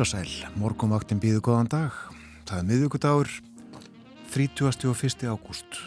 [0.00, 1.96] Heil og sæl, morgunvaktin býðu góðan dag.
[2.48, 3.30] Það er miðugudagur,
[4.32, 4.86] 30.
[4.88, 5.24] og 1.
[5.28, 5.80] ágúst.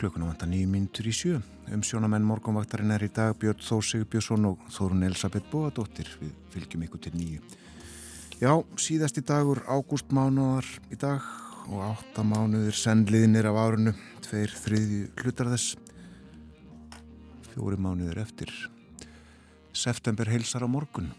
[0.00, 1.42] Klukkunum vantar nýjum mínutur í sjö.
[1.68, 6.08] Um sjónamenn morgunvaktarinn er í dag Björn Þór Sigurbjörnsson og Þórun Elisabeth Bóadóttir.
[6.22, 7.42] Við fylgjum ykkur til nýju.
[8.40, 11.26] Já, síðasti dagur ágúst mánuðar í dag
[11.68, 13.92] og átta mánuðir sennliðinir af árunnu,
[14.24, 15.76] tveir þriðju hlutar þess.
[17.50, 18.48] Fjóri mánuðir eftir.
[19.76, 21.12] September heilsar á morgun.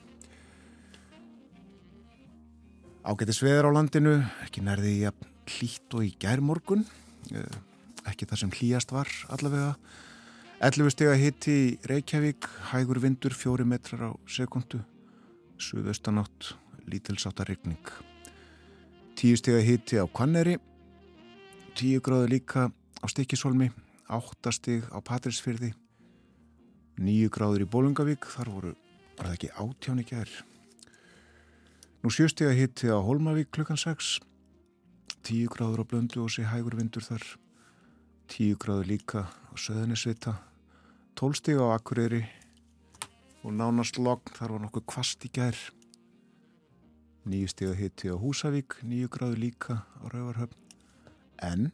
[3.05, 6.87] Ágættis veður á landinu, ekki nærði í að hlýtt og í gærmorgun,
[7.37, 7.57] eh,
[8.09, 9.75] ekki það sem hlýjast var allavega.
[10.57, 14.81] 11 steg að hitti Reykjavík, hægur vindur, 4 metrar á sekundu,
[15.61, 16.55] suðaustanátt,
[16.89, 17.85] lítilsáta regning.
[19.15, 20.57] 10 steg að hitti á Kvanneri,
[21.75, 23.69] 10 gráði líka á Stikisholmi,
[24.09, 25.75] 8 steg á Patrísfyrði,
[26.97, 28.75] 9 gráður í Bólungavík, þar voru,
[29.15, 30.54] var það ekki átján í gerð.
[32.05, 34.19] Nú sjöstega hitti á Holmavík klukkan 6,
[35.25, 37.25] 10 gráður á blöndu og sé hægur vindur þar,
[38.29, 40.35] 10 gráður líka á Söðunisvita,
[41.17, 42.21] 12 stega á Akureyri.
[43.41, 45.57] Og nánast logn þar var nokkuð kvast í gær,
[47.25, 50.61] 9 stega hitti á Húsavík, 9 gráður líka á Rauvarhöfn,
[51.41, 51.71] en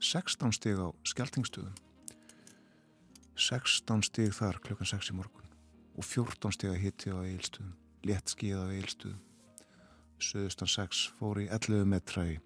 [0.00, 1.76] 16 stega á Skeltingstöðum,
[3.36, 5.50] 16 steg þar klukkan 6 í morgun.
[5.92, 7.76] Og 14 stega hitti á Eilstöðum
[8.06, 9.25] létt skíða á eilstuðum.
[10.22, 12.38] Suðustan 6 fór í 11 metra í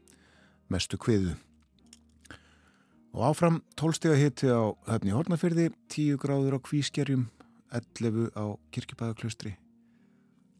[0.70, 1.36] mestu kviðu.
[3.14, 7.26] Og áfram 12 steg að hitti á höfni Hortnafyrði, 10 gráður á Kvískerjum,
[7.74, 9.56] 11 á Kirkibæðaklustri,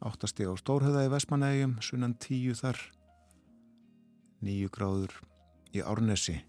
[0.03, 2.81] 8 steg á Stórhöða í Vestmanægjum, sunnan 10 þar,
[4.43, 5.15] 9 gráður
[5.75, 6.41] í Árnesi,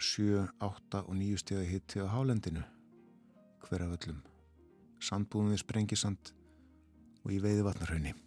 [0.00, 2.64] 7, 8 og 9 steg að hitti á Hálendinu,
[3.68, 4.22] hverjaföllum,
[5.00, 6.32] sandbúðunni Sprengisand,
[7.24, 8.25] og í veiði vatnarhaunni.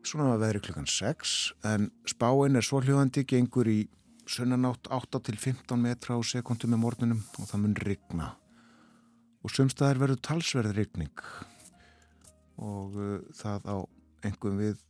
[0.00, 1.32] Svona var veðri klukkan 6
[1.68, 3.82] en spáinn er svoljóðandi, gengur í
[4.30, 8.28] sunnanátt 8 til 15 metra á sekundu með morgunum og það mun rigna.
[9.44, 11.24] Og sumstaðar verður talsverð rigning
[12.60, 13.76] og uh, það á
[14.28, 14.80] engum við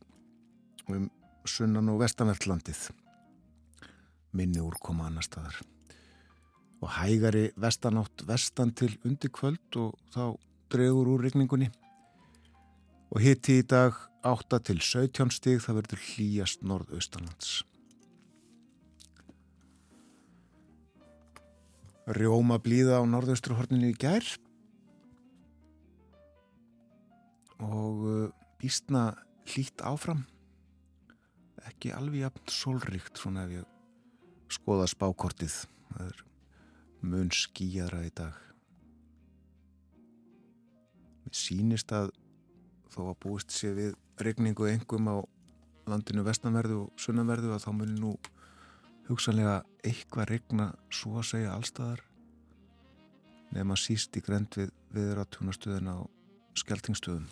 [0.91, 1.09] um
[1.47, 2.87] sunnan og vestanvertlandið
[4.35, 5.59] minni úrkoma annar staðar.
[6.81, 10.37] Og hægari vestanátt vestan til undir kvöld og þá
[10.71, 11.67] dregur úr rigningunni
[13.11, 17.61] og hitti í dag 8 til 17 stig það verður hlýjast norðaustanlands.
[22.11, 24.25] Rjóma blíða á norðaustrahorninu í gær.
[27.61, 28.29] Og uh,
[28.61, 29.11] býstna
[29.51, 30.23] hlýtt áfram.
[31.69, 35.59] Ekki alveg jafn solrikt svona ef ég skoða spákortið.
[35.91, 36.23] Það er
[37.11, 38.39] mun skýjara í dag.
[41.21, 42.11] Mér sínist að
[42.91, 45.17] þó að búist sé við regningu engum á
[45.89, 48.13] landinu vestanverðu og sunnanverðu að þá munir nú
[49.09, 52.03] hugsanlega eitthvað regna svo að segja allstaðar
[53.51, 55.97] nefn að síst í grend við viðratúnastöðun á
[56.61, 57.27] skeltingstöðum.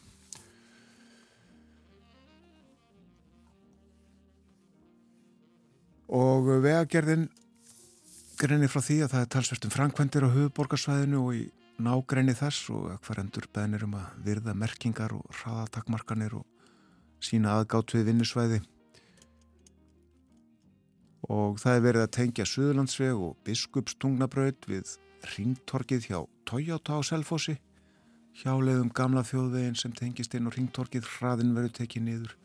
[6.10, 7.28] Og vegagerðin
[8.40, 11.44] greinir frá því að það er talsvertum framkvendir á höfuborgarsvæðinu og í
[11.84, 16.46] nágræni þess og hver endur beðnir um að virða merkingar og hraðatakmarkanir og
[17.24, 18.60] sína aðgátt við vinnusvæði.
[21.30, 24.96] Og það er verið að tengja Suðurlandsveg og Biskupstungnabraut við
[25.36, 27.58] ringtorkið hjá Toyota á Selfossi
[28.40, 32.36] hjáleiðum gamla þjóðvegin sem tengist inn og ringtorkið hraðin verður tekið niður.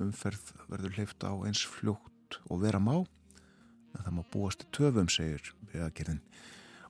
[0.00, 5.52] Umferð verður leift á eins fljótt og vera má en það má búast töfum segir
[5.68, 6.22] við að gerðin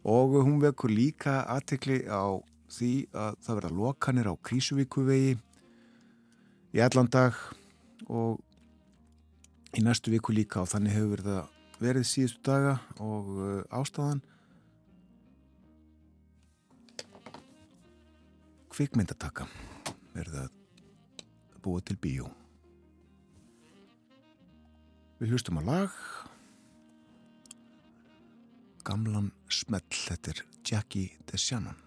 [0.02, 5.36] og hún vekur líka aðtekli á því að það verða lokanir á Krísuvíkuvegi
[6.72, 7.36] í allan dag
[8.08, 8.40] og
[9.76, 11.38] í næstu viku líka og þannig hefur verið,
[11.80, 14.22] verið síðustu daga og uh, ástæðan
[18.72, 19.46] kvikmyndataka
[20.16, 22.26] verið að búa til bíó.
[25.20, 25.98] Við hlustum á lag
[28.86, 31.81] gamlan smell, þetta er Jackie DeShannon.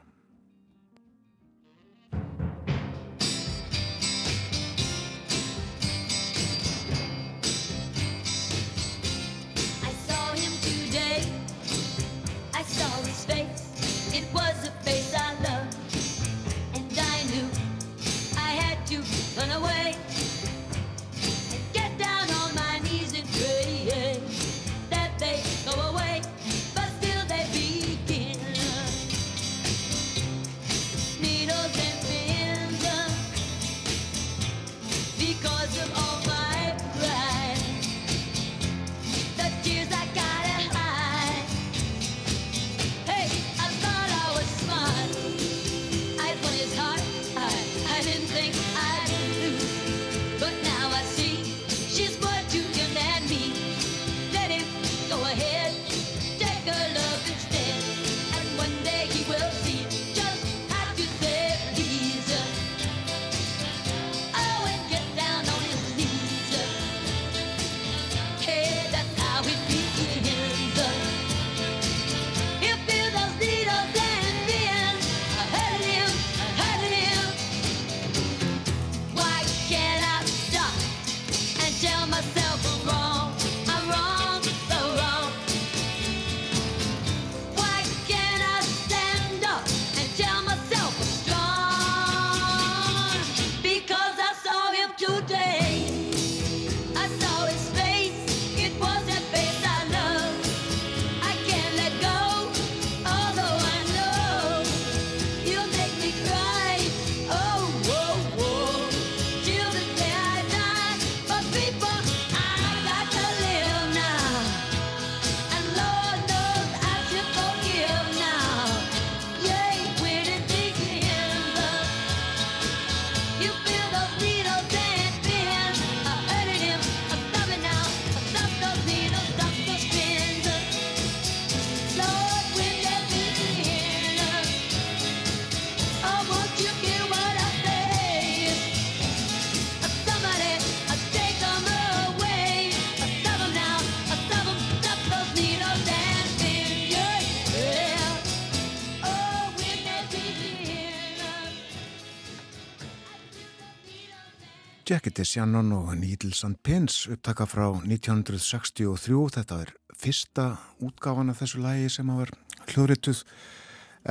[155.06, 160.46] Jacket is Shannon og Needles and Pins upptaka frá 1963 þetta er fyrsta
[160.81, 163.22] útgáfan af þessu lægi sem að vera hljóðrituð.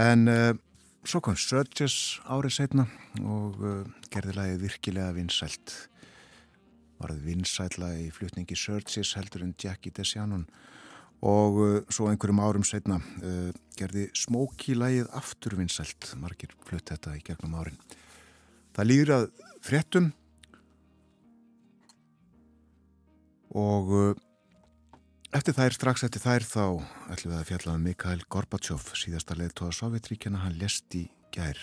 [0.05, 0.53] En uh,
[1.03, 1.99] svo kom Surges
[2.31, 2.87] árið setna
[3.27, 5.77] og uh, gerði lægi virkilega vinsælt.
[7.03, 10.47] Varð vinsætla í flutningi Surges heldur en Jacket is Shannon.
[11.27, 13.03] Og uh, svo einhverjum árum setna
[13.75, 16.15] gerði Smokey lægið aftur vinsælt.
[16.23, 17.83] Margir flutt þetta í gegnum árin.
[18.79, 20.15] Það líður að fréttum
[23.55, 24.11] og uh,
[25.35, 26.67] eftir þær, strax eftir þær þá
[27.15, 31.59] ætlum við að fjalla um Mikael Gorbachev síðasta leðtóða Sovjetríkjana hann lest í gær.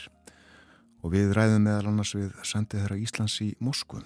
[1.02, 4.06] Og við ræðum meðal annars við sendið þeirra Íslands í Moskvum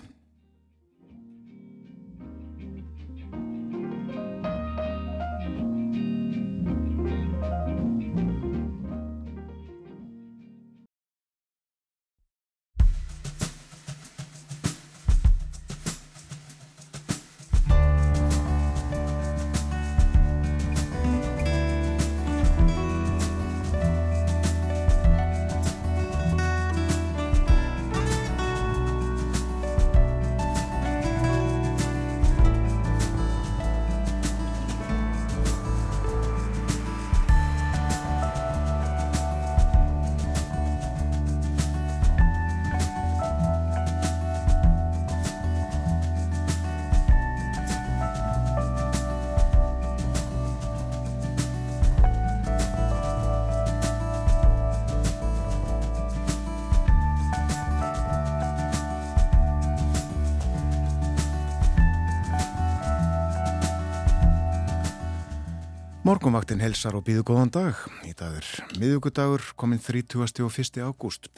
[66.06, 67.80] Morgonvaktin helsar og býðu góðan dag.
[68.06, 68.46] Í dag er
[68.78, 70.20] miðugudagur, kominn 30.
[70.46, 70.76] og 1.
[70.86, 71.32] ágúst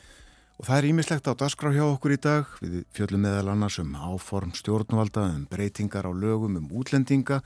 [0.60, 2.50] Og það er ímislegt á dasgrá hjá okkur í dag.
[2.60, 7.38] Við fjöllum meðal annars um áform stjórnvalda, um breytingar á lögum, um útlendinga,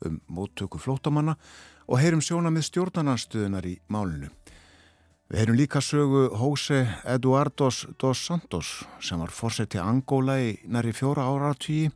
[0.00, 1.34] um móttöku flótamanna
[1.84, 4.30] og heyrum sjóna með stjórnarnarstöðunar í málinu.
[5.28, 10.96] Við heyrum líka sögu Jose Eduardos dos Santos sem var fórsett til Angóla í næri
[10.96, 11.92] fjóra ára tíu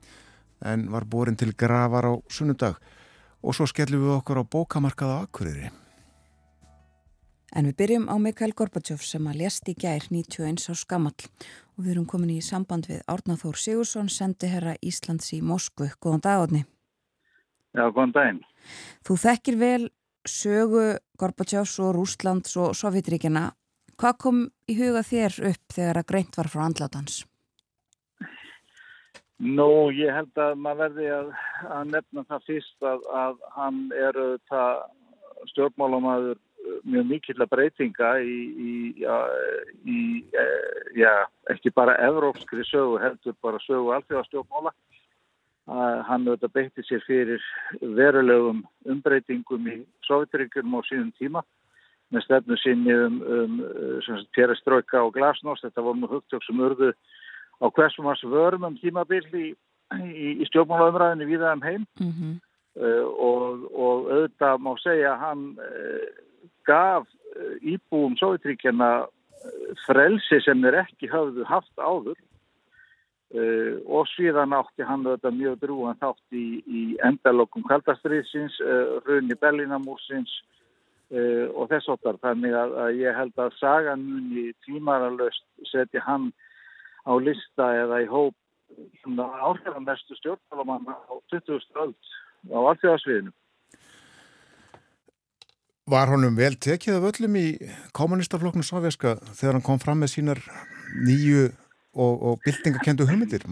[0.61, 2.77] en var borin til gravar á sunnudag
[3.47, 5.71] og svo skellum við okkur á bókamarkaða Akureyri.
[7.57, 11.85] En við byrjum á Mikael Gorbachev sem að lést í gær 91 á Skamall og
[11.85, 15.89] við erum komin í samband við Árnáþór Sigursson, sendi herra Íslands í Moskvu.
[16.03, 16.65] Góðan dag, Árni.
[17.77, 18.43] Já, góðan daginn.
[19.07, 19.89] Þú þekkir vel
[20.27, 20.85] sögu
[21.21, 23.53] Gorbachevs og Rúslands og Sovjetríkina.
[23.97, 27.23] Hvað kom í huga þér upp þegar að greint var frá andlátans?
[29.37, 31.33] Nú, ég held að maður verði að,
[31.77, 34.79] að nefna það fyrst að, að hann eru það
[35.53, 36.39] stjórnmálamæður
[36.89, 39.17] mjög mikill að breytinga í, í, já,
[39.85, 39.99] í
[40.97, 41.13] já,
[41.53, 44.73] ekki bara evrópskri sögu heldur bara sögu alþjóðastjókmála
[45.67, 47.45] hann auðvitað beitti sér fyrir
[47.83, 49.77] verulegum umbreytingum í
[50.07, 51.43] Sovjetryggjum á sínum tíma
[52.15, 53.57] með stefnu sinni um, um
[54.37, 55.65] pereströka og glasnost.
[55.67, 56.93] Þetta voru nú hugtjók sem urðu
[57.63, 59.49] á hversum að svörum um tímabill í,
[60.43, 62.35] í stjókmálaumræðinu viða um heim mm -hmm.
[62.83, 66.07] uh, og, og auðvitað má segja að hann uh,
[66.67, 69.07] gaf eh, íbúum Sovjetríkjana
[69.87, 72.19] frelsi sem þeir ekki hafðu haft áður
[73.39, 78.59] uh, og svíðan átti hann þetta mjög drúan þátt í, í endalokkum kaldastriðsins,
[79.07, 80.33] runni Berlínamúrsins
[81.15, 82.19] uh, og þess oftar.
[82.23, 86.33] Þannig að, að ég held að sagan muni tímaralöst setja hann
[87.07, 88.35] á lista eða í hóp
[89.07, 91.61] áhrifamestu stjórnmálamann á 20.
[91.83, 91.97] öld
[92.51, 93.33] á alltjóðasviðinu.
[95.87, 97.47] Var honum vel tekið af öllum í
[97.95, 100.41] kommunistaflokknu sovjaska þegar hann kom fram með sínar
[101.07, 101.47] nýju
[101.95, 103.47] og, og byltingakendu hugmyndir?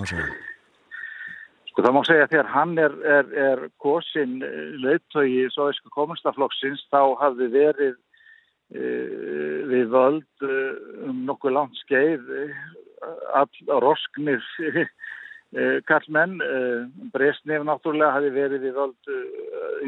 [1.70, 4.40] Sko það má segja þegar hann er, er, er kosin
[4.82, 8.82] leittói í sovjaska kommunistaflokksins þá hafði verið e,
[9.70, 10.58] við völd e,
[11.06, 12.48] um nokkuð langt skeið e,
[13.40, 14.42] all rosknir
[15.58, 16.38] e, kallmenn.
[16.40, 16.62] E,
[17.14, 19.20] Bresnef náttúrulega hafi verið við völd e,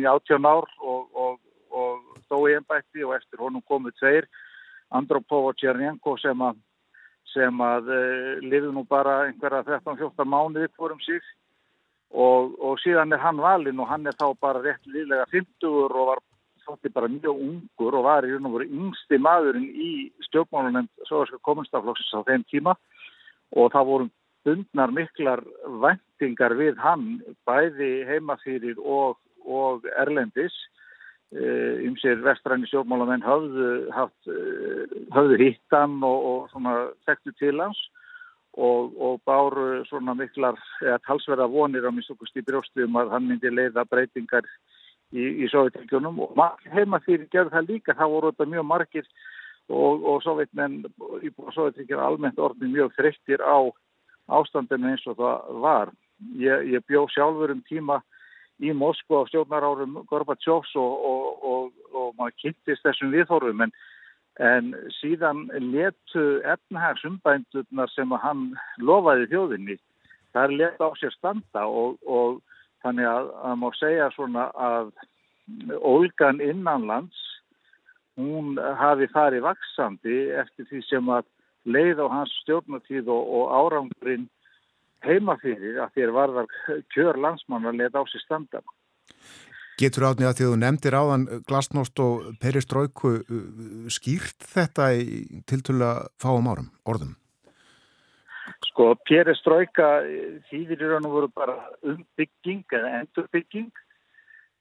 [0.00, 4.28] í áttjón ár og, og, og stó í ennbætti og eftir honum komu tveir
[4.94, 6.62] Andropov og Tjernjenko sem að
[7.37, 11.20] sem að uh, eh, liði nú bara einhverja 13-14 mánuði fórum sig
[12.14, 15.99] og, og síðan er hann valinn og hann er þá bara rétt liðlega 50 og
[16.12, 16.23] var
[16.66, 19.90] þótti bara mjög ungur og var í raun og voru yngsti maðurinn í
[20.28, 22.75] stjórnmálunum Sovjerska komunstaflokksins á þeim tíma
[23.55, 24.09] og það voru
[24.47, 25.43] bundnar miklar
[25.83, 27.07] vendingar við hann
[27.49, 30.55] bæði heimafýrir og, og erlendis.
[31.35, 37.81] Ymsir eh, vestræni sjómálamenn höfðu, haft, eh, hittan og, og þekktu til hans
[38.57, 43.50] og, og báru svona miklar eða talsverða vonir á minnstokust í brjóstum að hann myndi
[43.53, 44.47] leiða breytingar
[45.12, 46.38] í, í Sovjetíkjunum og
[46.73, 49.11] heima fyrir gerð það líka, það voru þetta mjög margir
[49.73, 50.85] og, og Sovjetmenn
[51.23, 53.58] í Sovjetíkjunum almennt orðin mjög þreyttir á
[54.38, 55.92] ástandinu eins og það var.
[56.40, 58.00] Ég, ég bjó sjálfur um tíma
[58.62, 63.75] í Moskva á stjórnarárum Gorbatsjófs og, og, og, maður kynntist þessum viðhorfum en,
[64.40, 64.70] en
[65.00, 68.49] síðan letu efnahagsumbændunar sem hann
[68.80, 69.76] lofaði þjóðinni
[70.32, 72.40] það er let á sér standa og
[72.85, 73.30] þannig að
[73.61, 74.90] má segja svona að
[75.87, 77.18] Olgan innanlands
[78.16, 81.28] hún hafi farið vaksandi eftir því sem að
[81.66, 84.28] leið á hans stjórnatíð og árangurinn
[85.04, 86.50] heima fyrir að þér varðar
[86.94, 88.62] kjör landsmann að leta á sér standa.
[89.76, 93.40] Getur átnið að því að þú nefndir áðan glasnost og peristróiku uh,
[93.92, 97.12] skýrt þetta í tiltölu að fáum árum, orðum?
[98.70, 99.99] Sko, peristróika
[100.49, 103.68] þýðir í raun og voru bara umbygging eða endurbygging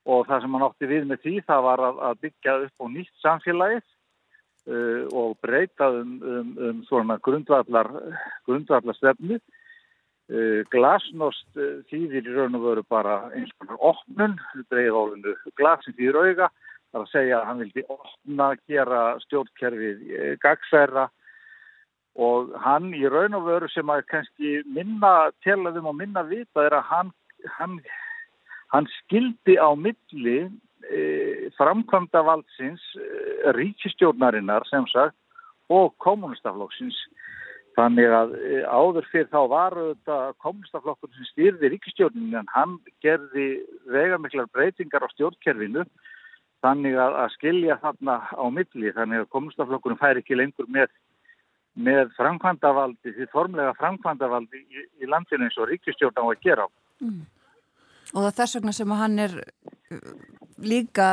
[0.05, 2.85] og það sem hann átti við með því það var að, að byggja upp á
[2.93, 7.91] nýtt samfélagið uh, og breyta um, um, um svona grundvallar,
[8.45, 9.41] grundvallar stefnið
[10.25, 14.31] Eh, glasnost eh, þýðir í raun og veru bara eins og opnun,
[14.74, 16.47] dreigð álinu glasin þýðir auga,
[16.89, 21.03] þar að segja að hann vildi opna, gera stjórnkerfið eh, gagsæra
[22.17, 26.79] og hann í raun og veru sem að kannski minna, telaðum og minna vita er
[26.79, 27.13] að hann,
[27.59, 27.77] hann,
[28.74, 30.39] hann skildi á milli
[30.89, 31.01] e,
[31.60, 35.17] framkvæmda valdsins e, ríkistjórnarinnar sem sagt
[35.69, 36.98] og kommunistaflokksins
[37.75, 43.65] Þannig að e, áður fyrir þá var þetta komunistaflokkur sem styrði ríkistjórninu en hann gerði
[43.91, 45.84] vegamiklar breytingar á stjórnkerfinu
[46.63, 50.93] þannig að, að skilja þarna á milli þannig að komunistaflokkurinn fær ekki lengur með
[51.75, 56.69] með framkvæmdavaldi, því formlega framkvæmdavaldi í, í landinu eins og ríkistjórn á að gera.
[57.03, 57.25] Mm.
[58.15, 60.13] Og það er þess vegna sem hann er uh,
[60.63, 61.10] líka,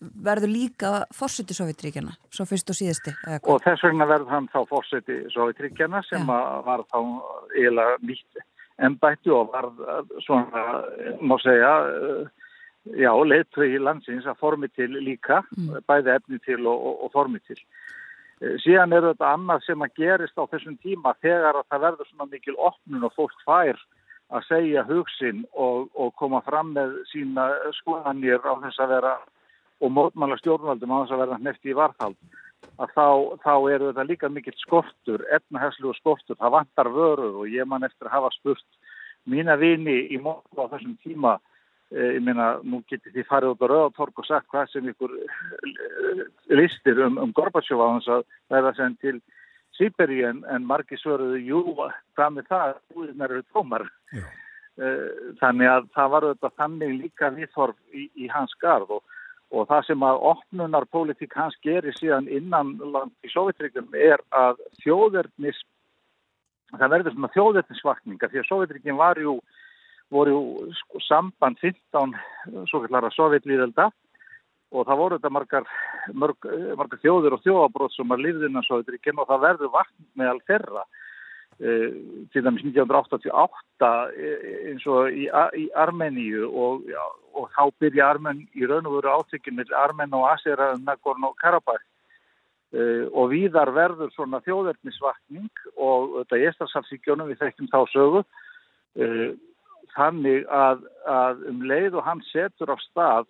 [0.00, 3.14] verður líka fórseti Sovjetríkjana, svo fyrst og síðasti.
[3.40, 6.98] Og þess vegna verður hann þá fórseti Sovjetríkjana sem var þá
[7.54, 8.44] eiginlega nýtt
[8.80, 9.68] ennbættu og var
[10.24, 10.62] svona,
[11.20, 12.46] má segja, uh,
[12.96, 15.82] já, leittu í landsins að formi til líka, mm.
[15.88, 17.58] bæði efni til og, og, og formi til.
[18.40, 22.10] Eh, síðan er þetta annað sem að gerist á þessum tíma þegar að það verður
[22.10, 23.80] svona mikil opnun og fólk fær
[24.30, 27.48] að segja hugsin og, og koma fram með sína
[27.80, 29.16] skoðanir á þess að vera
[29.80, 32.18] og mótmála stjórnvaldum á þess að vera nefti í varðhald
[32.80, 33.08] að þá,
[33.44, 37.84] þá er þetta líka mikill skortur, etnahæslu og skortur, það vantar vörur og ég man
[37.84, 38.66] eftir að hafa spurt
[39.28, 41.38] mína vini í mótmála á þessum tíma
[41.90, 45.10] Eh, ég meina, nú getur því farið út á Rauðatorg og sagt hvað sem ykkur
[45.18, 46.20] eh,
[46.54, 48.20] listir um, um Gorbachev á hans að
[48.52, 49.16] verða sem til
[49.80, 51.62] Sýberi en, en margi svöruðu, jú,
[52.18, 53.86] hvað með það, húðinar eru tómar.
[54.80, 55.08] Eh,
[55.40, 59.16] þannig að það var þetta þannig líka viðhorf í, í hans garð og,
[59.50, 65.58] og það sem að opnunarpolitík hans gerir síðan innan land í Sovjetryggum er að þjóðverðnis,
[66.76, 69.40] það verður svona þjóðverðnisvakninga því að Sovjetryggin var jú
[70.10, 70.38] voru
[70.74, 72.14] sko, samband 15
[72.70, 73.90] svo kallara sovjetlýðelda
[74.70, 75.68] og það voru þetta margar,
[76.14, 76.48] mörg,
[76.78, 80.42] margar þjóður og þjóðabrót sem að lifði innan Sovjetríkinn og það verður vatn með all
[80.46, 80.84] þeirra.
[81.60, 81.72] E,
[82.32, 84.30] til dæmis 1988 e,
[84.70, 85.26] eins og í,
[85.60, 87.02] í Armeníu og, já,
[87.36, 91.34] og þá byrja Armen í raun og veru átökinn með Armen og Asera um Nagorno
[91.42, 91.84] Karabakh.
[92.70, 98.24] E, og víðar verður svona þjóðverðnisvakning og þetta er Estarsafsíkjónum við þekkjum þá sögu.
[99.00, 99.38] Og
[99.94, 103.28] þannig að, að um leið og hann setur á stað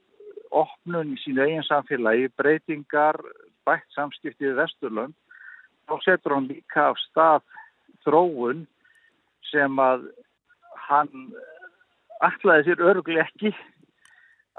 [0.51, 3.19] opnun í sínu eigin samfélagi, breytingar,
[3.67, 5.17] bætt samskiptið í Vesturlund,
[5.87, 7.45] þá setur hann líka á stað
[8.05, 8.67] þróun
[9.51, 10.07] sem að
[10.89, 11.31] hann
[12.25, 13.53] ætlaði sér öruglega ekki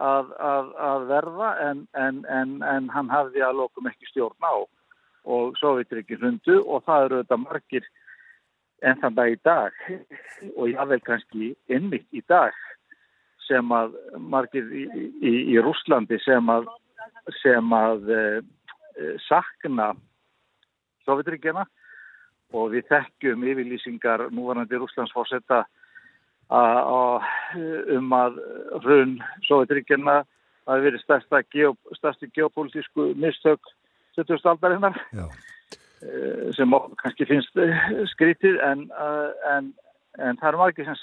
[0.01, 4.56] að, að, að verða en, en, en, en hann hafði að lokum ekki stjórn á
[5.21, 5.58] og
[6.01, 7.89] ekki hundu og það eru þetta margir
[8.82, 9.82] en þann dag í dag
[10.56, 12.56] og jável kannski innmitt í dag
[13.52, 13.98] sem að
[14.32, 14.86] margir í,
[15.20, 16.70] í, í Rúslandi sem að,
[17.42, 18.24] sem að e,
[19.28, 19.92] sakna
[21.06, 21.68] Sovjetríkjana
[22.56, 25.64] og við þekkjum yfirlýsingar núvarandi Rúslandsfórsetta
[26.52, 28.42] um að
[28.84, 29.14] hrun
[29.48, 30.22] Sovjetríkjana
[30.72, 33.72] að verið stærsta geopolítisku geopolítisku mistök
[34.18, 34.44] 70.
[34.52, 35.00] aldarinnar.
[36.02, 37.58] Eh, sem kannski finnst
[38.16, 38.88] skrítið en,
[39.52, 39.72] en,
[40.18, 40.98] en það er margir sem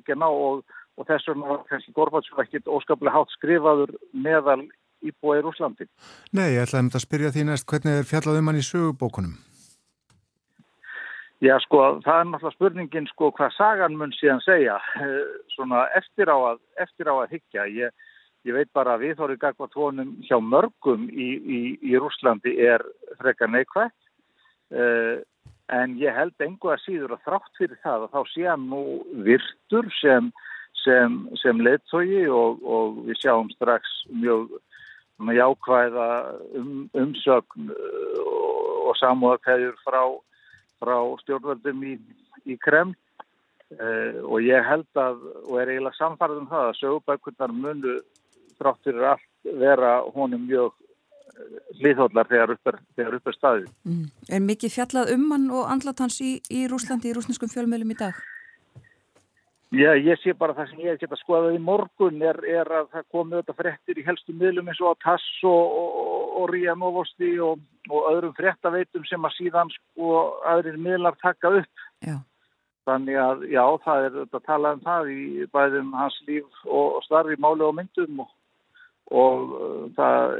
[0.00, 0.64] ekki ná og,
[0.98, 4.60] og þess vegna var kannski Gorbatsjó ekkit óskaplega hátt skrifaður meðal
[5.02, 5.88] íbúa í Rúslandi.
[6.36, 9.34] Nei, ég ætlaði að spyrja því næst hvernig er fjallað um hann í sögubókunum?
[11.42, 14.76] Já, sko, það er náttúrulega spurningin, sko, hvað sagan mun síðan segja,
[15.56, 17.64] svona eftir á að, eftir á að higgja.
[17.66, 18.12] Ég,
[18.46, 22.86] ég veit bara að við þóru gagva tónum hjá mörgum í, í, í Rúslandi er
[23.18, 23.98] frekar neikvægt
[24.72, 25.20] Uh,
[25.72, 28.82] en ég held engu að síður að þrátt fyrir það að þá sé hann nú
[29.26, 30.30] virtur sem,
[30.80, 34.50] sem, sem leittói og, og við sjáum strax mjög
[35.22, 36.08] jákvæða
[36.58, 40.02] um, umsögn uh, og samúðarkæður frá,
[40.82, 41.94] frá stjórnvöldum í,
[42.50, 42.96] í Kreml
[43.78, 47.98] uh, og ég held að, og er eiginlega samfarið um það að sögubækurnar munu
[48.58, 50.74] þrátt fyrir allt vera honum mjög
[51.80, 53.70] hlýðhóllar þegar upp er staðið.
[53.88, 54.04] Mm.
[54.28, 57.98] Er mikið fjallað um hann og andlat hans í, í Rúslandi, í rúsneskum fjölmjölum í
[57.98, 58.18] dag?
[59.72, 62.68] Já, ég sé bara það sem ég hef gett að skoða í morgun er, er
[62.68, 66.74] að það komi þetta frettir í helstu miðlum eins og Tass og, og, og Ríja
[66.76, 70.18] Novosti og, og öðrum frettaveitum sem að síðan sko
[70.52, 71.86] aðrir miðlar taka upp.
[72.04, 72.18] Já.
[72.84, 77.00] Þannig að já, það er þetta að tala um það í bæðum hans líf og
[77.06, 78.32] starfi máli og myndum og
[79.12, 80.36] og uh, það,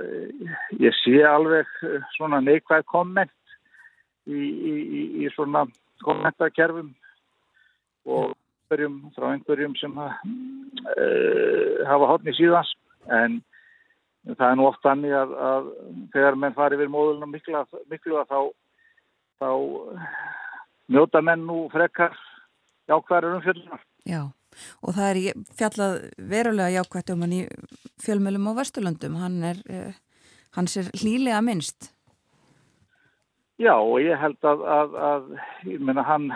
[0.80, 3.32] ég sé alveg uh, svona neikvæð komment
[4.28, 4.74] í, í,
[5.24, 5.66] í svona
[6.04, 6.92] kommentarkerfum
[8.08, 8.32] og
[8.72, 10.12] einhverjum, frá einhverjum sem uh,
[11.88, 12.72] hafa hodni síðans
[13.08, 13.40] en
[14.32, 15.70] það er nú oft þannig að, að
[16.14, 18.40] þegar menn fari við móðulunum miklu, miklu að þá,
[19.42, 19.50] þá
[20.92, 22.14] njóta menn nú frekar
[22.88, 23.82] jákvæður umfjöldunar.
[24.08, 24.22] Já
[24.84, 25.94] og það er fjallað
[26.28, 27.42] verulega jákvæmt um hann í
[28.04, 29.16] fjölmjölum á Vesturlöndum.
[29.16, 29.94] Hann er, uh,
[30.58, 31.92] hans er hlýlega minnst.
[33.62, 35.30] Já og ég held að, að, að
[35.70, 36.32] ég menna hann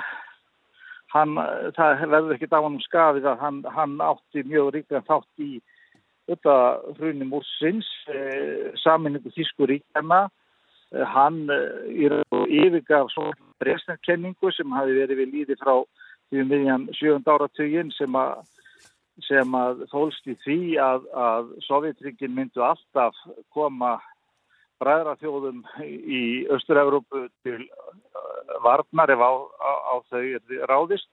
[1.15, 1.37] hann,
[1.77, 5.51] það verður ekki á hann skafið að hann, hann átti mjög ríkja þátt í
[6.27, 6.57] þetta
[6.99, 12.19] hrunum úr sinns eh, saminningu Þísku ríkjana eh, hann eh,
[12.51, 15.79] yfirgaf svona Bresnarkenningu sem hafi verið við líði frá
[16.29, 18.43] því um miðjan sjönda áratugin sem að
[19.25, 23.17] sem að fólst í því að, að Sovjetryggin myndu alltaf
[23.55, 23.95] koma
[24.83, 30.25] bræðrafjóðum í Östur-Európu til uh, varnar ef á, á, á þau
[30.71, 31.09] ráðist.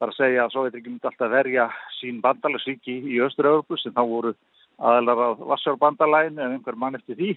[0.00, 1.66] Það er að segja að Sovjetryggin myndi alltaf verja
[1.98, 4.34] sín bandalagsvíki í Östur-Európu sem þá voru
[4.80, 7.32] aðalara á Vassarbandalæn en einhver mann eftir því.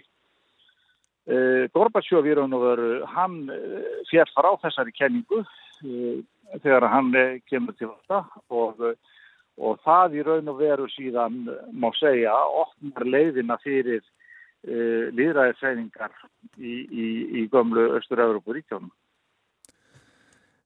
[1.23, 5.43] Uh, Gorbatsjóf í raun og veru, hann uh, fér frá þessari kenningu
[6.63, 7.10] þegar hann
[7.49, 8.19] kemur til þetta
[8.53, 8.79] og
[9.62, 11.43] og það í raun og veru síðan
[11.77, 14.01] má segja opnar leiðina fyrir
[14.67, 16.13] uh, líðræðisreiningar
[16.58, 17.08] í, í,
[17.41, 18.91] í gömlu Östur-Európa ríkjónum.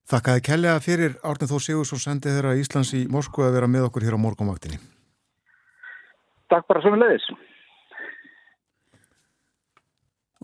[0.07, 4.07] Þakkaði kellega fyrir Árnið Þó Sigursson sendið þeirra Íslands í Moskvu að vera með okkur
[4.07, 4.79] hér á morgumvaktinni.
[6.47, 7.27] Takk bara sem við leiðis.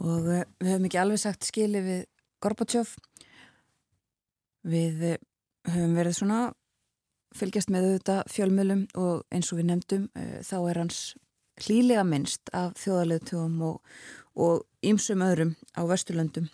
[0.04, 2.04] Og uh, við höfum ekki alveg sagt skili við
[2.44, 2.98] Gorbachev.
[4.68, 5.18] Við uh,
[5.72, 6.42] höfum verið svona
[7.34, 10.04] fylgjast með auðvitað fjölmjölum og eins og við nefndum
[10.46, 10.98] þá er hans
[11.62, 16.50] hlýlega minnst af þjóðarleðtugum og ýmsum öðrum á Vesturlöndum.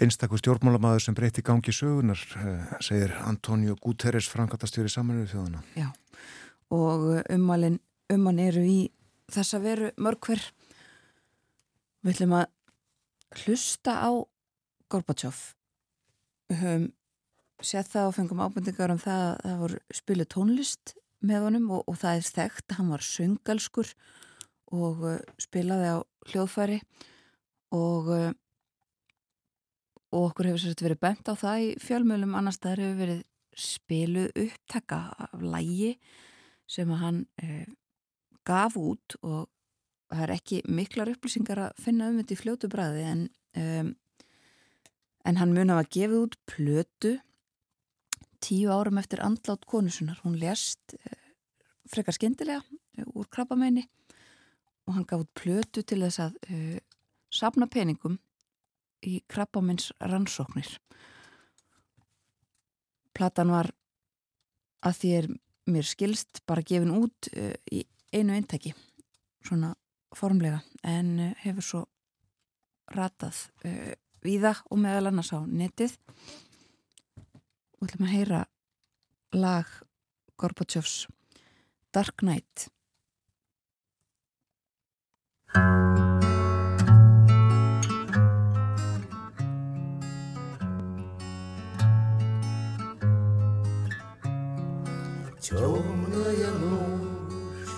[0.00, 5.60] Einstakur stjórnmálamæður sem breyti gangi sögunar, uh, segir Antonio Guterres, frangatastjóri samanuðu þjóðana.
[5.76, 5.90] Já,
[6.72, 8.78] og ummalinn umman eru í
[9.30, 10.40] þessa veru mörgver.
[12.00, 12.46] Við ætlum að
[13.42, 14.10] hlusta á
[14.90, 15.42] Gorbachev.
[16.50, 16.88] Við höfum
[17.60, 20.94] séð það og fengum ábendingar um það að það voru spilu tónlist
[21.26, 22.76] með honum og, og það er þekkt.
[22.78, 23.94] Hann var söngalskur
[24.76, 25.98] og uh, spilaði á
[26.30, 26.80] hljóðfæri
[27.76, 28.30] og uh,
[30.10, 33.20] og okkur hefur sérst verið bent á það í fjölmjölum annar staðar hefur verið
[33.60, 35.92] spiluð upptekka af lægi
[36.70, 37.66] sem að hann uh,
[38.46, 39.48] gaf út og
[40.10, 43.26] það er ekki miklar upplýsingar að finna um þetta í fljótu bræði en
[43.60, 43.90] um,
[45.28, 47.18] en hann mun að gefa út plötu
[48.40, 50.20] tíu árum eftir andlátt konusunar.
[50.24, 51.16] Hún lést eh,
[51.90, 52.62] frekar skindilega
[52.98, 53.86] eh, úr krabbamenni
[54.86, 56.78] og hann gaf út plötu til þess að uh,
[57.30, 58.16] sapna peningum
[59.06, 60.66] í krabbamenns rannsóknir.
[63.14, 63.70] Platan var
[64.82, 65.30] að því er
[65.70, 68.74] mér skilst bara gefin út uh, í einu eintæki,
[69.46, 69.76] svona
[70.16, 71.86] formlega, en uh, hefur svo
[72.90, 73.44] ratað
[74.24, 75.92] viða og meðal annars á netið
[77.79, 78.45] og ætlum að heyra
[79.35, 79.67] lag
[80.39, 81.05] Gorbachevs
[81.93, 82.69] Dark Knight
[95.45, 97.69] Темная ночь,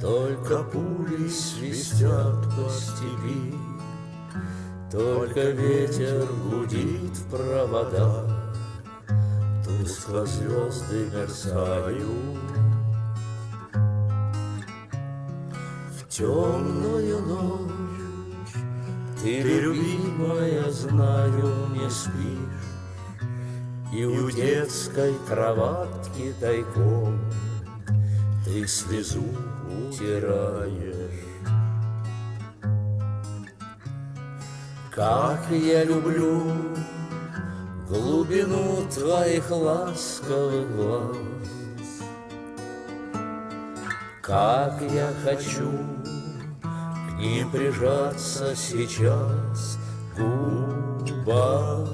[0.00, 3.52] только пули свистят по степи,
[4.92, 8.37] Только ветер гудит в проводах,
[9.89, 12.37] Тускло звезды мерцают.
[15.97, 18.53] В темную ночь
[19.19, 22.69] Ты, любимая, знаю, не спишь.
[23.91, 27.19] И у детской кроватки тайком
[28.45, 29.25] Ты слезу
[29.87, 31.25] утираешь.
[34.91, 36.43] Как я люблю
[37.89, 41.17] глубину твоих ласковых глаз.
[44.21, 45.71] Как я хочу
[46.61, 49.79] к ним прижаться сейчас
[50.15, 51.89] губами.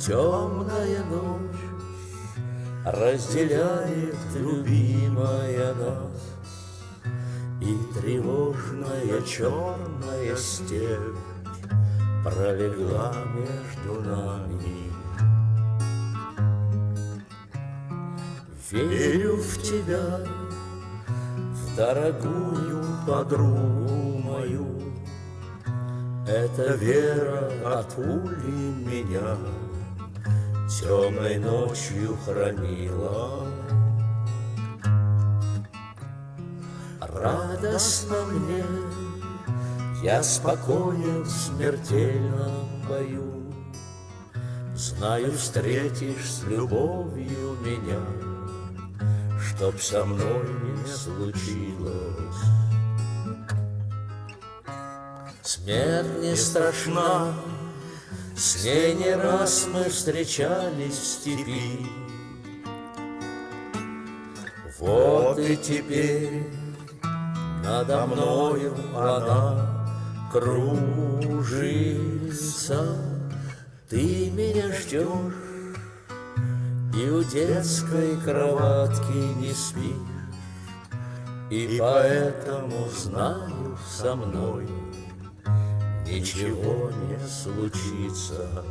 [0.00, 1.64] Темная ночь
[2.84, 6.20] разделяет любимая нас,
[7.62, 11.33] И тревожная черная степь
[12.24, 14.92] пролегла между нами.
[18.70, 20.20] Верю в тебя,
[21.06, 24.80] в дорогую подругу мою.
[26.26, 29.36] Эта вера от пули меня
[30.80, 33.46] темной ночью хранила.
[37.00, 38.64] Радостно мне
[40.04, 43.50] я спокоен в смертельном бою,
[44.74, 48.02] Знаю, встретишь с любовью меня,
[49.40, 52.42] Чтоб со мной не случилось.
[55.42, 57.32] Смерть не страшна,
[58.36, 61.86] с ней не раз мы встречались в степи.
[64.78, 66.46] Вот и теперь
[67.62, 69.83] надо мною она
[70.34, 72.18] кружится,
[73.88, 75.32] Ты меня ждешь
[76.92, 79.92] И у детской кроватки не спишь.
[81.50, 84.66] И поэтому знаю со мной
[86.04, 88.64] Ничего не случится.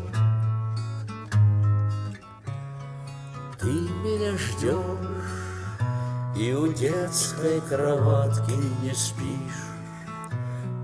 [3.57, 4.75] Ты меня ждешь
[6.35, 9.72] И у детской кроватки не спишь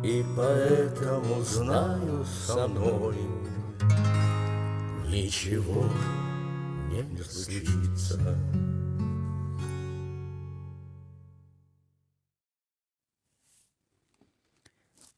[0.05, 3.17] И поэтому знаю со мной
[5.09, 5.85] Ничего
[6.91, 8.19] не случится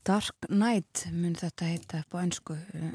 [0.07, 2.93] Dark Night mun þetta heita upp á einsku eh,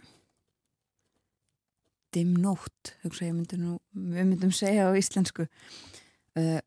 [2.16, 6.60] Dim Nótt hugsa ég myndi nú, við myndum segja á íslensku uh,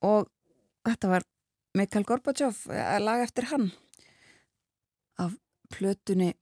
[0.00, 0.30] og
[0.88, 1.26] þetta var
[1.76, 3.68] Mikael Gorbachev að laga eftir hann
[5.17, 5.33] af
[5.73, 6.33] plötunni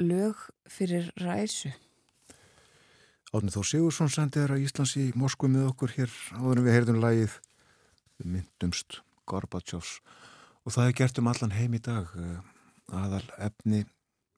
[0.00, 0.36] lög
[0.68, 1.72] fyrir ræsu.
[3.30, 6.76] Átni Þór Sigursson sendið þér að Íslands í Moskvu með okkur hér áður en við
[6.76, 7.36] heyrðum lægið
[8.18, 10.00] við myndumst Gorbachevs
[10.64, 12.40] og það er gert um allan heim í dag eh,
[12.90, 13.84] aðal efni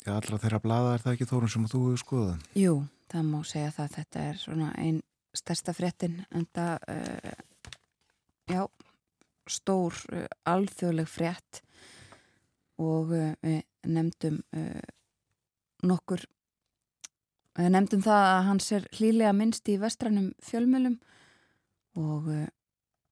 [0.06, 2.44] ja, allra þeirra blada er það ekki þórun sem þú hefur skoðað?
[2.58, 2.74] Jú,
[3.12, 3.96] það má segja það.
[3.96, 5.00] Þetta er svona einn
[5.36, 7.34] stærsta fréttin en það uh,
[8.52, 8.62] já,
[9.48, 11.62] stór uh, alþjóðleg frétt
[12.82, 14.38] og uh, við nefndum
[15.82, 16.22] nokkur
[17.58, 21.00] við nefndum það að hans er hlýlega minnst í vestrænum fjölmjölum
[21.98, 22.28] og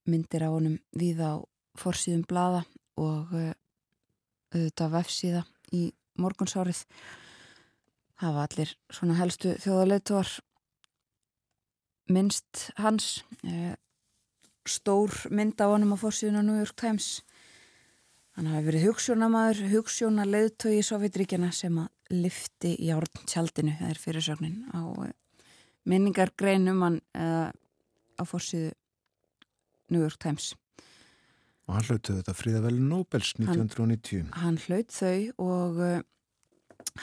[0.07, 1.43] myndir á honum við á
[1.83, 2.63] forsýðum blada
[2.95, 5.43] og auðvitað vefsíða
[5.75, 5.83] í
[6.23, 6.85] morgunsárið.
[8.23, 10.31] Hafa allir svona helstu þjóðarleituar
[12.11, 13.21] minnst hans
[14.69, 17.21] stór mynd á honum á fórsíðun á New York Times
[18.41, 23.93] hann hafi verið hugssjónamaður hugssjóna leðtögi í Sovjetríkjana sem að lifti í árn tjaldinu það
[23.93, 25.11] er fyrirsögnin á uh,
[25.89, 28.73] minningargreinum hann á fórsíðu
[29.91, 30.55] New York Times
[31.71, 34.25] Og hann hlautu þetta fríðavelin Nobels 1990.
[34.25, 36.01] Hann, hann hlaut þau og uh,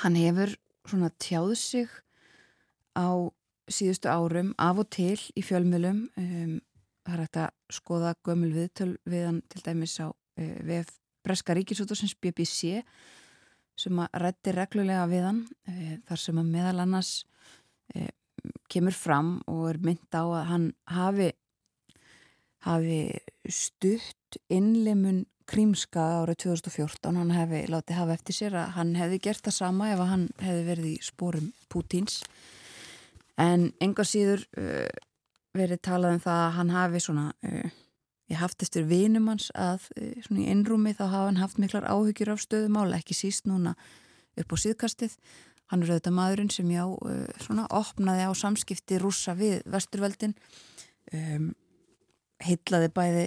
[0.01, 0.51] hann hefur
[0.83, 1.93] svona tjáð sig
[2.99, 3.07] á
[3.71, 6.01] síðustu árum af og til í fjölmjölum.
[6.19, 6.57] Um,
[7.07, 10.91] það er hægt að skoða gömul viðtöl við hann til dæmis á uh, VF
[11.27, 12.81] Breska Ríkisútarsins BBC
[13.77, 17.11] sem að rætti reglulega við hann uh, þar sem að meðal annars
[17.95, 18.13] uh,
[18.71, 21.31] kemur fram og er mynd á að hann hafi
[22.67, 23.01] hafi
[23.47, 29.45] stutt innlimun krímska árið 2014 hann hefði látið hafa eftir sér að hann hefði gert
[29.45, 32.19] það sama ef hann hefði verið í spórum Pútins
[33.39, 34.89] en enga síður uh,
[35.57, 37.77] verið talað um það að hann hafi svona uh,
[38.31, 41.87] ég haft eftir vinum hans að uh, svona í innrúmi þá hafa hann haft miklar
[41.87, 43.75] áhyggjur af stöðumála, ekki síst núna
[44.37, 45.17] upp á síðkastið.
[45.67, 50.35] Hann er auðvitað maðurinn sem já uh, svona opnaði á samskipti rúsa við vesturveldin.
[51.15, 51.53] Um
[52.43, 53.21] heitlaði bæði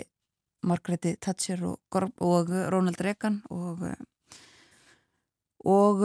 [0.70, 1.80] Margretti Thatcher og,
[2.22, 3.80] og Ronald Reagan og
[5.66, 6.04] og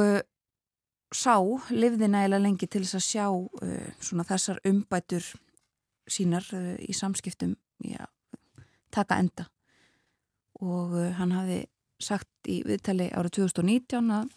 [1.16, 1.38] sá,
[1.72, 5.28] livði nægilega lengi til þess að sjá uh, svona þessar umbætur
[6.12, 7.56] sínar uh, í samskiptum
[7.86, 8.04] já,
[8.96, 9.48] taka enda.
[10.64, 11.64] Og uh, hann hafi
[12.02, 14.30] sagt í viðtali árið 2019 að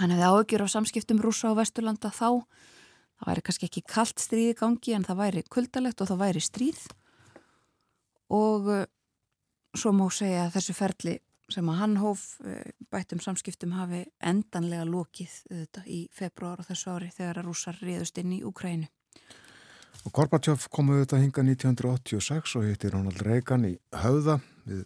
[0.00, 2.42] hann hefði áökjur á samskiptum rúsa á Vesturlanda þá.
[3.18, 6.80] Það væri kannski ekki kallt stríði gangi en það væri kuldalegt og það væri stríð.
[8.32, 8.86] Og uh,
[9.76, 11.18] svo má segja að þessu ferli
[11.52, 14.86] sem að hann hóf uh, bættum samskiptum hafi endanlega
[15.50, 18.88] þetta í februar á þessu ári þegar að rúsar riðust inn í Ukrænu.
[20.02, 24.40] Og Gorbachev kom auðvitað hinga 1986 og hittir Ronald Reagan í höfða.
[24.66, 24.84] Við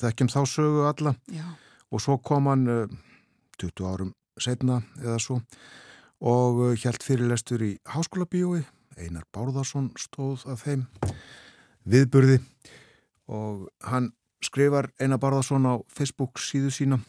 [0.00, 1.14] þekkjum þá sögu alla.
[1.32, 1.46] Já.
[1.90, 2.98] og svo kom hann uh,
[3.58, 5.40] 20 árum setna eða svo
[6.20, 8.60] og hjælt fyrirlestur í Háskóla bíói
[9.00, 10.84] Einar Bárðarsson stóð af þeim
[11.88, 12.40] viðburði.
[13.30, 14.10] Og hann
[14.44, 17.00] skrifar eina barðason á Facebook síðu sína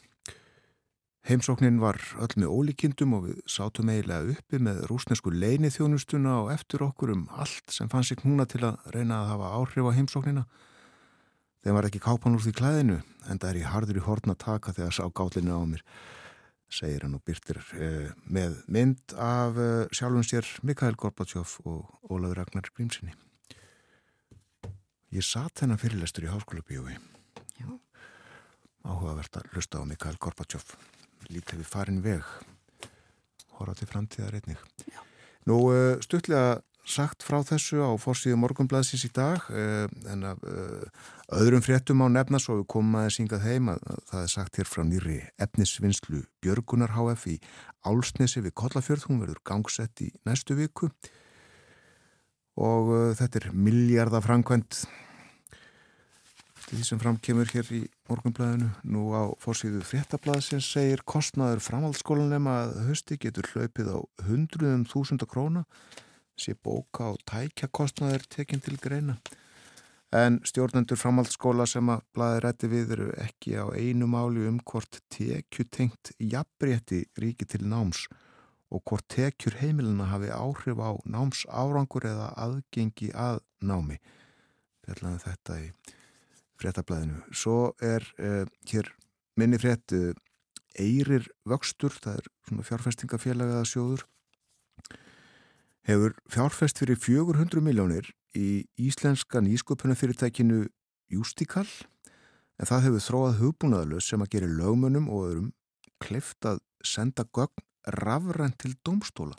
[1.28, 6.52] heimsóknin var öll með ólíkindum og við sátum eiginlega uppi með rúsnesku leini þjónustuna og
[6.56, 9.98] eftir okkur um allt sem fann sig núna til að reyna að hafa áhrif á
[9.98, 10.46] heimsóknina
[11.62, 14.74] þeim var ekki kápan úr því klæðinu en það er í hardur í hortna taka
[14.74, 15.86] þegar sá gállinu á mér
[16.72, 22.42] segir hann og byrtir eh, með mynd af eh, sjálfum sér Mikael Gorbachev og Ólafur
[22.42, 23.14] Ragnar Grímsinni
[25.12, 26.94] Ég satt þennan fyrirlestur í háskóla bíói.
[28.88, 30.64] Áhugavert að lusta á Mikael Gorbachev.
[31.30, 32.26] Lítið við farin veg.
[33.60, 34.62] Hóra til framtíðar einnig.
[34.88, 35.02] Já.
[35.50, 40.82] Nú, eh, stuttlega sagt frá þessu á fórsíðu morgunblæðsins í dag uh, en af uh,
[41.38, 44.60] öðrum fréttum á nefna svo við komum að syngað heim að, að það er sagt
[44.60, 47.38] hér frá nýri efnisvinnslu Björgunar HF í
[47.86, 50.90] Álsnesi við Kollafjörð, hún verður gangsett í næstu viku
[52.62, 54.82] og þetta er miljardafrankvæmt
[56.72, 58.70] því sem framkemur hér í morgunblæðinu.
[58.88, 65.66] Nú á fórsíðu fréttablaðsins segir kostnaður framhaldsskólanema að hösti getur hlaupið á hundruðum þúsunda króna
[66.40, 69.18] sé bóka og tækja kostnaður tekinn til greina.
[70.16, 75.04] En stjórnendur framhaldsskóla sem að blaði rætti við eru ekki á einu máli um hvort
[75.12, 78.08] tekjutengt jafnbrétti ríki til náms
[78.72, 84.00] og hvort tekjur heimilina hafi áhrif á náms árangur eða aðgengi að námi.
[84.88, 85.74] Fjallaðum þetta í
[86.62, 87.22] fréttablaðinu.
[87.36, 88.92] Svo er uh, hér
[89.40, 89.94] minni frétt
[90.80, 94.04] Eirir Vöxtur, það er svona fjárfestingafélagaða sjóður,
[95.88, 100.68] hefur fjárfest fyrir 400 miljónir í íslenska nýsköpunafyrirtækinu
[101.12, 101.68] Justikal,
[102.62, 105.50] en það hefur þróað hugbúnaðalus sem að gera lögmönnum og öðrum
[106.02, 107.66] kleift að senda gögn
[108.02, 109.36] rafrænt til domstóla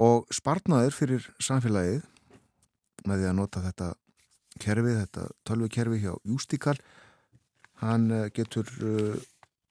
[0.00, 2.04] og spartnaðir fyrir samfélagið
[3.08, 3.88] með því að nota þetta
[4.60, 6.76] kerfið, þetta tölvukerfi hjá Jústíkal
[7.82, 9.16] hann eh, getur eh,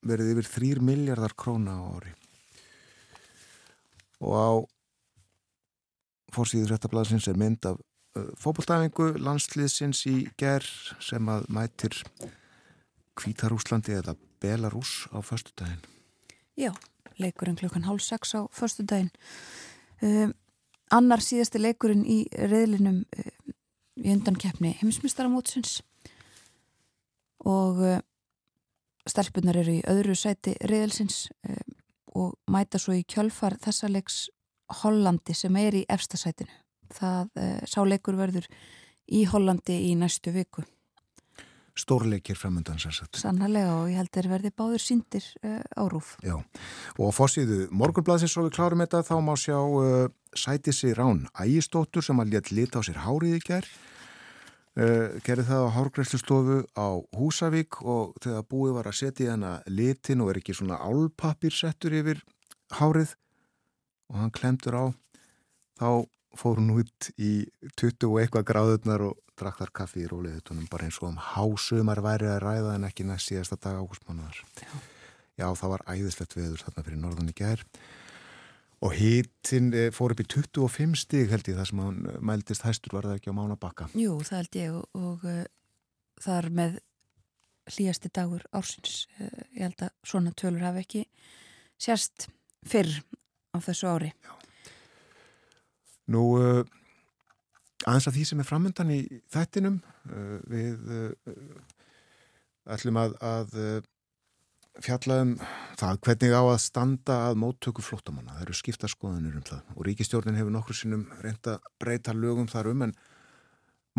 [0.08, 2.14] verið yfir 3 miljardar króna á ári.
[4.22, 4.50] Og á
[6.36, 10.66] fórsíður réttablasins er mynd af uh, fókbaltæfingu landsliðsins í ger
[11.04, 11.98] sem að mætir
[13.20, 15.84] Kvítarúslandi eða Belarus á förstu daginn
[16.60, 16.72] Já,
[17.20, 19.12] leikurinn klukkan hálf sex á förstu daginn
[20.02, 20.34] um,
[20.92, 23.32] annar síðasti leikurinn í reyðlinum um,
[24.02, 25.80] í undankeppni heimsmystaramótsins
[27.48, 28.00] og uh,
[29.10, 31.78] stelpunar eru í öðru sæti reyðilsins um,
[32.22, 34.26] og mæta svo í kjölfar þessa leiks
[34.82, 36.54] Hollandi sem er í efstasætinu.
[36.96, 38.48] Það uh, sáleikur verður
[39.12, 40.64] í Hollandi í næstu viku.
[41.78, 43.20] Stórleikir framöndan sérsagt.
[43.22, 46.18] Sannlega og ég held þeir verði báður síndir uh, á rúf.
[46.26, 46.36] Já
[46.98, 51.24] og á fórsíðu morgunblæðsins svo við klárum þetta þá má sjá uh, sæti sér Rán
[51.40, 53.72] Ægistóttur sem að létt lit á sér hárið í gerð.
[54.72, 60.24] Uh, gerði það á hárgræslustofu á Húsavík og þegar búið var að setja hana litin
[60.24, 62.24] og er ekki svona álpapir settur yfir
[62.80, 63.18] hárið
[64.12, 64.86] og hann klemtur á
[65.80, 67.48] þá fór hún út í
[67.80, 72.02] 20 og eitthvað gráðurnar og drakk þar kaffi í róliðutunum bara eins og um hásumar
[72.04, 74.76] væri að ræða en ekki næst síðasta dag ágústmánuðar Já.
[75.40, 77.82] Já, það var æðislegt veður þarna fyrir norðan í gerð
[78.82, 82.98] og hítinn eh, fór upp í 25 stig held ég það sem hann mældist hæstur
[82.98, 83.90] var það ekki á mánabakka?
[83.98, 85.44] Jú, það held ég og, og uh,
[86.22, 86.80] þar með
[87.72, 89.06] hlýjasti dagur ársins.
[89.20, 91.04] Uh, ég held að svona tölur hafi ekki
[91.82, 92.28] sérst
[92.68, 92.90] fyrr
[93.54, 94.14] á þessu ári.
[94.18, 94.41] Já.
[96.12, 96.62] Nú uh,
[97.86, 99.00] aðeins að því sem er framöndan í
[99.32, 101.34] þættinum uh, við uh,
[102.76, 103.56] ætlum að, að
[104.82, 105.32] fjalla um
[105.80, 108.36] það hvernig á að standa að móttöku flóttamanna.
[108.38, 112.86] Það eru skiptaskoðanir um það og ríkistjórnin hefur nokkur sinnum reynda breyta lögum þar um
[112.88, 112.94] en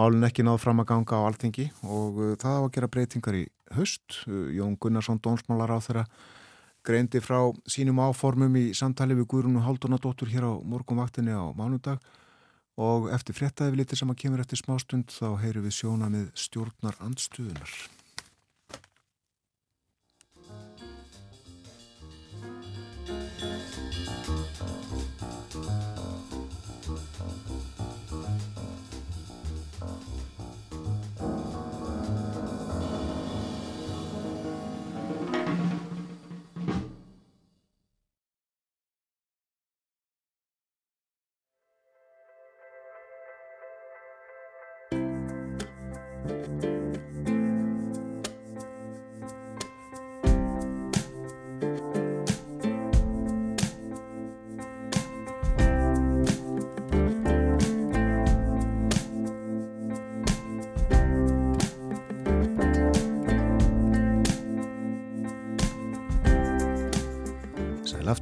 [0.00, 3.42] málun ekki náð fram að ganga á alþingi og það á að gera breytingar í
[3.76, 4.22] höst.
[4.56, 6.06] Jón Gunnarsson, dónsmálar á þeirra
[6.86, 7.38] greindi frá
[7.70, 12.02] sínum áformum í samtali við Guðrúnu Haldunadóttur hér á morgunvaktinni á mánudag
[12.80, 16.30] og eftir frettæði við litir sem að kemur eftir smástund þá heyru við sjóna með
[16.34, 17.74] stjórnar andstuðunar.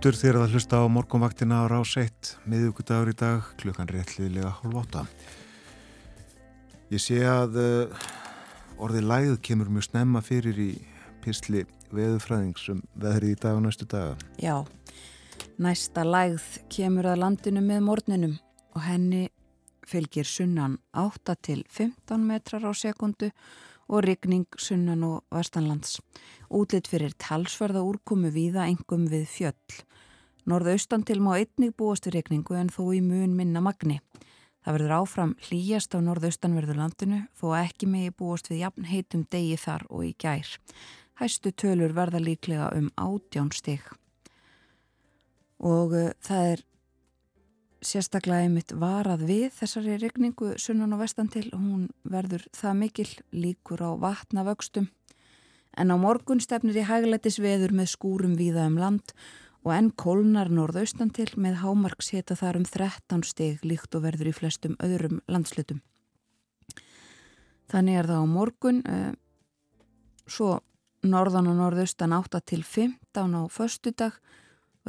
[0.01, 4.79] Aftur þér að hlusta á morgunvaktina á rás 1 miðugudagur í dag klukkan réttliðilega hálf
[4.81, 5.03] 8
[6.95, 8.07] ég sé að uh,
[8.81, 10.71] orðið læð kemur mjög snemma fyrir í
[11.21, 14.17] písli veðufræðingsum veðrið í dag og næstu daga.
[14.41, 14.65] Já,
[15.61, 18.39] næsta læð kemur að landinu með morninum
[18.73, 19.27] og henni
[19.85, 23.35] fylgir sunnan 8 til 15 metrar á sekundu
[23.91, 25.99] og rigning sunnan og vestanlands.
[26.49, 29.81] Útlitt fyrir talsverða úrkomu víða engum við fjöll.
[30.47, 33.99] Norðaustan til má einnig búast við regningu en þó í mun minna magni.
[34.65, 39.57] Það verður áfram hlýjast á norðaustanverðu landinu þó ekki megi búast við jafn heitum degi
[39.61, 40.49] þar og í gær.
[41.21, 43.83] Hæstu tölur verða líklega um átján stig.
[45.61, 46.65] Og uh, það er
[47.81, 51.49] sérstaklega einmitt varað við þessari regningu sunnan og vestan til.
[51.55, 54.91] Hún verður það mikil líkur á vatnavöxtum.
[55.79, 59.15] En á morgun stefnir í hæglætis veður með skúrum víða um land
[59.65, 64.33] og enn kólnar norðaustan til með hámarks heta þar um 13 steg líkt og verður
[64.33, 65.83] í flestum öðrum landslutum.
[67.71, 69.13] Þannig er það á morgun, uh,
[70.27, 70.59] svo
[71.07, 74.19] norðan og norðaustan 8 til 15 á föstudag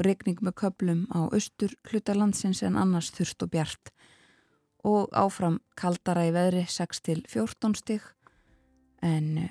[0.02, 3.91] og regning með köplum á austur hlutalandsins en annars þurft og bjart.
[4.82, 8.08] Og áfram kaldara í veðri 6 til 14 steg
[9.06, 9.49] en uh,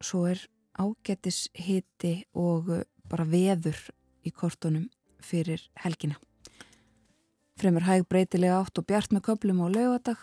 [0.00, 0.40] svo er
[0.80, 3.76] ágetis hiti og uh, bara veður
[4.24, 4.88] í kortunum
[5.20, 6.16] fyrir helgina.
[7.60, 10.22] Fremur hæg breytilega átt og bjart með köplum á laugadag,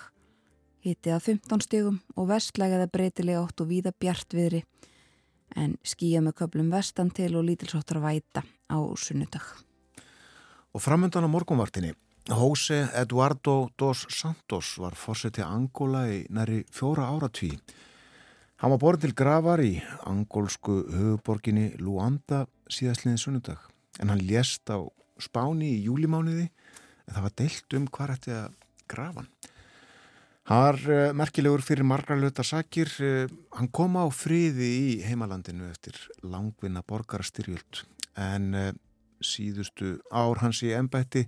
[0.81, 4.63] hitti að 15 stegum og vestlægaða breytilega átt og víða bjart viðri
[5.55, 9.45] en skýja með köplum vestan til og lítilsóttar væta á sunnudag.
[10.73, 11.95] Og framöndan á morgunvartinni,
[12.29, 17.55] Jose Eduardo dos Santos var fórsetið Angola í næri fjóra áratví.
[18.61, 23.63] Hann var borin til gravar í angolsku höfuborginni Luanda síðastliðin sunnudag
[23.99, 24.77] en hann lést á
[25.17, 28.57] spáni í júlimániði en það var deilt um hvað ætti að
[28.91, 29.31] grafa hann.
[30.49, 32.89] Hann var uh, merkilegur fyrir margra löta sakir.
[32.97, 35.93] Uh, hann kom á friði í heimalandinu eftir
[36.25, 37.83] langvinna borgarstyrjöld
[38.17, 38.71] en uh,
[39.21, 41.27] síðustu ár hans í ennbætti,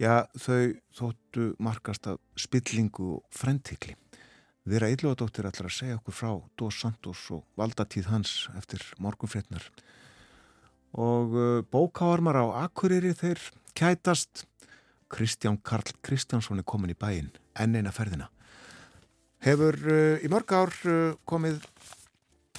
[0.00, 3.98] já þau þóttu markast af spillingu og frentikli.
[4.64, 9.66] Vera Ílluadóttir ætlar að segja okkur frá Dos Santos og valdatíð hans eftir morgunfrétnar
[10.96, 11.34] og
[11.68, 13.42] bókáarmar á Akureyri þeir
[13.76, 14.46] kætast
[15.12, 17.28] Kristján Karl Kristjánsson er komin í bæin
[17.60, 18.30] enn eina ferðina
[19.44, 21.62] hefur uh, í mörg ár uh, komið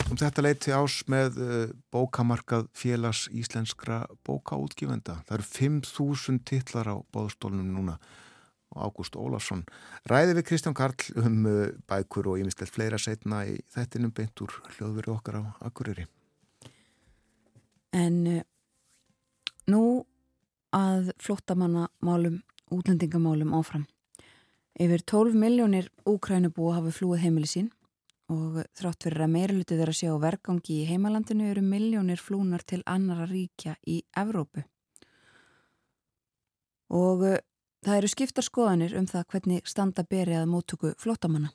[0.10, 1.56] um þetta leiti ás með uh,
[1.94, 7.98] bókamarkað félags íslenskra bókaútgifenda það eru 5.000 titlar á bóðstólunum núna
[8.76, 9.64] og Ágúst Ólafsson
[10.10, 11.46] ræði við Kristján Karl um
[11.88, 16.10] bækur og ímestelt fleira setna í þettinum beint úr hljóðveri okkar á Akureyri
[17.96, 18.44] En
[19.72, 19.84] nú
[20.76, 22.42] að flottamannamálum,
[22.74, 23.86] útlendingamálum áfram.
[24.76, 27.68] Yfir 12 miljónir úkrænubúa hafi flúið heimili sín
[28.28, 32.82] og þrátt fyrir að meirlutu þeirra sé á vergangi í heimalandinu eru miljónir flúnar til
[32.84, 34.66] annara ríkja í Evrópu.
[36.92, 37.38] Og uh,
[37.88, 41.54] það eru skiptar skoðanir um það hvernig standa berið að móttöku flottamanna.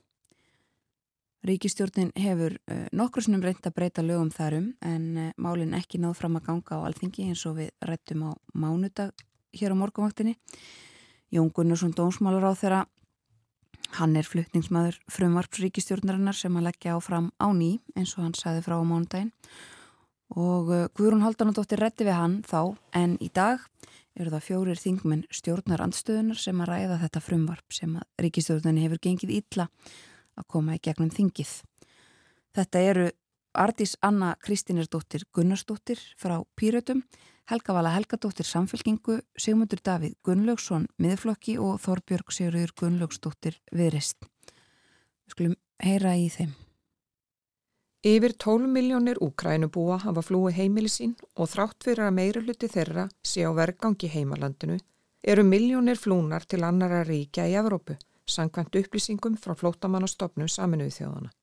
[1.45, 6.17] Ríkistjórnin hefur uh, nokkur snum reynd að breyta lögum þarum en uh, málinn ekki náð
[6.23, 9.13] fram að ganga á alþingi eins og við rættum á mánudag
[9.61, 10.39] hér á morgunvaktinni.
[11.31, 12.81] Jón Gunnarsson dómsmálar á þeirra,
[13.99, 18.37] hann er flutningsmaður frumvarps ríkistjórnarinnar sem að leggja á fram á ný eins og hann
[18.39, 19.33] sagði frá á mánudaginn
[20.39, 23.65] og uh, Guðrún Haldanadóttir rætti við hann þá en í dag
[24.19, 29.35] eru það fjórir þingmenn stjórnarandstöðunar sem að ræða þetta frumvarp sem að ríkistjórnarni hefur gengið
[29.39, 29.67] ítla
[30.39, 31.53] að koma í gegnum þingið.
[32.57, 33.09] Þetta eru
[33.55, 37.03] Ardís Anna Kristínardóttir Gunnarsdóttir frá Pírötum,
[37.51, 44.23] Helga Vala Helgadóttir Samfélkingu, Sigmundur Davíð Gunnlaugsson miðflokki og Þorbjörg Sigurður Gunnlaugsdóttir viðrist.
[44.23, 46.53] Við skulum heyra í þeim.
[48.07, 53.09] Yfir 12 miljónir úkrænubúa hafa flúi heimili sín og þrátt fyrir að meira hluti þeirra
[53.33, 54.79] sé á vergangi heimalandinu
[55.35, 57.99] eru miljónir flúnar til annara ríkja í Evrópu
[58.31, 61.35] sangkvæmt upplýsingum frá flótamannastofnum saminuðu þjóðana.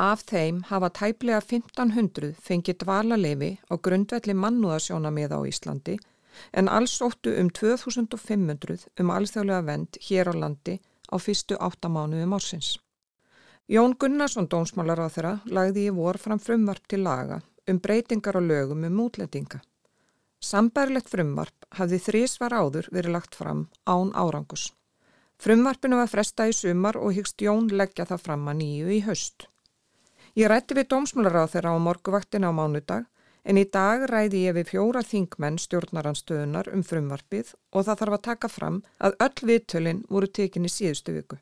[0.00, 5.96] Af þeim hafa tæplega 1500 fengið dvalalefi á grundvelli mannúðasjónamiða á Íslandi
[6.56, 10.78] en alls óttu um 2500 um alþjóðlega vend hér á landi
[11.12, 12.78] á fyrstu áttamánuðum ársins.
[13.68, 18.42] Jón Gunnarsson dómsmálar á þeirra lagði í vor fram frumvarp til laga um breytingar á
[18.42, 19.60] lögum um útlendinga.
[20.40, 24.70] Sambærlegt frumvarp hafði þrísvar áður verið lagt fram án árangus.
[25.36, 29.49] Frumvarpinu var fresta í sumar og hyggst Jón leggja það fram að nýju í höst.
[30.40, 33.02] Ég rætti við dómsmálaráð þeirra á morguvaktina á mánudag
[33.44, 38.22] en í dag ræði ég við fjóra þingmenn stjórnaranstöðunar um frumvarpið og það þarf að
[38.28, 41.36] taka fram að öll viðtölinn voru tekinni síðustu viku.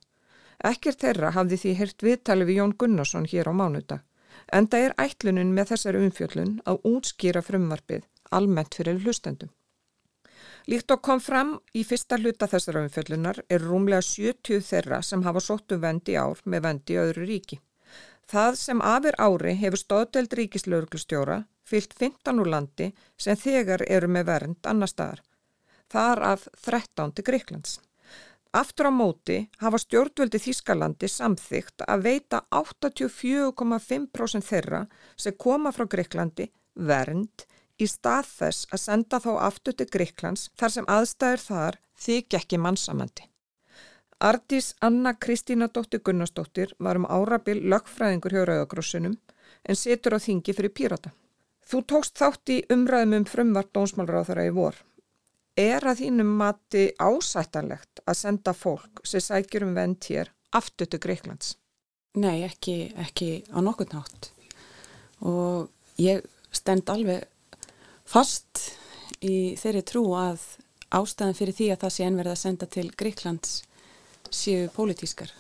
[0.70, 4.03] Ekkert þeirra hafði því hirt viðtali við Jón Gunnarsson hér á mánudag
[4.59, 9.53] en það er ætlunin með þessari umfjöllun að útskýra frumvarpið almennt fyrir hlustendum.
[10.66, 15.44] Líkt og kom fram í fyrsta hluta þessara umfjöllunar er rúmlega 70 þeirra sem hafa
[15.44, 17.62] sóttu vendi ár með vendi öðru ríki.
[18.29, 24.24] Það sem afir ári hefur stóðdelt ríkislauglustjóra fyllt 15 úr landi sem þegar eru með
[24.29, 25.22] vernd annar staðar.
[25.89, 27.79] Þar af 13 til Greiklands.
[28.53, 36.49] Aftur á móti hafa stjórnvöldi Þískalandi samþygt að veita 84,5% þeirra sem koma frá Greiklandi
[36.74, 37.45] vernd
[37.79, 42.57] í stað þess að senda þá aftur til Greiklands þar sem aðstæður þar þykja ekki
[42.64, 43.28] mannsamandi.
[44.19, 49.14] Ardís Anna Kristínadóttir Gunnarsdóttir var um árabil lögfræðingur hjá Rauðagrossunum
[49.62, 51.12] en setur á þingi fyrir pírata.
[51.62, 54.75] Þú tókst þátt í umræðum um frumvart dónsmálráðara í vor.
[55.55, 61.01] Er að þínum mati ásættanlegt að senda fólk sem sækjur um vend hér aftur til
[61.03, 61.55] Greiklands?
[62.19, 64.33] Nei, ekki, ekki á nokkur nátt
[65.23, 67.27] og ég stend alveg
[68.07, 68.73] fast
[69.23, 70.43] í þeirri trú að
[70.95, 73.57] ástæðan fyrir því að það sé enverð að senda til Greiklands
[74.37, 75.33] séu pólitískar.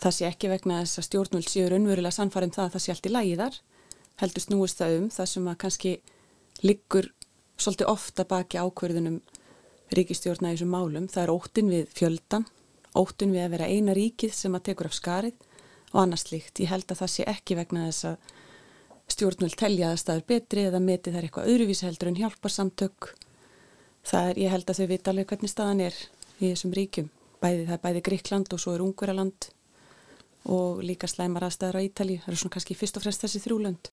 [0.00, 2.92] Það sé ekki vegna þess að stjórnvöld séu raunverulega sannfarið um það að það sé
[2.94, 3.58] allt í lagi þar.
[4.20, 5.92] Heldur snúist það um það sem að kannski
[6.64, 7.10] liggur
[7.60, 9.20] svolítið ofta baki ákverðunum
[9.96, 11.08] ríkistjórna í þessum málum.
[11.10, 12.46] Það er óttin við fjöldan,
[12.96, 15.46] óttin við að vera eina ríkið sem að tekur af skarið
[15.92, 16.62] og annars líkt.
[16.62, 18.34] Ég held að það sé ekki vegna þess að
[19.10, 23.14] stjórnvöld telja að staður betri eða meti þær eitthvað öðruvísi heldur en hjálparsamtök.
[24.06, 26.04] Það er, ég held að þau vita alveg hvernig staðan er
[26.38, 27.10] í þessum ríkjum.
[27.40, 29.48] Bæði, það er bæði Gríkland og svo er Ungveraland
[30.50, 32.18] og líka slæmar aðstæðar á Ítali.
[32.20, 33.90] Það eru svona kannski fyrst og fremst þessi þrjúlönd.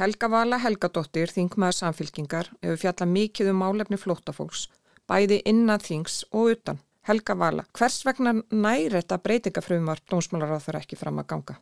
[0.00, 4.64] Helga Vala Helgadóttir, þingmaður samfylkingar, hefur fjallað mikið um málefni flótafólks,
[5.06, 6.80] bæði innan þings og utan.
[7.06, 11.56] Helga Vala, hvers vegna næri þetta breytingafrumvart dónsmálar á þar ekki fram að ganga?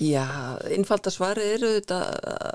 [0.00, 1.96] Já, innfalda svari eru þetta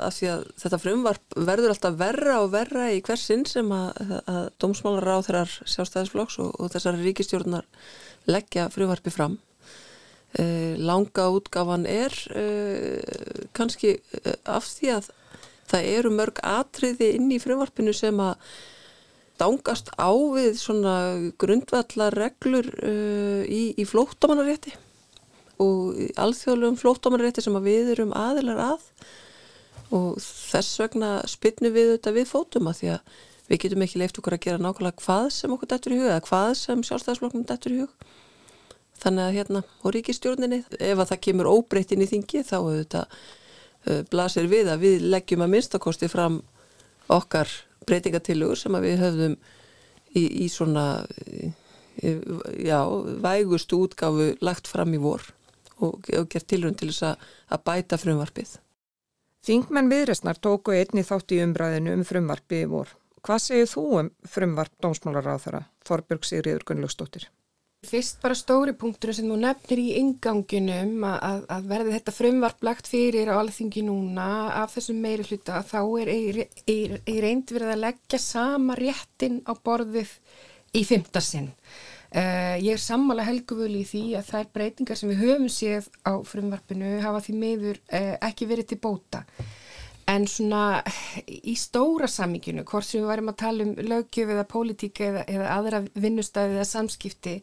[0.01, 4.47] að því að þetta frumvarp verður alltaf verra og verra í hversinn sem að, að
[4.63, 7.67] dómsmálar á þeirrar sjálfstæðisflokks og, og þessari ríkistjórnar
[8.25, 9.35] leggja frumvarpi fram.
[10.35, 15.11] Uh, langa útgáfan er uh, kannski uh, af því að
[15.69, 18.41] það eru mörg atriði inn í frumvarpinu sem að
[19.37, 20.95] dangast á við svona
[21.37, 22.67] grundvallar reglur
[23.51, 24.71] í, í flóttamannarétti
[25.61, 28.89] og alþjóðlegum flóttamannarétti sem við erum aðilar að.
[29.95, 34.19] Og þess vegna spinnum við þetta við fótum að því að við getum ekki leift
[34.19, 37.75] okkur að gera nákvæmlega hvað sem okkur dættur í hug eða hvað sem sjálfstæðisflokknum dættur
[37.75, 38.07] í hug.
[39.03, 44.01] Þannig að hérna og ríkistjórninni ef að það kemur óbreytin í þingi þá þetta uh,
[44.09, 46.39] blasir við að við leggjum að minnstakosti fram
[47.11, 47.51] okkar
[47.85, 49.37] breytingatillugur sem að við höfðum
[50.15, 50.87] í, í svona
[52.01, 52.79] já,
[53.21, 55.34] vægustu útgáfu lagt fram í vor
[55.79, 58.57] og, og gert tilrönd til þess að, að bæta frumvarpið.
[59.45, 62.93] Þingmenn viðresnar tóku einni þátt í umræðinu um frumvarpið í vor.
[63.25, 67.27] Hvað segir þú um frumvarp dómsmálar á þeirra, Þorbjörg Sigriður Gunnlaugstóttir?
[67.85, 72.89] Fyrst bara stóri punktur sem þú nefnir í inganginum að, að verði þetta frumvarp lagt
[72.89, 74.27] fyrir á alþingi núna
[74.63, 80.15] af þessum meiri hluta þá er í reynd verið að leggja sama réttin á borðið
[80.73, 81.51] í fymtasinn.
[82.15, 86.15] Uh, ég er sammála helguvölu í því að þær breytingar sem við höfum séð á
[86.23, 89.25] frumvarpinu hafa því meður uh, ekki verið til bóta.
[90.07, 90.83] En svona
[91.25, 95.51] í stóra samíkjunu, hvort sem við varum að tala um lögjöf eða pólitíka eða, eða
[95.57, 97.35] aðra vinnustæði eða samskipti,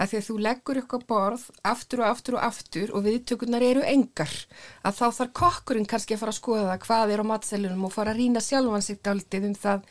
[0.00, 3.86] að því að þú leggur ykkur borð aftur og aftur og aftur og viðtökurnar eru
[3.86, 4.32] engar,
[4.82, 8.16] að þá þarf kokkurinn kannski að fara að skoða hvað er á matselunum og fara
[8.16, 9.84] að rýna sjálfansikt aldrei um það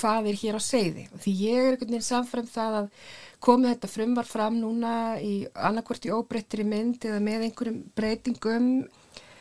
[0.00, 1.08] hvað er hér á segði.
[1.20, 2.94] Því ég er einhvern veginn samfram það að
[3.40, 8.70] komið þetta frumvar fram núna í annarkvort í óbreyttri mynd eða með einhverjum breytingum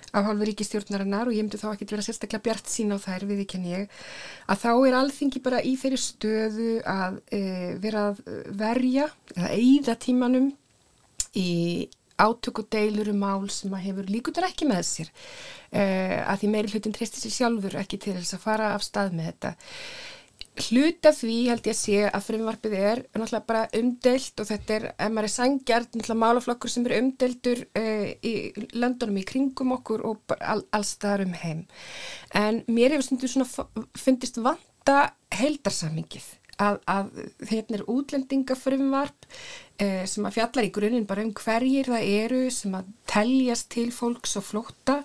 [0.10, 3.44] af hálfu ríkistjórnarinnar og ég myndi þá ekki vera sérstaklega bjart sín á þær við
[3.44, 4.00] ekki en ég
[4.50, 7.42] að þá er alþingi bara í þeirri stöðu að e,
[7.84, 8.24] vera að
[8.58, 10.50] verja eða eigða tímanum
[11.38, 11.50] í
[12.20, 15.12] átök og deilur um mál sem að hefur líkutur ekki með sér.
[15.72, 15.84] E,
[16.26, 19.30] að því meiri hlutin tristir sér sjálfur ekki til þess að fara af stað með
[19.32, 19.54] þetta
[20.66, 24.88] hluta því held ég að sé að frumvarpið er náttúrulega bara umdelt og þetta er,
[24.96, 28.34] ef maður er sangjart, náttúrulega málaflokkur sem er umdeltur uh, í
[28.76, 31.64] löndunum í kringum okkur og all, allstaðar um heim.
[32.36, 33.50] En mér hefur stundu svona
[33.98, 35.00] fundist vanta
[35.40, 36.28] heldarsamingið
[36.60, 37.12] að, að
[37.50, 42.76] hérna er útlendingafrumvarp uh, sem að fjallar í grunin bara um hverjir það eru sem
[42.78, 45.00] að teljast til fólks og flótta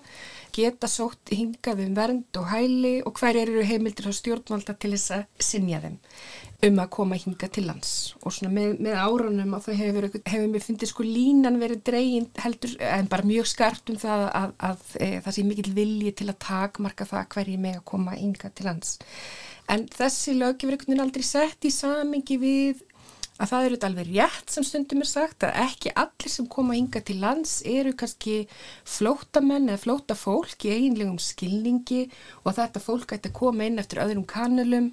[0.55, 5.15] geta sótt hingað um vernd og hæli og hver eru heimildir á stjórnvalda til þess
[5.17, 5.97] að sinja þeim
[6.65, 7.91] um að koma hinga til lands.
[8.23, 12.29] Og svona með, með árunum að það hefur, hefur mér fyndið sko línan verið dregin
[12.41, 16.29] heldur en bara mjög skarpt um það að, að, e, það sé mikill vilji til
[16.31, 18.97] að takmarka það hverji með að koma hinga til lands.
[19.71, 22.83] En þessi lögjum er veginn aldrei sett í samingi við
[23.35, 26.77] að það eru þetta alveg rétt sem stundum er sagt að ekki allir sem koma
[26.77, 28.35] hinga til lands eru kannski
[28.87, 32.05] flótamenn eða flóta fólk í eiginlegum skilningi
[32.43, 34.89] og að þetta fólk ætti að koma inn eftir öðrum kanalum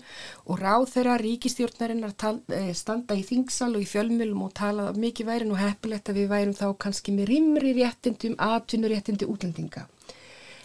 [0.46, 2.16] og ráð þeirra ríkistjórnarinnar
[2.58, 6.30] eh, standa í þingsal og í fjölmjölum og tala mikið væri nú heppilegt að við
[6.34, 9.86] værum þá kannski með rimri réttindum, atvinnuréttindi útlendinga.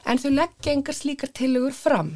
[0.08, 2.16] En þau leggja engar slíkar tilugur fram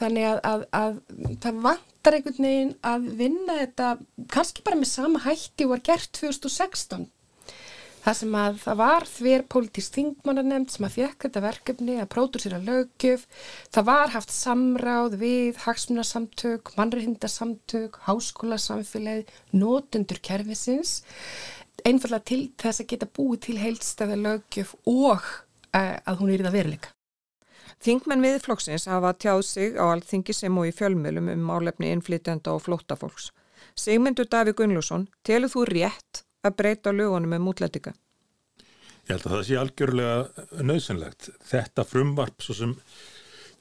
[0.00, 0.96] þannig að, að, að
[1.44, 3.90] það vantar einhvern veginn að vinna þetta
[4.32, 7.06] kannski bara með sama hætti og var gert 2016
[8.06, 12.60] það sem að það var þver politísk þingmannanemnd sem að fjekk þetta verkefni að pródúsera
[12.62, 13.24] lögjöf
[13.74, 19.26] það var haft samráð við hagsmunarsamtök, mannrehindarsamtök háskólasamfélagi
[19.58, 21.00] notendur kerfisins.
[21.86, 26.46] Einfallega til þess að geta búið til heilstæða lögjöf og uh, að hún er í
[26.46, 26.95] það veruleika
[27.86, 32.64] Þingmenn viðflokksins hafa tjáð sig á allþingi sem og í fjölmjölum um álefni innflytjanda og
[32.64, 33.28] flóttafólks.
[33.78, 37.92] Sigmundur Davík Gunnlússon, telur þú rétt að breyta lögunum um útlætika?
[39.06, 41.30] Ég held að það sé algjörlega nöðsynlegt.
[41.46, 42.72] Þetta frumvarp svo sem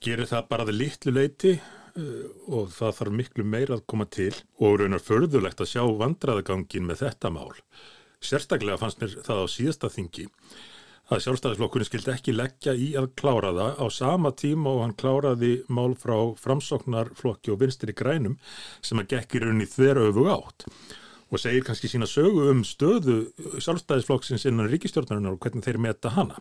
[0.02, 4.34] gerir það bara það litlu leiti uh, og það þarf miklu meira að koma til
[4.58, 7.54] og raunar förðulegt að sjá vandraðagangin með þetta mál.
[8.26, 10.32] Sérstaklega fannst mér það á síðasta þingi
[11.14, 15.54] að sjálfstæðisflokkurinn skildi ekki leggja í að klára það á sama tíma og hann kláraði
[15.70, 18.40] mál frá framsóknarflokki og vinstir í grænum
[18.82, 20.66] sem að gekkir unni þverja öfu átt
[21.34, 23.18] og segir kannski sína sögu um stöðu
[23.58, 26.38] sjálfstæðisflokksins innan ríkistjórnarinnar og hvernig þeir meta hana.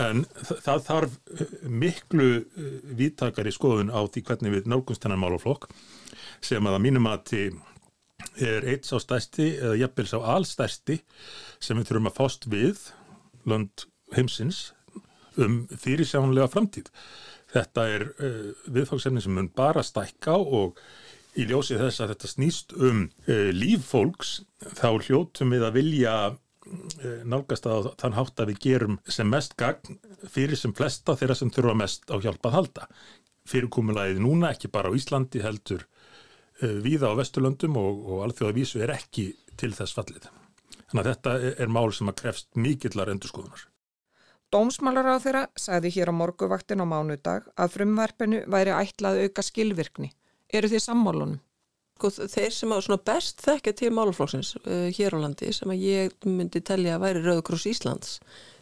[0.00, 5.20] En það þarf eh, miklu eh, vítakar í skoðun á því hvernig við nálgumst hennar
[5.20, 5.68] málaflokk
[6.44, 7.48] sem að að mínum að til
[8.40, 10.98] er eitt sá stærsti eða jafnvel sá allstærsti
[11.62, 12.84] sem við þurfum að fást við
[13.48, 14.72] lönd heimsins
[15.40, 16.90] um fyrirsjánlega framtíð.
[17.54, 20.78] Þetta er uh, viðfangsefni sem mun bara stækka og
[21.38, 24.36] í ljósið þess að þetta snýst um uh, líf fólks
[24.78, 29.58] þá hljótum við að vilja uh, nálgast að þann hátt að við gerum sem mest
[29.60, 29.98] gagn
[30.30, 32.88] fyrir sem flesta þeirra sem þurfa mest á hjálpað halda.
[33.50, 35.84] Fyrirkomulæðið núna ekki bara á Íslandi heldur
[36.62, 40.30] víða á Vesturlöndum og, og alþjóðavísu er ekki til þess fallið.
[40.94, 43.64] Þannig að þetta er mál sem að krefst mikillar endurskoðunar.
[44.54, 50.12] Dómsmálar á þeirra sagði hér á morguvaktin á mánudag að frumverfinu væri ætlað auka skilvirkni.
[50.54, 51.40] Eru því sammálunum?
[51.98, 56.14] Sko, þeir sem á best þekkja til máluflóksins uh, hér á landi sem að ég
[56.26, 58.16] myndi tellja að væri Rauðkross Íslands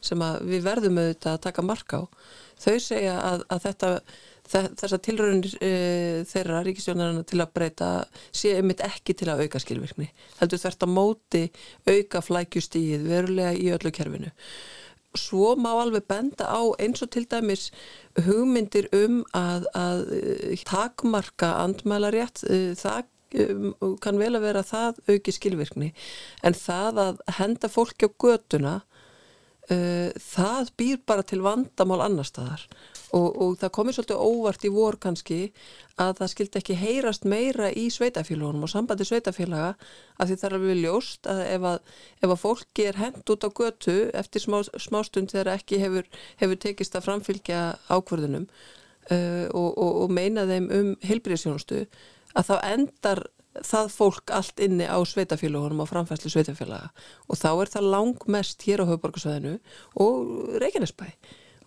[0.05, 2.05] sem að við verðum auðvitað að taka marka á.
[2.65, 3.93] Þau segja að, að þetta
[4.53, 5.73] þessar tilröðunir e,
[6.29, 7.89] þeirra ríkistjónarinn til að breyta
[8.35, 10.09] sé einmitt ekki til að auka skilvirkni
[10.41, 11.43] heldur þvert að móti
[11.89, 14.33] auka flækjustíð verulega í öllu kerfinu.
[15.19, 17.67] Svo má alveg benda á eins og til dæmis
[18.25, 23.11] hugmyndir um að, að e, takmarka andmælarétt e, það
[23.49, 25.93] um, kann vel að vera það auki skilvirkni.
[26.45, 32.67] En það að henda fólki á göduna uh, það býr bara til vandamál annar staðar
[33.13, 35.41] og, og það komir svolítið óvart í vor kannski
[36.01, 39.75] að það skildi ekki heyrast meira í sveitafélagunum og sambandi sveitafélaga
[40.17, 41.91] að því það er alveg ljóst að ef að,
[42.23, 46.09] ef að fólki er hend út á götu eftir smá, smástund þegar ekki hefur,
[46.41, 47.61] hefur tekist að framfylgja
[47.93, 51.85] ákvörðunum uh, og, og, og meina þeim um heilbríðsjónustu
[52.33, 53.25] að þá endar
[53.61, 56.89] það fólk allt inni á sveitafélagunum á framfæslu sveitafélaga
[57.29, 59.59] og þá er það langmest hér á höfuborgarsvæðinu
[60.01, 61.11] og Reykjanesbæ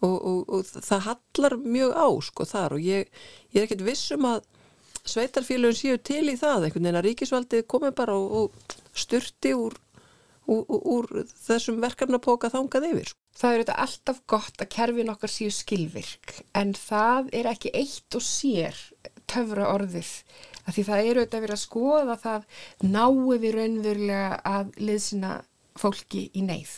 [0.05, 3.09] og, og, og það hallar mjög á sko þar og ég,
[3.51, 4.45] ég er ekkert vissum að
[5.05, 9.75] sveitarfélagin séu til í það einhvern veginn að ríkisvaldið komi bara og, og styrti úr,
[10.49, 11.11] úr, úr
[11.45, 13.13] þessum verkefnapóka þangað yfir.
[13.35, 18.17] Það er þetta alltaf gott að kerfin okkar séu skilvirk en það er ekki eitt
[18.17, 18.79] og sér
[19.29, 20.11] töfra orðið
[20.65, 22.45] að því það eru þetta að vera að skoða það
[22.95, 25.33] náu við raunverulega að liðsina
[25.75, 26.77] fólki í neyð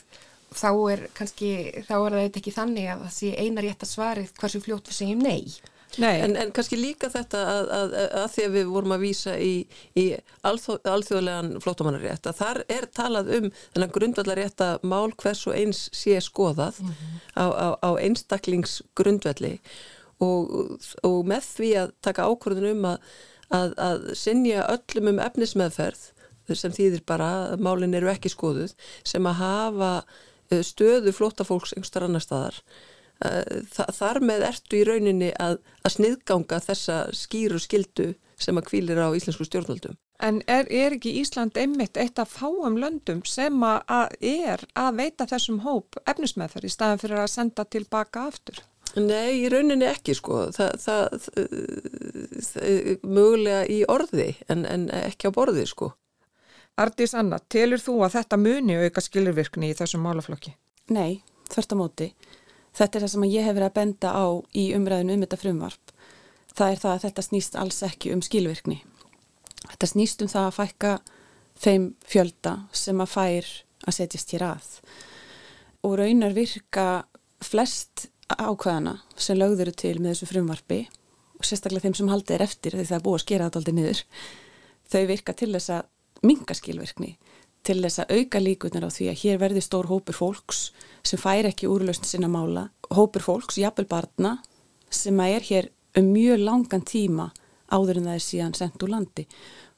[0.55, 1.49] þá er kannski,
[1.87, 4.99] þá er það ekki þannig að það sé eina rétt að svarið hversu fljótt við
[5.01, 5.41] segjum nei.
[5.97, 6.19] Nei.
[6.21, 9.53] En, en kannski líka þetta að, að, að því að við vorum að vísa í,
[9.97, 10.03] í
[10.45, 15.85] alþjóð, alþjóðlegan flóttamannarétt að þar er talað um þennan grundvallarétt að mál hvers og eins
[15.95, 17.23] sé skoðað mm -hmm.
[17.39, 19.55] á, á, á einstaklingsgrundvalli
[20.19, 20.77] og,
[21.07, 26.11] og með því að taka ákvörðun um að, að sinja öllum um efnismeðferð
[26.55, 28.75] sem þýðir bara að málinn eru ekki skoðuð
[29.07, 29.91] sem að hafa
[30.65, 32.61] stöðu flótafólks einhverstar annar staðar
[33.25, 39.01] eh, þar með ertu í rauninni að, að sniðganga þessa skýru skildu sem að kvílir
[39.01, 39.97] á íslensku stjórnvöldum.
[40.21, 45.27] En er, er ekki Ísland einmitt eitt af fáum löndum sem að er að veita
[45.29, 48.63] þessum hóp efnismæðferð í staðan fyrir að senda tilbaka aftur?
[48.97, 51.27] Nei, í rauninni ekki sko, það, það,
[52.47, 52.65] það,
[53.05, 55.91] mögulega í orði en, en ekki á borði sko.
[56.77, 60.51] Ardís Anna, telur þú að þetta muni auka skilurvirkni í þessum málaflokki?
[60.93, 62.07] Nei, þvert á móti.
[62.77, 65.93] Þetta er það sem ég hef verið að benda á í umræðinu um þetta frumvarp.
[66.53, 68.77] Það er það að þetta snýst alls ekki um skilvirkni.
[69.63, 70.93] Þetta snýst um það að fækka
[71.57, 72.53] þeim fjölda
[72.83, 73.49] sem að fær
[73.87, 74.69] að setjast hér að.
[75.81, 76.87] Og raunar virka
[77.41, 80.81] flest ákvæðana sem lögður til með þessu frumvarpi
[81.37, 83.77] og sérstaklega þeim sem haldið er eftir því það er búið að skera þetta aldrei
[83.77, 84.01] niður.
[84.87, 85.93] Þau virka til þess að
[86.25, 87.15] minga skilvirkni
[87.67, 90.61] til þess að auka líkunar á því að hér verði stór hópur fólks
[91.05, 94.37] sem fær ekki úrlausn sinna mála, hópur fólks, jafnvel barna,
[94.89, 97.31] sem að er hér um mjög langan tíma
[97.67, 99.25] áður en það er síðan sendt úr landi.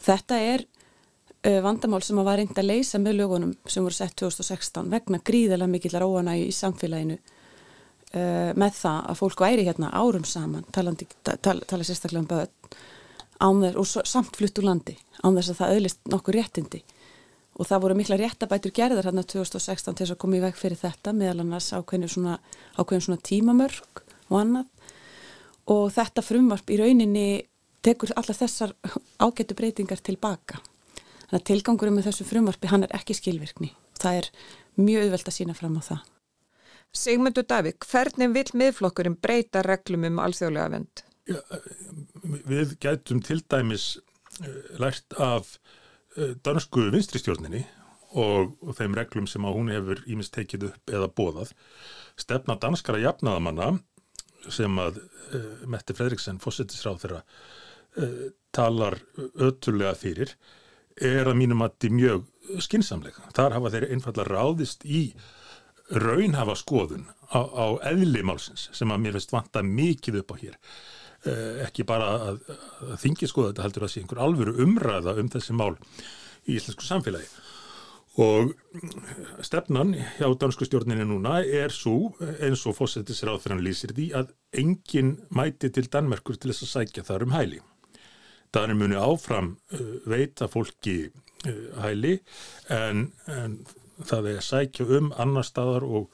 [0.05, 4.15] Þetta er uh, vandamál sem að var reynd að leysa með lögunum sem voru sett
[4.21, 10.27] 2016 vegna gríðilega mikillar óanægi í samfélaginu uh, með það að fólk væri hérna árum
[10.27, 10.93] saman, tala,
[11.41, 12.53] tala sérstaklega um börn,
[13.39, 16.83] þess, og samt flutt úr landi, án þess að það öðlist nokkur réttindi
[17.59, 20.79] og það voru mikla réttabætur gerðar hérna 2016 til þess að koma í veg fyrir
[20.79, 22.37] þetta meðal annars ákveðin svona,
[22.77, 24.69] svona tímamörk og annað
[25.69, 27.25] og þetta frumvarp í rauninni
[27.85, 28.73] tekur allar þessar
[29.19, 30.61] ágættu breytingar tilbaka.
[31.29, 33.73] Þannig að tilgangurum með þessu frumvarpi hann er ekki skilvirkni.
[33.99, 34.31] Það er
[34.79, 36.07] mjög auðvelt að sína fram á það.
[36.95, 41.03] Sigmundur Davík, hvernig vil miðflokkurinn breyta reglum um alþjóðlega vend?
[42.49, 43.91] Við gætum til dæmis
[44.41, 45.57] eh, lært af
[46.17, 47.65] eh, dansku vinstristjórninni
[48.17, 51.53] og, og þeim reglum sem að hún hefur ímest tekið upp eða bóðað.
[52.19, 53.75] Stefna danskara jafnaðamanna
[54.49, 55.01] sem að
[55.35, 57.19] uh, Mette Fredriksen, fósettisráð þeirra,
[57.99, 58.21] uh,
[58.55, 58.97] talar
[59.35, 60.31] ötulega fyrir,
[60.95, 63.27] er að mínum að þetta er mjög skinsamlega.
[63.35, 65.03] Þar hafa þeir einfallega ráðist í
[65.89, 70.57] raunhafa skoðun á, á eðli málsins sem að mér finnst vanta mikið upp á hér.
[71.27, 72.37] Uh, ekki bara að,
[72.87, 75.73] að þingi skoða þetta heldur að sé einhver alvöru umræða um þessi mál
[76.47, 77.27] í íslensku samfélagi
[78.19, 78.53] og
[79.45, 84.31] stefnan hjá dansku stjórninni núna er svo eins og fósettisráð fyrir hann lýsir því að
[84.63, 87.59] enginn mæti til Danmerkur til þess að sækja þar um hæli.
[88.55, 92.17] Danir muni áfram uh, veita fólki uh, hæli
[92.73, 93.59] en, en
[94.01, 96.09] það er sækja um annar staðar og,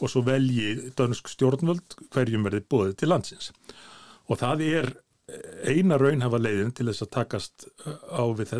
[0.00, 3.52] og svo velji dansk stjórnvöld hverjum verði bóðið til landsins.
[4.30, 4.92] Og það er
[5.64, 8.52] eina raunhafa leiðin til þess að takast uh, á við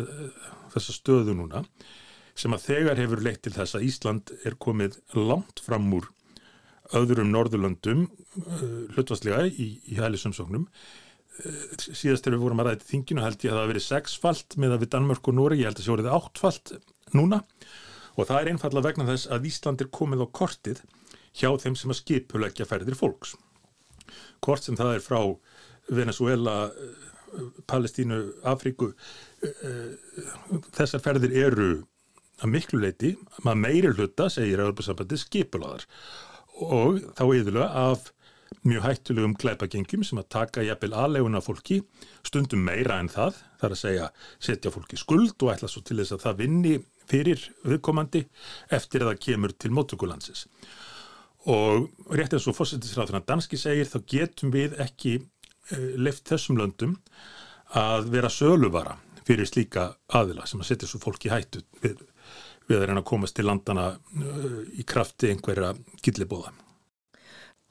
[0.73, 1.63] þessa stöðu núna
[2.35, 6.09] sem að þegar hefur leitt til þess að Ísland er komið langt fram úr
[6.97, 10.65] öðrum Norðurlöndum uh, hlutvastlega í, í hælisumsóknum.
[10.65, 13.87] Uh, síðast þegar við vorum að ræða til þinginu held ég að það hafi verið
[13.87, 16.75] sexfalt með að við Danmörk og Nóri, ég held að það sé orðið áttfalt
[17.15, 17.41] núna.
[18.15, 20.85] Og það er einfallega vegna þess að Ísland er komið á kortið
[21.35, 23.35] hjá þeim sem að skipulegja ferðir fólks.
[24.43, 25.19] Kort sem það er frá
[25.89, 26.71] Venezuela
[27.67, 28.93] Palestínu, Afríku
[30.75, 31.69] þessar ferðir eru
[32.43, 33.13] að miklu leiti,
[33.43, 35.85] maður meiri hluta segir að Örbjörnsambandi skipulaðar
[36.65, 38.09] og þá yfirlega af
[38.65, 41.81] mjög hættulegum glæpagengjum sem að taka jafnvel aðleguna fólki
[42.25, 44.09] stundum meira en það, þar að segja
[44.47, 46.75] setja fólki skuld og ætla svo til þess að það vinni
[47.09, 48.23] fyrir viðkomandi
[48.73, 50.45] eftir að það kemur til móttökulansis
[51.51, 55.19] og rétt eins og fósittisráðurna danski segir þá getum við ekki
[55.71, 56.97] leift þessum löndum
[57.75, 62.03] að vera söluvara fyrir slíka aðila sem að setja svo fólki hættu við
[62.69, 65.73] við að reyna að komast til landana uh, í krafti einhverja
[66.05, 66.53] gillibóða.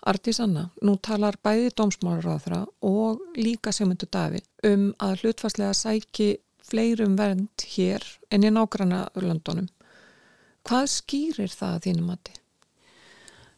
[0.04, 6.34] Artís Anna, nú talar bæði dómsmálaráðra og líka semundu Davi um að hlutfarslega sæki
[6.64, 9.70] fleirum vernd hér en í nágranna Örlandunum.
[10.64, 12.36] Hvað skýrir það að þínum mati?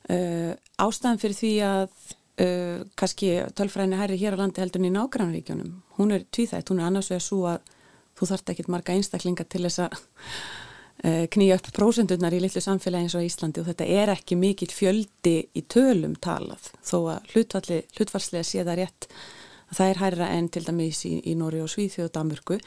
[0.06, 4.94] Uh, ástæðan fyrir því að uh, kannski tölfræðinni herri hér á landi heldur en í
[4.96, 7.74] nágrannríkjónum, hún er tvíþætt, hún er annars vegar svo að
[8.16, 9.98] þú þart ekki marga einstaklinga til þess að
[11.04, 14.72] Eh, knýja upp prósendunar í litlu samfélagi eins og Íslandi og þetta er ekki mikill
[14.72, 19.08] fjöldi í tölum talað þó að hlutvarslega sé það rétt
[19.68, 22.58] að það er hærra enn til dæmis í, í Nóri og Svíþjóð og Danmörku.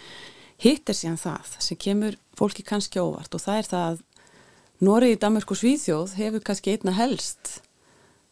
[0.61, 4.05] Hitt er síðan það sem kemur fólki kannski óvart og það er það að
[4.85, 7.55] Nóri, Danmörku og Svíþjóð hefur kannski einna helst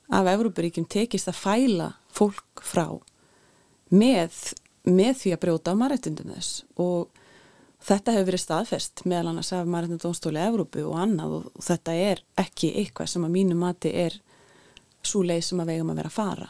[0.07, 2.87] af Európaríkjum tekist að fæla fólk frá
[3.91, 4.35] með,
[4.87, 6.63] með því að brjóta á marættindum þess.
[6.79, 7.07] Og
[7.87, 12.23] Þetta hefur verið staðfest meðal annars af Marðin Dónstóli Evrópu og annað og þetta er
[12.41, 14.17] ekki eitthvað sem að mínu mati er
[15.05, 16.49] svo leið sem að vegum að vera að fara.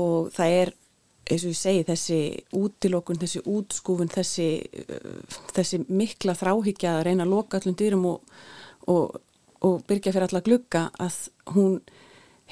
[0.00, 0.72] Og það er,
[1.28, 2.20] eins og ég segi, þessi
[2.56, 4.48] útilokun, þessi útskúfun, þessi,
[4.94, 8.34] uh, þessi mikla þráhyggja að reyna að loka allum dýrum og,
[8.94, 9.20] og,
[9.66, 11.20] og byrja fyrir alla glugga að
[11.52, 11.76] hún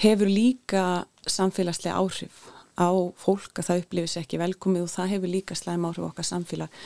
[0.02, 0.84] hefur líka
[1.30, 2.90] samfélagslega áhrif á
[3.20, 6.80] fólk að það upplifis ekki velkomið og það hefur líka slæm áhrif okkar samfélag.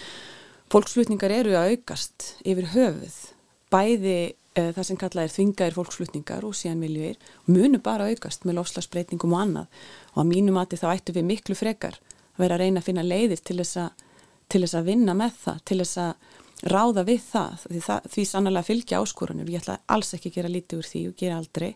[0.72, 3.16] Fólksflutningar eru að aukast yfir höfuð.
[3.70, 4.18] Bæði
[4.58, 9.36] uh, það sem kallað er þvingaðir fólksflutningar og síðan miljúir munu bara aukast með lofslagsbreytingum
[9.36, 9.84] og annað.
[10.14, 12.00] Og að mínu mati þá ættu við miklu frekar
[12.34, 14.04] að vera að reyna að finna leiðir til þess að,
[14.50, 16.34] til þess að vinna með það, til þess að
[16.72, 20.52] ráða við það, því, það, því sannlega fylgja áskorunum, ég ætla alls ekki að gera
[20.52, 21.72] lítið úr því og gera aldrei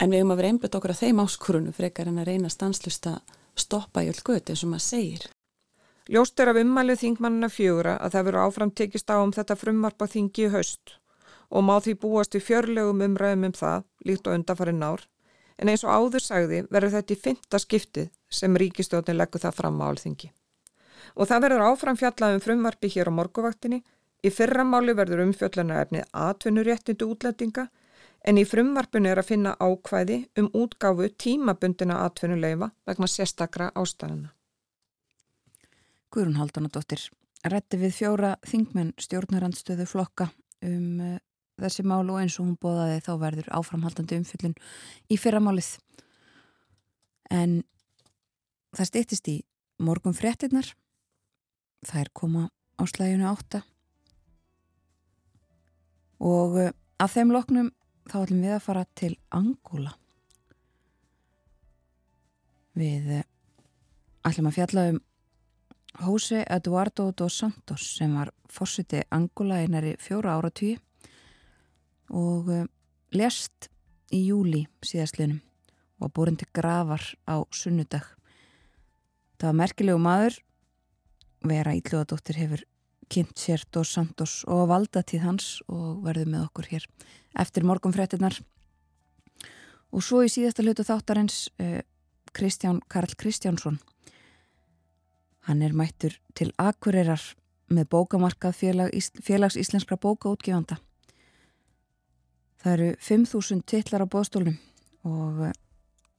[0.00, 3.08] en við höfum að vera einbjöðt okkur að þeim áskorunum frekar en að reyna stanslust
[3.10, 5.26] að stoppa í öll göti eins og maður segir.
[6.12, 10.06] Ljóst er af ummælið þingmannina fjögura að það veru áfram tekist á um þetta frumvarpa
[10.06, 10.98] þingi í haust
[11.50, 15.04] og má því búast í fjörlegum umræðum um það, líkt og undarfarið nár,
[15.58, 19.78] en eins og áður sagði verður þetta í fymta skiptið sem ríkistjóðin leggur það fram
[19.82, 20.32] á alþingi.
[21.16, 23.82] Og það verður áfram fjallað um frumvarpi hér á morguvaktinni,
[24.26, 27.68] í fyrramáli verður umfjöllana efnið atvinnuréttindu útlendinga,
[28.26, 34.32] en í frumvarpinu er að finna ákvæði um útgáfu tímabundina atvinnuleifa vegna sérstakra ástæðana.
[36.10, 37.06] Guðrún Haldunadóttir
[37.46, 40.30] rætti við fjóra þingmenn stjórnarandstöðu flokka
[40.64, 41.18] um uh,
[41.60, 44.56] þessi mál og eins og hún bóðaði þá verður áframhaldandi umfyllun
[45.08, 45.70] í fyrramálið.
[47.32, 47.62] En
[48.76, 49.36] það stýttist í
[49.82, 50.68] morgun fréttinnar.
[51.86, 52.44] Það er koma
[52.76, 53.62] á slæjunu átta.
[56.20, 56.70] Og uh,
[57.00, 57.72] af þeim loknum
[58.10, 59.92] þá ætlum við að fara til Angóla.
[62.76, 63.26] Við uh,
[64.28, 65.00] ætlum að fjalla um
[65.96, 70.76] Jose Eduardo dos Santos sem var fórsiti Angóla einari fjóra ára tíu
[72.12, 72.66] og uh,
[73.16, 73.70] lest
[74.14, 75.40] í júli síðastlinum
[76.00, 78.04] og búin til gravar á sunnudag.
[79.40, 80.36] Það var merkilegu maður
[81.46, 82.64] vera ílluðadóttir hefur
[83.12, 86.86] kynnt sér Dos Santos og valdatíð hans og verður með okkur hér
[87.38, 88.38] eftir morgunfrettinnar
[89.92, 91.80] og svo í síðasta hlutu þáttarins uh,
[92.36, 93.78] Kristján Karl Kristjánsson.
[95.46, 97.22] Hann er mættur til Akureyrar
[97.72, 98.92] með bókamarkað félag,
[99.24, 100.76] félags íslenskra bókaútgefanda.
[102.60, 104.58] Það eru 5.000 titlar á bóðstólum
[105.06, 105.54] og uh,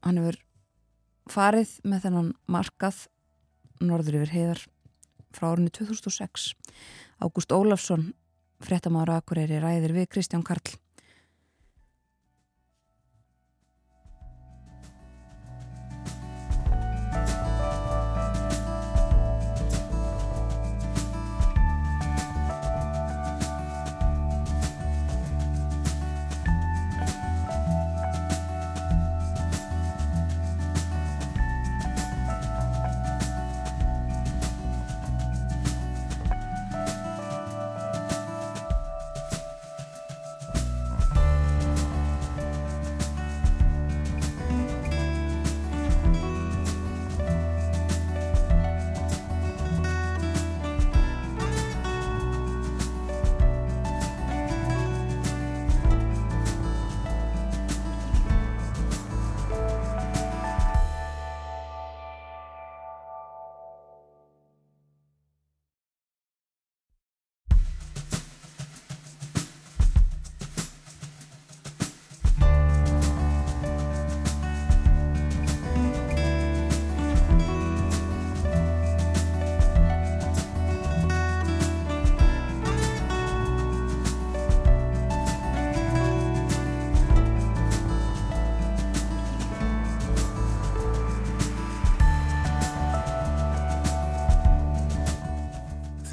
[0.07, 0.39] hann hefur
[1.27, 3.03] farið með þennan markað
[3.83, 4.65] norður yfir heiðar
[5.31, 6.55] frá árunni 2006
[7.17, 8.13] Ágúst Ólafsson
[8.59, 10.77] fréttamára Akureyri ræðir við Kristján Karl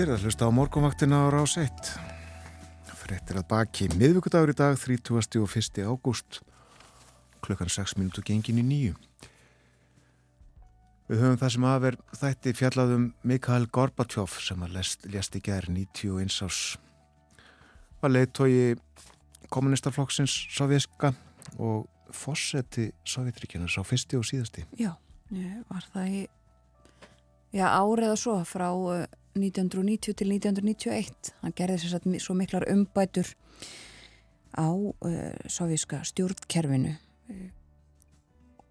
[0.04, 1.70] Er að hlusta á morgunvaktina á rás 1.
[2.92, 5.40] Frettir að baki miðvíkudagur í dag, 30.
[5.40, 5.80] og 1.
[5.80, 6.42] ágúst,
[7.40, 8.98] klukkan 6 minútu gengin í nýju.
[11.08, 15.72] Við höfum það sem aðver þætti fjallaðum Mikael Gorbachev sem að lest, lest í gerð
[15.72, 16.60] 91 ás.
[18.04, 18.76] Var leiðtói
[19.48, 21.14] kommunistaflokksins sovjerska
[21.56, 24.68] og fósetti sovjetríkjana sá fyrsti og síðasti.
[24.76, 24.98] Já,
[25.72, 26.24] var það í
[27.56, 28.68] já, árið og svo frá
[29.38, 33.32] 1990 til 1991 hann gerði sér satt svo miklar umbætur
[34.54, 34.92] á uh,
[35.50, 37.48] sovíska stjórnkerfinu uh,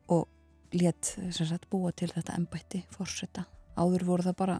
[0.07, 0.28] og
[0.74, 3.45] let sér satt búa til þetta embætti fórsetta.
[3.78, 4.57] Áður voru það bara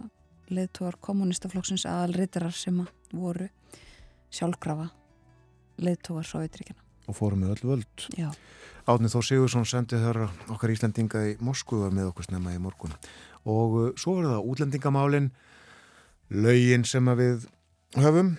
[0.54, 2.84] leðtóar kommunistaflokksins aðalritarar sem
[3.14, 3.48] voru
[4.34, 4.90] sjálfkrafa
[5.84, 6.82] leðtóar Sovjetríkjana.
[7.10, 8.06] Og fórum með öll völd.
[8.16, 8.30] Já.
[8.88, 10.20] Átnið Þór Sigursson sendið þar
[10.54, 12.96] okkar Íslandinga í Moskvu var með okkur snemma í morgun.
[13.48, 15.30] Og svo var það útlendingamálinn
[16.30, 17.48] laugin sem við
[18.00, 18.36] höfum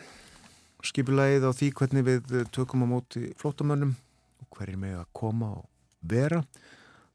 [0.85, 3.95] skipulagið á því hvernig við tökum á móti flótamönnum
[4.43, 5.69] og hverjir með að koma og
[6.05, 6.43] vera.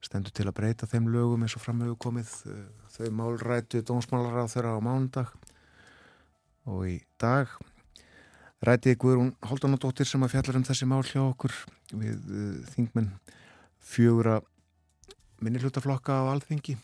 [0.02, 2.32] Stendur til að breyta þeim lögum eins og framhauðu komið
[2.96, 5.34] þau málrættu dónsmálar á þeirra á mánundag
[6.70, 7.52] og í dag
[8.66, 11.54] ræti Guðrún Haldunadóttir sem að fjallar um þessi mál hjá okkur
[11.96, 13.12] við uh, þingmenn
[13.80, 14.40] fjögura
[15.40, 16.76] minnihlutaflokka á alþingi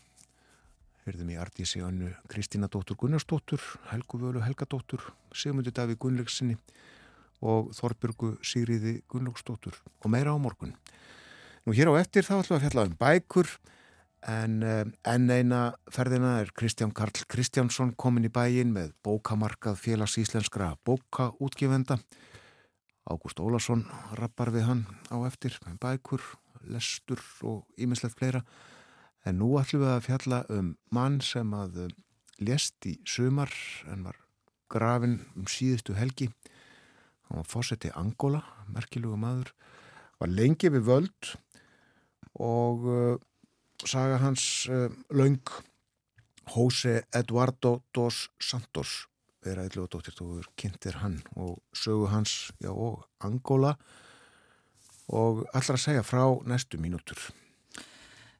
[1.06, 6.56] Hörðum í Artísi önnu Kristína dóttur Gunnarsdóttur, Helgu Völu Helgadóttur, Sigmundur Daví Gunnleiksinni
[7.46, 10.74] og Þorbjörgu Sigriði Gunnlaugsdóttur og meira á morgun.
[11.62, 13.54] Nú hér á eftir þá ætlum við að fjalla um bækur
[14.34, 15.62] en uh, enn eina
[15.94, 22.00] ferðina er Kristján Karl Kristjánsson komin í bæin með bókamarkað félags íslenskra bókaútgifenda.
[23.06, 23.86] Ágúst Ólason
[24.18, 26.32] rappar við hann á eftir með bækur,
[26.66, 28.42] lestur og ímislegt fleira.
[29.26, 31.94] En nú ætlum við að fjalla um mann sem að um,
[32.38, 33.50] lést í sumar
[33.90, 34.20] en var
[34.70, 36.28] grafin um síðustu helgi.
[37.26, 39.50] Hann var fósetti Angola, merkiluga maður,
[40.20, 41.32] var lengi við völd
[42.38, 43.16] og uh,
[43.82, 45.42] saga hans uh, laung
[46.54, 49.08] Jose Eduardo dos Santos
[49.46, 53.74] er aðeinslega dóttir tóður kynntir hann og sögu hans já, og Angola
[55.10, 57.18] og allra að segja frá næstu mínútur.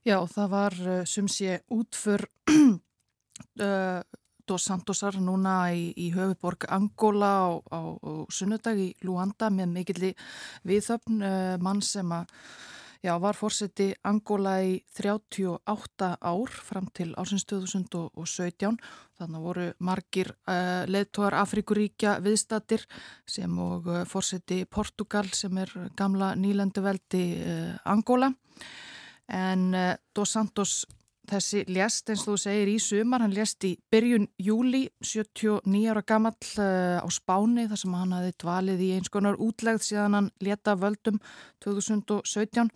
[0.07, 4.01] Já, það var uh, sumsi útför uh,
[4.47, 10.13] Dos Santosar núna í, í höfuborg Angola á, á, á sunnudag í Luanda með mikilli
[10.63, 12.31] viðöfn uh, mann sem að
[13.05, 18.79] Já, var fórseti Angola í 38 ár fram til ásins 2017.
[19.21, 22.83] Þannig voru margir uh, leðtóðar Afrikuríkja viðstatir
[23.29, 28.33] sem og uh, fórseti Portugal sem er gamla nýlenduveldi uh, Angola.
[29.27, 29.73] En
[30.15, 30.85] Dos Santos
[31.31, 36.03] þessi lést eins og þú segir í sumar, hann lést í byrjun júli 79 ára
[36.07, 40.33] gamall uh, á Spáni þar sem hann hafi dvalið í eins konar útlegð síðan hann
[40.43, 41.19] leta völdum
[41.65, 42.71] 2017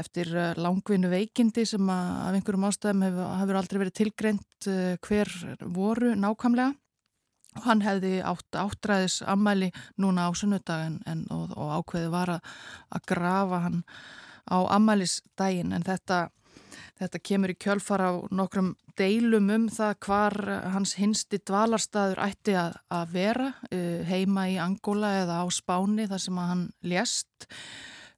[0.00, 4.94] eftir uh, langvinnu veikindi sem að, af einhverjum ástæðum hefur, hefur aldrei verið tilgreint uh,
[5.06, 5.34] hver
[5.66, 6.72] voru nákvæmlega.
[7.58, 12.52] Og hann hefði átt áttræðis ammæli núna á sunnudagin en, og, og ákveði var að,
[12.94, 13.80] að grafa hann
[14.50, 16.28] á ammælisdægin en þetta
[17.00, 20.34] Þetta kemur í kjölfar á nokkrum deilum um það hvar
[20.74, 26.22] hans hinsti dvalarstaður ætti að, að vera uh, heima í Angola eða á Spáni þar
[26.26, 27.48] sem hann lést.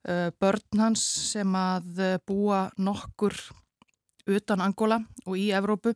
[0.02, 3.38] Uh, börn hans sem að búa nokkur
[4.26, 5.94] utan Angola og í Evrópu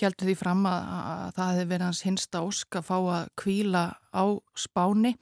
[0.00, 3.84] heldur því fram að, að það hefði verið hans hinsta ósk að fá að kvíla
[3.92, 4.24] á
[4.56, 5.12] Spáni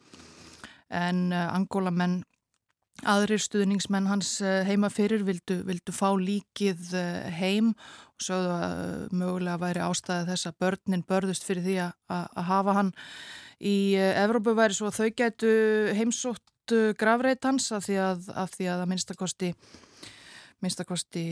[0.94, 2.20] en uh, Angola menn
[3.02, 8.74] Aðrir stuðningsmenn hans eh, heima fyrir vildu, vildu fá líkið eh, heim og sögðu að
[8.84, 12.92] eh, mögulega væri ástæðið þess að börnin börðust fyrir því að, að hafa hann.
[13.64, 15.50] Í Evrópu væri svo þau gætu
[15.98, 19.50] heimsótt gravreit hans af því að að, að minnstakosti
[20.62, 21.24] minnstakosti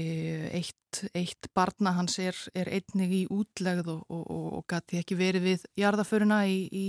[0.52, 5.18] eitt, eitt barna hans er, er einnig í útlegð og, og, og, og gæti ekki
[5.18, 6.86] verið við jarðaföruna í, í,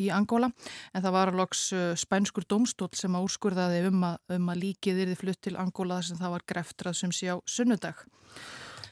[0.00, 4.52] í Angola en það var alvoks uh, spænskur domstól sem að úrskurðaði um að, um
[4.52, 8.04] að líkið yfir flutt til Angola þess að það var greftrað sem sé á sunnudag.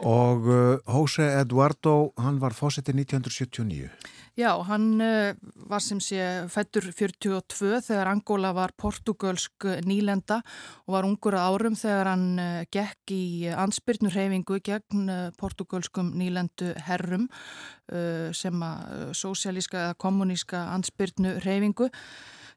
[0.03, 3.91] Og uh, Jose Eduardo, hann var fósettið 1979.
[4.33, 5.35] Já, hann uh,
[5.69, 6.17] var sem sé
[6.49, 10.39] fættur 42 þegar Angola var portugalsk nýlenda
[10.87, 17.29] og var ungur árum þegar hann uh, gekk í ansbyrnurhefingu gegn portugalskum nýlendu herrum
[18.33, 21.91] sem að sósialíska eða kommuníska ansbyrnurhefingu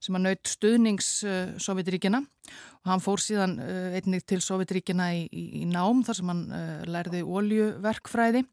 [0.05, 5.26] sem að naut stuðnings uh, Sovjetríkina og hann fór síðan uh, einnig til Sovjetríkina í,
[5.30, 8.45] í, í nám þar sem hann uh, lærði óljuverkfræði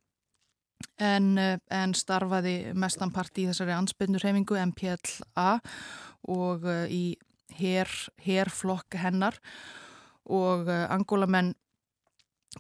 [1.03, 1.35] en,
[1.71, 5.51] en starfaði mestanpart í þessari ansbyrnurhefingu MPLA
[6.33, 7.05] og í
[7.59, 9.37] herflokk hennar.
[10.33, 11.55] Og angólamenn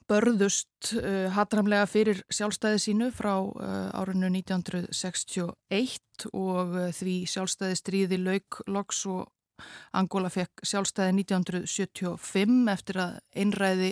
[0.08, 8.20] börðust uh, hatramlega fyrir sjálfstæði sínu frá uh, árinu 1961 og uh, því sjálfstæði stríði
[8.22, 9.28] lauk loks og
[9.94, 13.90] Angola fekk sjálfstæði 1975 eftir að einræði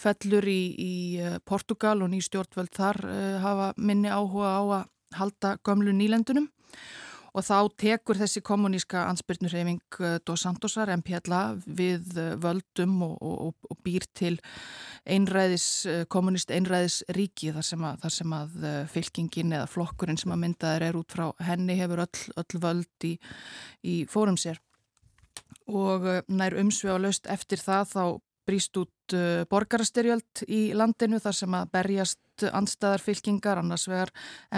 [0.00, 0.94] fellur í, í
[1.44, 2.98] Portugal og ný stjórnvöld þar
[3.44, 4.88] hafa minni áhuga á að
[5.20, 6.48] halda gömlu nýlendunum
[7.36, 13.68] og þá tekur þessi kommuníska ansbyrnurhefing eh, Dos Santosar, MPLA, við eh, völdum og, og,
[13.70, 14.36] og býr til
[15.08, 18.56] einræðis, eh, kommunist einræðis ríki þar sem að, þar sem að
[18.94, 23.14] fylkingin eða flokkurinn sem að myndaður er út frá henni hefur öll, öll völd í,
[23.86, 24.60] í fórum sér.
[25.70, 28.04] Og nær umsvega löst eftir það þá
[28.50, 34.10] brýst út uh, borgarastyrjöld í landinu þar sem að berjast andstæðarfylkingar, annars vegar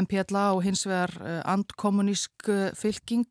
[0.05, 3.29] MPLA og hins vegar uh, andkommunísk uh, fylking,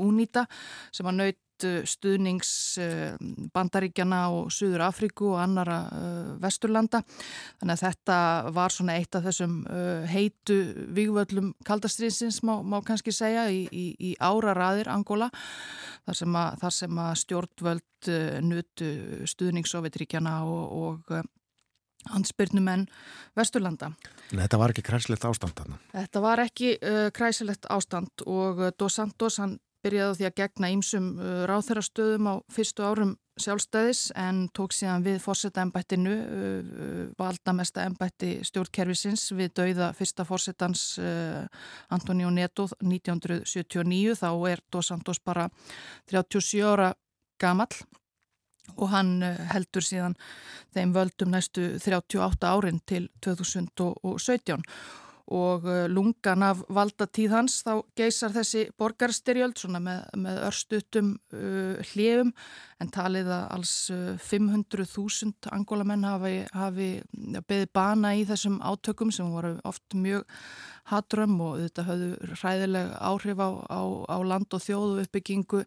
[0.00, 0.46] UNITA,
[0.94, 1.40] sem að naut
[1.88, 2.50] stuðnings
[2.82, 3.16] uh,
[3.54, 7.02] bandaríkjana og Suður Afríku og annara uh, vesturlanda.
[7.60, 8.18] Þannig að þetta
[8.56, 10.60] var svona eitt af þessum uh, heitu
[10.96, 15.30] vývöldlum kaldastriðsins má, má kannski segja í, í, í áraraðir Angola
[16.06, 17.86] þar sem að, þar sem að stjórnvöld
[18.46, 18.86] nutu
[19.28, 21.26] stuðningssovjetríkjana og, og
[22.08, 22.86] hansbyrnumenn
[23.36, 23.92] Vesturlanda.
[24.32, 25.80] En þetta var ekki kræsilegt ástand þarna?
[25.92, 30.36] Þetta var ekki uh, kræsilegt ástand og uh, Dos Santos hann byrjaði á því að
[30.40, 37.04] gegna ímsum uh, ráþeirastöðum á fyrstu árum sjálfstæðis en tók síðan við fórseta ennbættinu, uh,
[37.20, 41.46] valdamesta ennbætti stjórnkerfisins við dauða fyrsta fórsetans uh,
[41.94, 45.48] Antonio Neto 1979 þá er Dos Santos bara
[46.12, 46.92] 37 ára
[47.40, 47.72] gamall
[48.76, 49.16] og hann
[49.50, 50.14] heldur síðan
[50.76, 54.60] þeim völdum næstu 38 árin til 2017
[55.30, 62.32] og eh, lungan af valdatíð hans þá geysar þessi borgarstyrjöld með, með örstutum uh, hljefum
[62.80, 63.74] en talið að alls
[64.26, 70.24] 500.000 angólamenn hafi, hafi beðið bana í þessum átökum sem voru oft mjög
[70.90, 75.62] hatrömm og þetta höfðu ræðileg áhrif á, á, á land og þjóðu uppbyggingu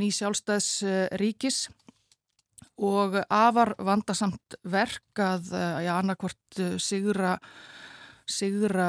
[0.00, 0.72] ný sjálfstæðs
[1.20, 1.68] ríkis.
[2.82, 5.52] Og afar vandasamt verk að
[5.84, 7.36] já, annarkvort eh, sigra,
[8.32, 8.88] sigra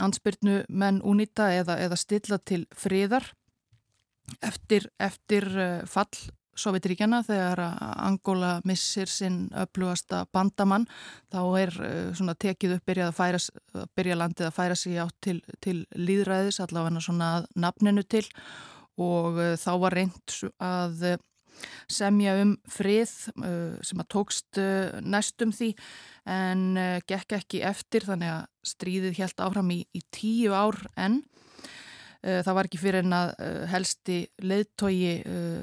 [0.00, 3.26] ansbyrnu menn únýta eða, eða stilla til friðar
[4.46, 6.12] eftir, eftir eh, fall
[6.60, 7.60] Sovjetríkjana þegar
[8.04, 10.84] Angola missir sinn öflugasta bandamann
[11.32, 15.16] þá er eh, svona tekið upp byrjað að færa, byrja landið að færa sig átt
[15.24, 18.26] til, til líðræðis allavega svona nafninu til.
[19.00, 21.04] Og þá var reynd að
[21.90, 25.72] semja um frið uh, sem að tókst uh, næstum því
[26.30, 31.22] en uh, gekk ekki eftir þannig að stríðið helt áfram í, í tíu ár enn.
[32.20, 33.30] Það var ekki fyrir en að
[33.70, 35.22] helsti leðtogi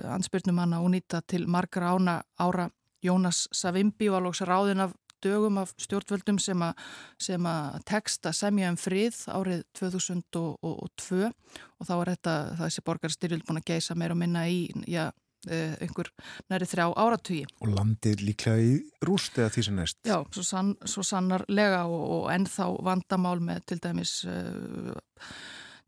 [0.09, 2.65] ansbyrnumanna únýta til margra ána ára
[3.05, 6.81] Jónas Savimbi var lóks ráðin af dögum af stjórnvöldum sem að,
[7.21, 13.61] sem að texta semja um frið árið 2002 og þá var þetta þessi borgarstyrjöld búin
[13.61, 15.09] að geisa meir og minna í, já,
[15.49, 16.11] einhver
[16.51, 17.45] næri þrjá áratugi.
[17.63, 18.75] Og landið líklega í
[19.07, 19.99] rúst eða því sem næst?
[20.07, 25.31] Já, svo, sann, svo sannarlega og, og ennþá vandamál með til dæmis, uh,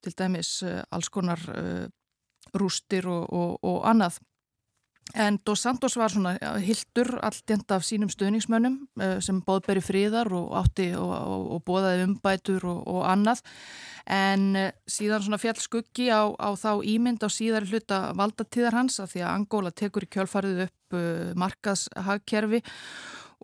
[0.04, 1.44] til dæmis uh, alls konar
[2.58, 4.20] rústir og, og, og annað.
[5.18, 8.76] En Dos Santos var svona hildur alltjent af sínum stöðningsmönnum
[9.26, 13.42] sem bóðberi fríðar og átti og bóðaði umbætur og annað.
[14.10, 18.98] En eh, síðan svona fjall skuggi á, á þá ímynd á síðar hluta valdatíðar hans
[19.04, 22.64] að því að Angóla tekur í kjölfarið upp uh, markaðshagkerfi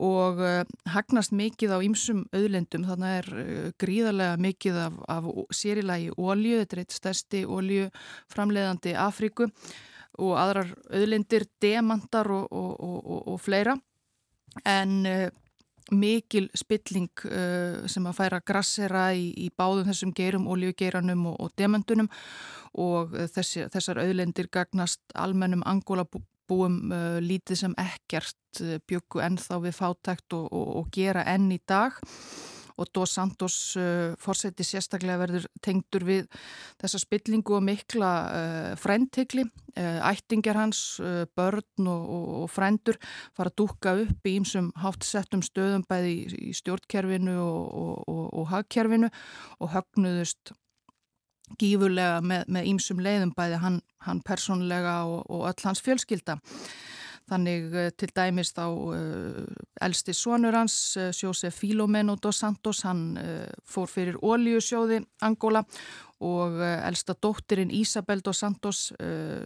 [0.06, 0.42] og
[0.92, 6.76] hagnast mikið á ýmsum auðlendum þannig er uh, gríðarlega mikið af, af sérilagi ólju, þetta
[6.76, 9.52] er eitt stærsti óljuframleðandi Afríku
[10.18, 13.76] og aðrar auðlendir, demantar og, og, og, og fleira.
[14.66, 15.04] En
[15.94, 22.10] mikil spilling uh, sem að færa grassera í, í báðum þessum geirum, oljugeiranum og, demandunum
[22.82, 29.78] og þessi, þessar auðlendir gagnast almennum angólabúum uh, lítið sem ekkert uh, byggu ennþá við
[29.78, 32.02] fátækt og gera enn í dag.
[32.02, 32.55] og
[32.96, 36.26] Dos Santos uh, fórseti sérstaklega verður tengdur við
[36.82, 39.46] þessa spillingu og mikla uh, fræntikli,
[39.76, 40.82] uh, ættingar hans,
[41.36, 43.00] börn og, og, og frændur
[43.36, 49.12] fara að dúka upp í einsum háttsettum stöðum bæði í, stjórnkerfinu og, og hagkerfinu
[49.60, 50.56] og högnuðust
[51.62, 56.40] gífurlega með einsum leiðum bæði hann, hann personlega og öll hans fjölskylda.
[57.30, 59.46] Þannig eh, til dæmis þá uh,
[59.82, 63.18] elsti sonur hans, uh, Jósef Filomeno dos Santos, hann
[63.66, 65.64] fór fyrir Óliusjóði Angola
[66.26, 68.86] og elsta dóttirinn Isabel dos Santos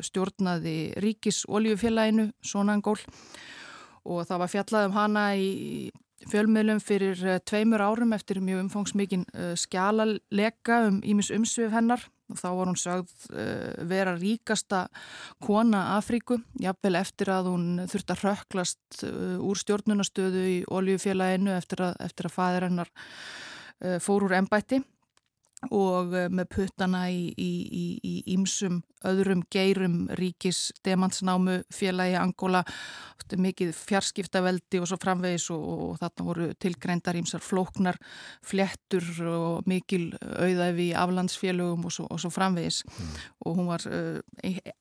[0.06, 2.99] stjórnaði Ríkis Óliufélaginu, Sonangól
[4.06, 5.89] og það var fjallað um hana í
[6.28, 9.26] fjölmiðlum fyrir tveimur árum eftir mjög umfangsmikinn
[9.60, 12.04] skjálalega um Ímis umsvið hennar.
[12.30, 14.84] Og þá var hún sögð uh, vera ríkasta
[15.41, 19.02] kona Afríku, jafnvel eftir að hún þurfti að röklast
[19.41, 22.94] úr stjórnunastöðu í oljufélaginu eftir að, að fæðir hennar
[24.04, 24.84] fór úr ennbætti
[25.68, 32.64] og eh, með puttana í ímsum öðrum geirum ríkis demansnámu félagi Angola
[33.38, 37.99] mikið fjarskiptaveldi og svo framvegis og, og þarna voru tilgreindar ímsar flóknar
[38.45, 43.11] flettur og mikil auðæfi í aflandsfélögum og svo, og svo framvegis mm.
[43.45, 44.18] og hún var uh,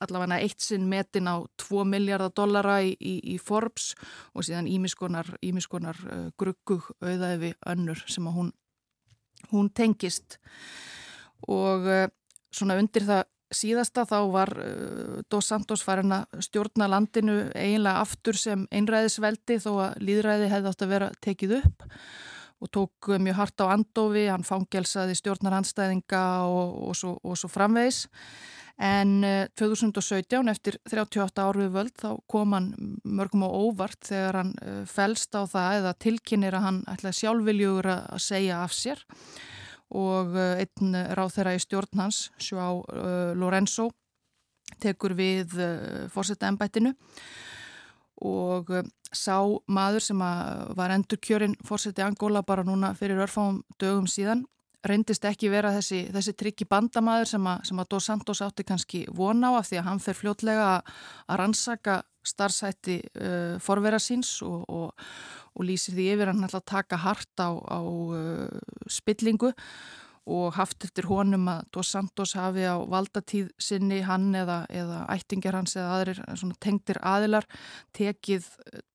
[0.00, 3.92] allavega eitt sinn metin á 2 miljardar dollara í, í, í Forbes
[4.32, 8.54] og síðan ímiskonar, ímiskonar uh, eh, gruggug auðæfi önnur sem að hún
[9.52, 10.38] hún tengist.
[11.48, 12.06] Og uh,
[12.52, 18.38] svona undir það síðasta þá var uh, Dos Santos farin að stjórna landinu eiginlega aftur
[18.38, 21.86] sem einræðisveldi þó að líðræði hefði átt að vera tekið upp
[22.58, 28.08] og tók mjög hart á andofi, hann fangelsaði stjórnarhandstæðinga og, og, svo, og svo framvegis
[28.78, 29.24] En
[29.58, 32.68] 2017 eh, eftir 38 árið völd þá kom hann
[33.02, 37.88] mörgum á óvart þegar hann eh, fælst á það eða tilkynir að hann ætlaði sjálfviljugur
[37.90, 39.02] að segja af sér.
[39.98, 42.62] Og eh, einn ráð þeirra í stjórn hans, Sjá
[43.34, 43.88] Lorenzo,
[44.78, 45.56] tekur við
[46.12, 46.92] fórsetta ennbættinu
[48.28, 48.68] og
[49.14, 49.38] sá
[49.70, 50.22] maður sem
[50.76, 54.44] var endur kjörinn fórseti Angóla bara núna fyrir örfáum dögum síðan
[54.86, 59.42] reyndist ekki vera þessi, þessi tryggi bandamaður sem sem að Dos Santos átti kannski von
[59.42, 65.06] á af því að hann fer fljótlega að rannsaka starfsætti uh, forvera síns og, og,
[65.54, 68.60] og lýsir því yfir hann alltaf taka hart á, á uh,
[68.90, 69.52] spillingu
[70.28, 75.56] og haft eftir honum að Dos Santos hafi á valdatíð sinni hann eða, eða ættingar
[75.58, 76.20] hans eða aðrir
[76.60, 77.48] tengtir aðilar
[77.96, 78.46] tekið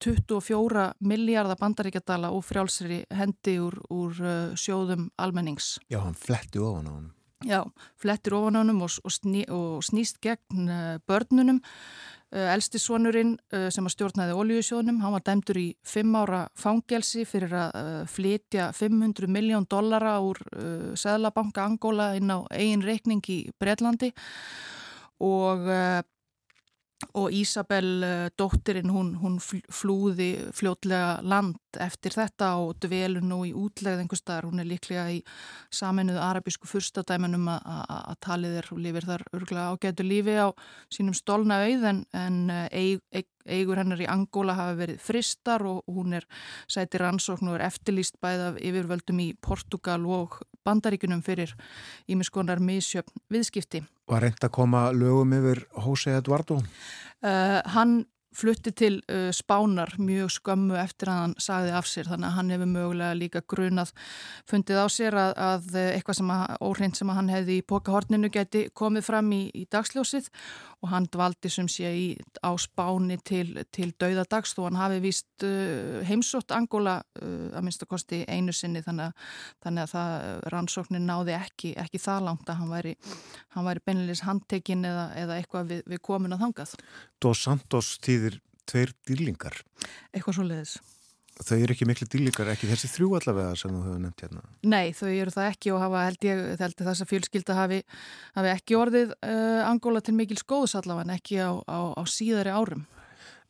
[0.03, 5.77] 24 miljardar bandaríkjadala og frjálsri hendi úr, úr uh, sjóðum almennings.
[5.89, 7.11] Já, hann fletti ofan á hann.
[7.43, 7.63] Já,
[7.99, 11.61] flettir ofan á hann og, og, sný, og snýst gegn uh, börnunum.
[12.33, 17.53] Eh, Elstisvonurinn eh, sem að stjórnaði oljusjónum, hann var dæmdur í fimm ára fangelsi fyrir
[17.53, 20.41] að eh, flytja 500 miljón dollara úr
[20.97, 24.09] Sæðlabanka Angóla inn á eigin reikning í Breitlandi
[25.21, 25.69] og
[27.19, 33.53] og Ísabel eh, dóttirinn hún, hún flúði fljótlega land eftir þetta og dvelur nú í
[33.57, 35.19] útlegð einhver staðar, hún er líklega í
[35.73, 40.47] saminuðu arabísku fyrstadæmanum að talið er og lifir þar örgulega ágætu lífi á
[40.93, 42.39] sínum stolna auð en, en
[42.69, 46.27] eig, eig, eigur hennar í Angóla hafa verið fristar og hún er
[46.71, 51.51] sæti rannsókn og er eftirlýst bæð af yfirvöldum í Portugal og Bandaríkunum fyrir
[52.07, 53.83] ímiskonar misjöfn viðskipti.
[54.07, 56.61] Var reynd að koma lögum yfir Jose Eduardo?
[57.23, 58.03] Uh, hann
[58.33, 62.51] flutti til uh, Spánar mjög skömmu eftir að hann sagði af sér þannig að hann
[62.53, 63.93] hefur mögulega líka grunað
[64.49, 68.31] fundið á sér að, að eitthvað sem að, óhrind sem að hann hefði í pokahorninu
[68.33, 70.31] geti komið fram í, í dagsljósið
[70.83, 72.05] og hann dvaldi sem sé í,
[72.43, 77.85] á Spáni til, til dauðadags þó hann hafi vist uh, heimsótt Angola uh, að minnst
[77.85, 79.27] að kosti einu sinni þannig að,
[79.63, 82.95] þannig að það rannsóknin náði ekki, ekki það langt að hann væri,
[83.55, 86.75] hann væri beinleis handtekinn eða, eða eitthvað við, við komin að þangað.
[87.23, 89.63] Dos Santos tíðir tveir dýrlingar.
[90.11, 90.77] Eitthvað svo leiðis.
[91.33, 94.43] Þau eru ekki miklu dýrlingar, ekki þessi þrjú allavega sem þú hefur nefnt hérna?
[94.69, 97.79] Nei, þau eru það ekki og hafa held ég, held þess að fjölskylda hafi,
[98.37, 102.53] hafi ekki orðið uh, Angóla til mikil skóðs allavega en ekki á, á, á síðari
[102.53, 102.85] árum.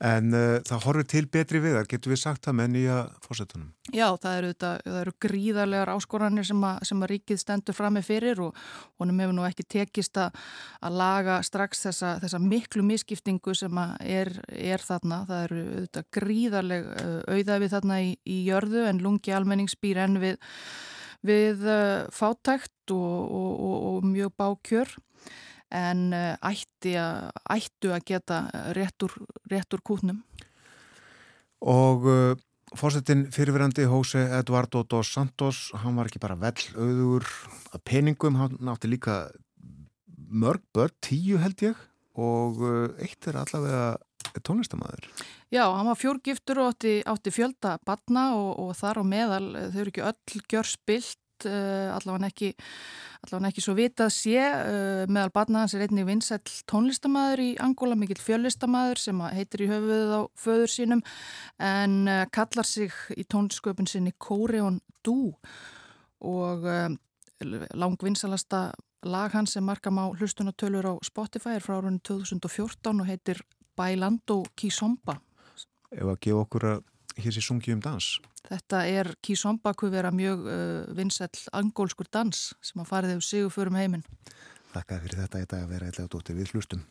[0.03, 3.69] En uh, það horfur til betri viðar, getur við sagt það með nýja fórsetunum?
[3.95, 7.95] Já, það eru, það, það eru gríðarlegar áskoranir sem að, sem að ríkið stendur fram
[7.95, 8.59] með fyrir og
[8.99, 10.41] honum hefur nú ekki tekist að,
[10.83, 15.21] að laga strax þessa, þessa miklu misskiptingu sem er, er þarna.
[15.29, 20.51] Það eru auðvitað gríðarleg uh, auðæfi þarna í, í jörðu en lungi almenningsbýr enn við,
[21.23, 24.95] við uh, fátækt og, og, og, og mjög bákjör
[25.73, 28.39] en eh, ætti að, ættu að geta
[28.77, 29.15] réttur,
[29.51, 30.21] réttur kútnum.
[31.63, 32.33] Og uh,
[32.75, 37.27] fórsetin fyrirverandi Jose Eduardo dos Santos, hann var ekki bara vel auður
[37.71, 39.25] að peningum, hann átti líka
[40.33, 41.79] mörg börn, tíu held ég
[42.19, 42.59] og
[43.01, 43.85] eitt er allavega
[44.41, 45.07] tónlistamæður.
[45.53, 49.81] Já, hann var fjórgiftur og átti, átti fjölda batna og, og þar á meðal, þau
[49.83, 52.53] eru ekki öll gjör spilt, uh, allavega ekki
[53.47, 54.37] ekki svo vitað sé.
[54.39, 59.69] Uh, meðal barna hans er einnig vinsæl tónlistamæður í Angola, mikill fjöllistamæður sem heitir í
[59.71, 61.03] höfuðið á föður sínum
[61.63, 65.33] en uh, kallar sig í tónsköpun sinni Koreon Du
[66.23, 66.63] og
[67.75, 68.69] langvinsalasta
[69.03, 73.41] lag hans sem markam á hlustunatölur á Spotify er frá árunni 2014 og heitir
[73.75, 75.17] Bailando Kizomba.
[75.91, 76.83] Ef að gefa okkur að
[77.19, 78.07] hér sé sungið um dans
[78.43, 83.71] Þetta er Kísomba kvöfera mjög uh, vinsell angólskur dans sem að farið hefur sigur fyrir
[83.71, 84.03] um heiminn.
[84.73, 86.81] Þakka fyrir þetta í dag að vera eitthvað dóttir við hlustum.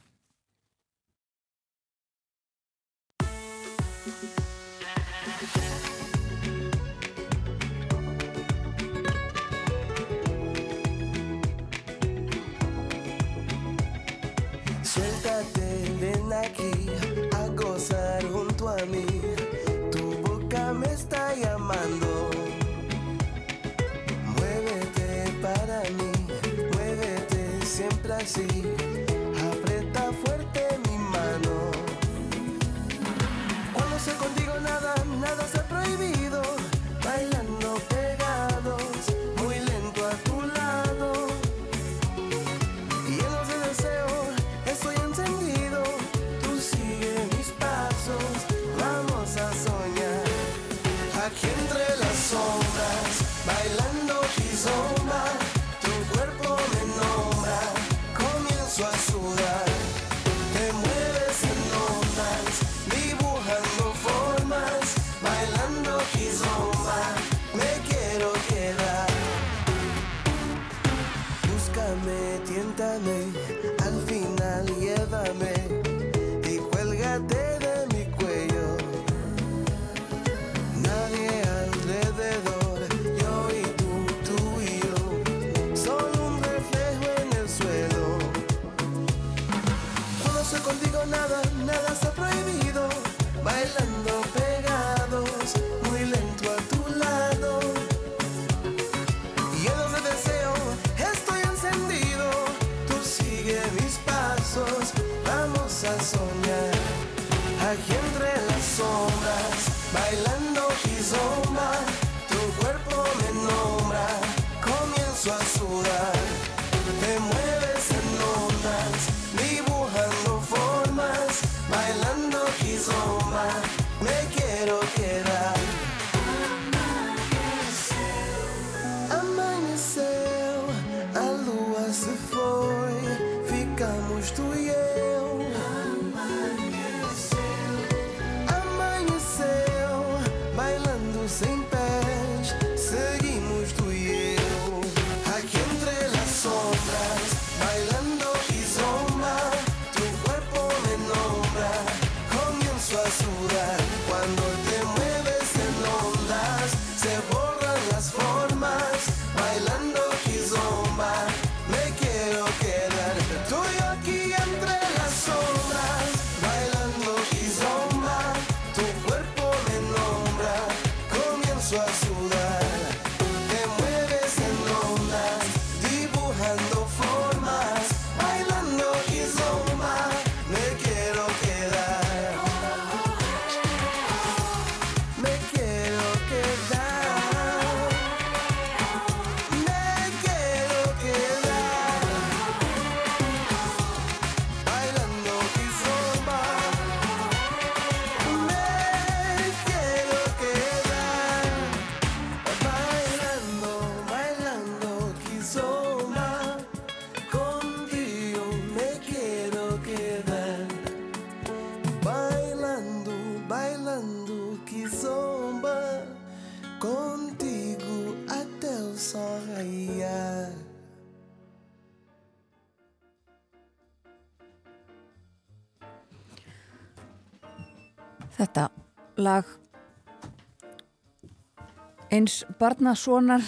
[232.13, 233.41] Eins barnasonar,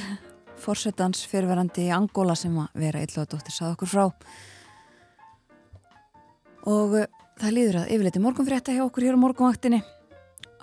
[0.56, 4.04] fórsetans fyrirverandi í Angóla sem að vera illuðadóttir sað okkur frá.
[6.72, 7.10] Og eh,
[7.42, 9.82] það líður að yfirleiti morgunfrétta hjá okkur hér á morgunvaktinni.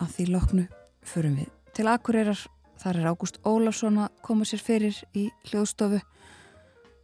[0.02, 0.66] Að því loknu
[1.12, 2.42] förum við til Akureyrar.
[2.82, 6.02] Þar er Ágúst Ólarsson að koma sér fyrir í hljóðstofu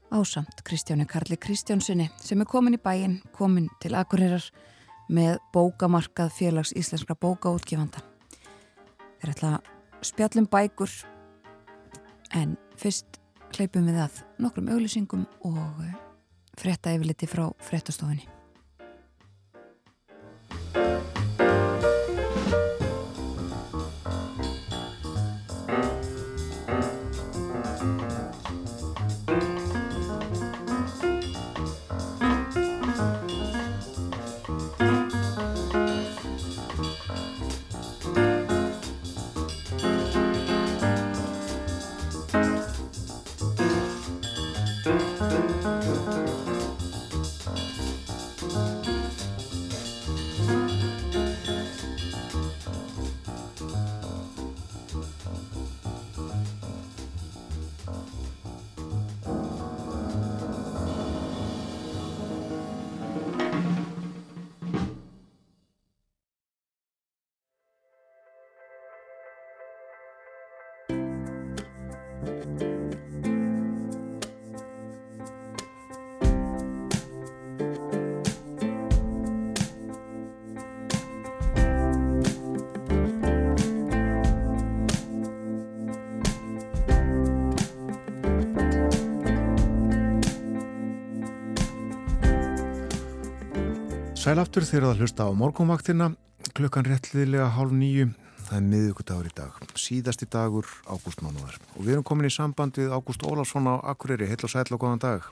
[0.09, 4.49] ásamt Kristjáni Karli Kristjánssoni sem er komin í bæinn, komin til Akureyrar
[5.13, 8.01] með bókamarkað félags íslenskra bókaútgifanda.
[9.21, 9.75] Þeir ætla að
[10.07, 10.91] spjallum bækur.
[12.35, 13.21] En fyrst
[13.55, 15.93] hleypum við að nokkrum auglýsingum og eh,
[16.59, 18.27] fretta yfir liti frá frettastofinni
[94.27, 96.07] sælaftur þeirra að hlusta á morgunvaktina
[96.57, 98.09] klukkan réttliðlega hálf nýju
[98.41, 102.91] það er miðugudagur í dag, síðasti dagur ágústmánuðar og við erum komin í samband við
[102.91, 104.27] Ágúst Ólarsson á Akureyri.
[104.27, 105.29] Heil og sæl og góðan dag.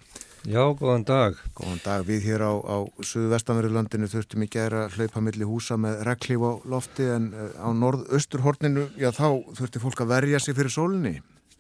[0.48, 1.36] Já, góðan dag.
[1.60, 6.48] Góðan dag, við hér á, á söðu vestamörulandinu þurftum í gera hlaupamilli húsa með reglíf
[6.48, 9.28] á lofti en eh, á norðausturhorninu, já þá
[9.60, 11.18] þurfti fólk að verja sig fyrir sólinni.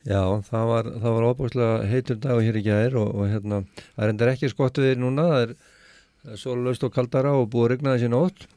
[0.07, 4.15] Já, það var, var óbúslega heitur dag hér í gæðir og, og hérna, það er
[4.15, 5.57] endur ekki skottuðir núna, það er
[6.39, 8.47] sólulegst og kaldara og búið að regna þessi nótt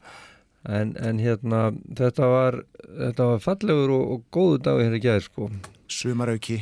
[0.69, 1.69] en, en hérna,
[1.99, 5.51] þetta var, þetta var fallegur og, og góðu dag hér í gæðir sko.
[5.89, 6.59] Sumarauki.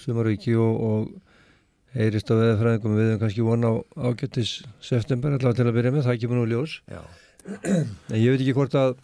[0.00, 3.72] Sumarauki og, og heyrist á veðafræðingum við hefum kannski von á
[4.08, 6.76] ágættis september allavega til að byrja með, það ekki búin úr ljós.
[6.90, 7.02] Já.
[8.12, 8.94] En ég veit ekki hvort að,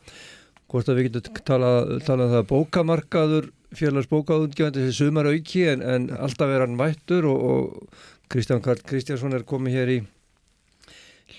[0.71, 6.09] hvort að við getum talað tala um það bókamarkaður félagsbókaðundgjöfandi þessi sumar auki en, en
[6.17, 9.99] alltaf er hann mættur og, og Kristján Karl Kristjánsson er komið hér í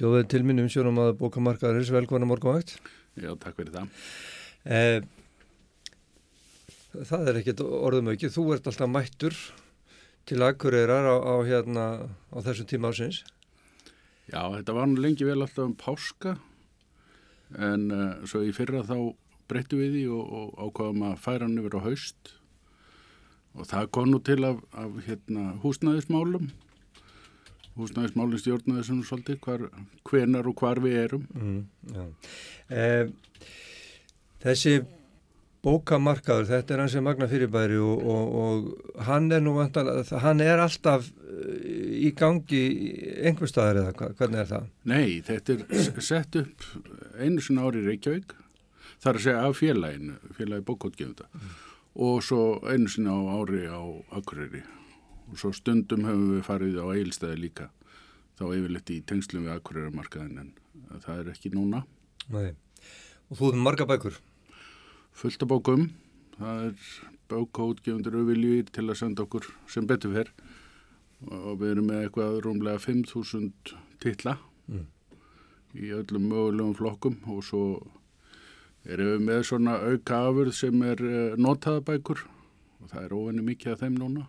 [0.02, 2.80] hljóðið til minn um sjónum að bókamarkaðurins velkvæmna morgunvægt.
[3.22, 3.92] Já, takk fyrir það.
[4.66, 5.04] Eh,
[7.06, 9.38] það er ekkert orðum auki, þú ert alltaf mættur
[10.26, 11.86] til aðkureyrar á, á, hérna,
[12.34, 13.22] á þessum tíma ásins.
[14.26, 16.40] Já, þetta var nú lengi vel alltaf um páska
[17.62, 19.14] en uh, svo í fyrra þá
[19.52, 22.34] breyttu við því og, og ákvaðum að færa hann yfir á haust
[23.54, 26.50] og það kom nú til af, af hérna, húsnæðismálum
[27.80, 29.68] húsnæðismálum stjórnaði sem svolítið hvar,
[30.08, 31.62] hvenar og hvar við erum mm,
[32.70, 33.06] eh,
[34.42, 34.80] Þessi
[35.62, 40.64] bókamarkaður, þetta er hans sem magna fyrirbæri og, og, og hann er nú hann er
[40.64, 41.12] alltaf
[42.02, 42.62] í gangi
[43.22, 44.68] einhver staðar eða hvernig er það?
[44.90, 46.66] Nei, þetta er sett upp
[47.22, 48.34] einu svona ári í Reykjavík
[49.02, 51.56] þar að segja af félaginu, félagi bókóttgefunda mm.
[52.08, 53.82] og svo einu sinna á ári á
[54.18, 54.66] Akureyri
[55.32, 57.70] og svo stundum hefum við farið á eilstæði líka
[58.40, 60.52] þá yfirleitt í tengslum við Akureyramarkaðin en
[61.04, 61.86] það er ekki núna
[62.32, 62.54] Nei.
[63.32, 64.18] Og þú hefur marga bækur?
[65.18, 65.90] Fullt af bókum
[66.38, 66.90] það er
[67.32, 70.34] bókóttgefundur auðviljur til að senda okkur sem betur fer
[71.30, 74.36] og við erum með eitthvað rúmlega 5.000 titla
[74.68, 74.86] mm.
[75.78, 77.64] í öllum mögulegum flokkum og svo
[78.84, 81.04] erum við með svona auka afurð sem er
[81.38, 82.26] notaðabækur
[82.82, 84.26] og það er óvenni mikið af þeim núna.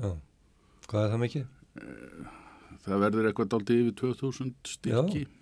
[0.00, 0.12] Já,
[0.88, 1.48] hvað er það mikið?
[2.80, 5.24] Það verður eitthvað daldið yfir 2000 stykki.
[5.26, 5.34] Já,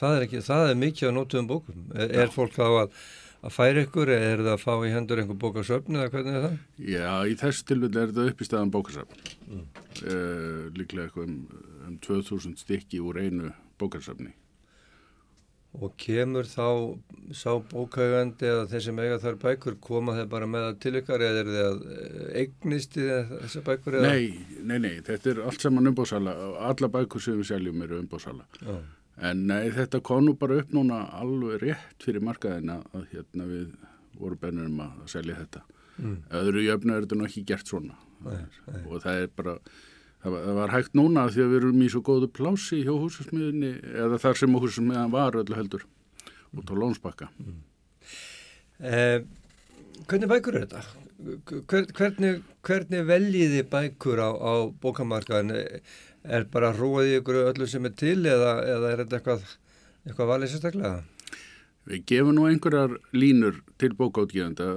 [0.00, 1.84] það er, ekki, það er mikið af notuðum bókum.
[1.92, 2.98] Er, er fólk þá að,
[3.42, 6.46] að færa ykkur eða er það að fá í hendur einhver bókasöfn eða hvernig er
[6.46, 6.58] það?
[6.94, 9.26] Já, í þessu tilfelli er það upp í staðan bókasöfn.
[9.50, 9.66] Mm.
[10.02, 13.52] Uh, líklega eitthvað um, um 2000 stykki úr einu
[13.82, 14.32] bókasöfni.
[15.80, 16.66] Og kemur þá
[17.32, 21.40] sá bókaugandi eða þeir sem eiga þar bækur, koma þeir bara með til ykkar eða
[21.40, 21.78] er þið að
[22.42, 23.96] eignist í þessar bækur?
[24.00, 24.10] Eða?
[24.10, 26.34] Nei, nei, nei, þetta er allt saman umbóðsala,
[26.68, 28.44] alla bækur sem við seljum eru umbóðsala.
[28.66, 28.82] Oh.
[29.22, 33.72] En nei, þetta kom nú bara upp núna alveg rétt fyrir markaðina að hérna við
[34.20, 35.64] vorum bennur um að selja þetta.
[36.02, 36.18] Mm.
[36.42, 38.84] Öðru jöfnu er þetta nú ekki gert svona nei, nei.
[38.88, 39.56] og það er bara...
[40.22, 42.92] Það var, það var hægt núna því að við erum í svo góðu plási hjá
[42.94, 43.72] húsasmiðinni
[44.04, 45.86] eða þar sem húsasmiðan var öllu heldur
[46.52, 47.28] út á Lónsbakka.
[47.42, 47.56] Mm.
[48.82, 49.18] Eh,
[50.06, 50.84] hvernig bækur er þetta?
[51.70, 55.56] Hver, hvernig, hvernig veljiði bækur á, á bókamarkaðin?
[56.22, 59.56] Er bara róðið ykkur öllu sem er til eða, eða er þetta eitthvað,
[60.06, 60.94] eitthvað valið sérstaklega?
[61.90, 64.68] Við gefum nú einhverjar línur til bókáttgjöfanda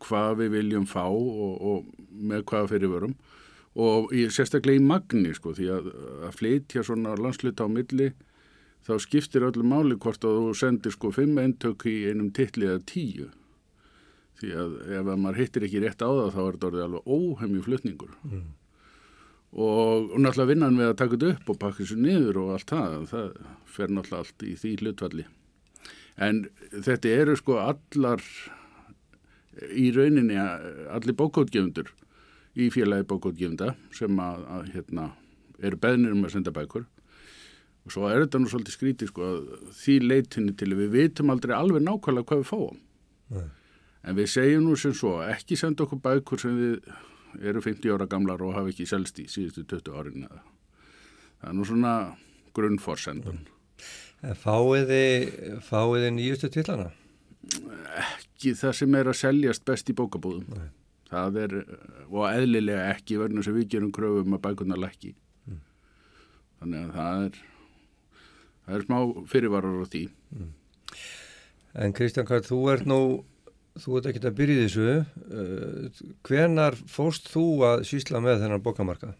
[0.00, 3.16] hvað við viljum fá og, og með hvað fyrirvörum
[3.74, 5.90] og sérstaklega í magni sko því að,
[6.28, 8.12] að flytja svona landsluta á milli
[8.86, 12.84] þá skiptir öllu máli hvort að þú sendir sko fimm endtök í einum titli eða
[12.86, 13.30] tíu.
[14.38, 17.08] Því að ef að maður hittir ekki rétt á það þá er þetta orðið alveg
[17.16, 18.12] óhemmi flutningur.
[18.28, 18.44] Mm.
[19.54, 22.72] og, og náttúrulega vinnan við að taka þetta upp og pakka þessu niður og allt
[22.72, 23.28] það það
[23.76, 25.26] fer náttúrulega allt í því hlutvalli
[26.26, 26.40] en
[26.72, 28.24] þetta eru sko allar
[29.70, 31.92] í rauninni allir bókóttgefundur
[32.54, 35.08] í félagi bókóttgefnda sem að, að hérna,
[35.60, 36.86] eru beðnir um að senda bækur.
[37.84, 39.40] Og svo er þetta nú svolítið skrítið sko að
[39.76, 42.80] því leitinni til við vitum aldrei alveg nákvæmlega hvað við fáum.
[43.34, 43.46] Nei.
[44.04, 48.06] en við segjum nú sem svo ekki senda okkur bækur sem við eru 50 ára
[48.06, 50.42] gamlar og hafa ekki selst í síðustu 20 árin eða.
[51.40, 51.94] Það er nú svona
[52.54, 53.40] grunnforsendun
[54.40, 55.06] Fáiði
[55.64, 56.90] fáiði nýjustu tillana?
[58.04, 60.46] Ekki það sem er að seljast best í bókabúðum.
[60.52, 60.70] Nei
[61.10, 61.56] það er
[62.08, 65.12] og eðlilega ekki verðin sem við gerum kröfum að bækuna lækki
[65.48, 65.60] mm.
[66.60, 67.38] þannig að það er
[68.64, 68.98] það er smá
[69.32, 70.50] fyrirvarar á því mm.
[71.74, 73.00] En Kristján Karl, þú ert nú
[73.82, 79.10] þú ert ekkert að byrja þessu uh, hvenar fóst þú að sísla með þennan bókamarka?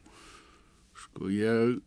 [0.94, 1.80] Sko ég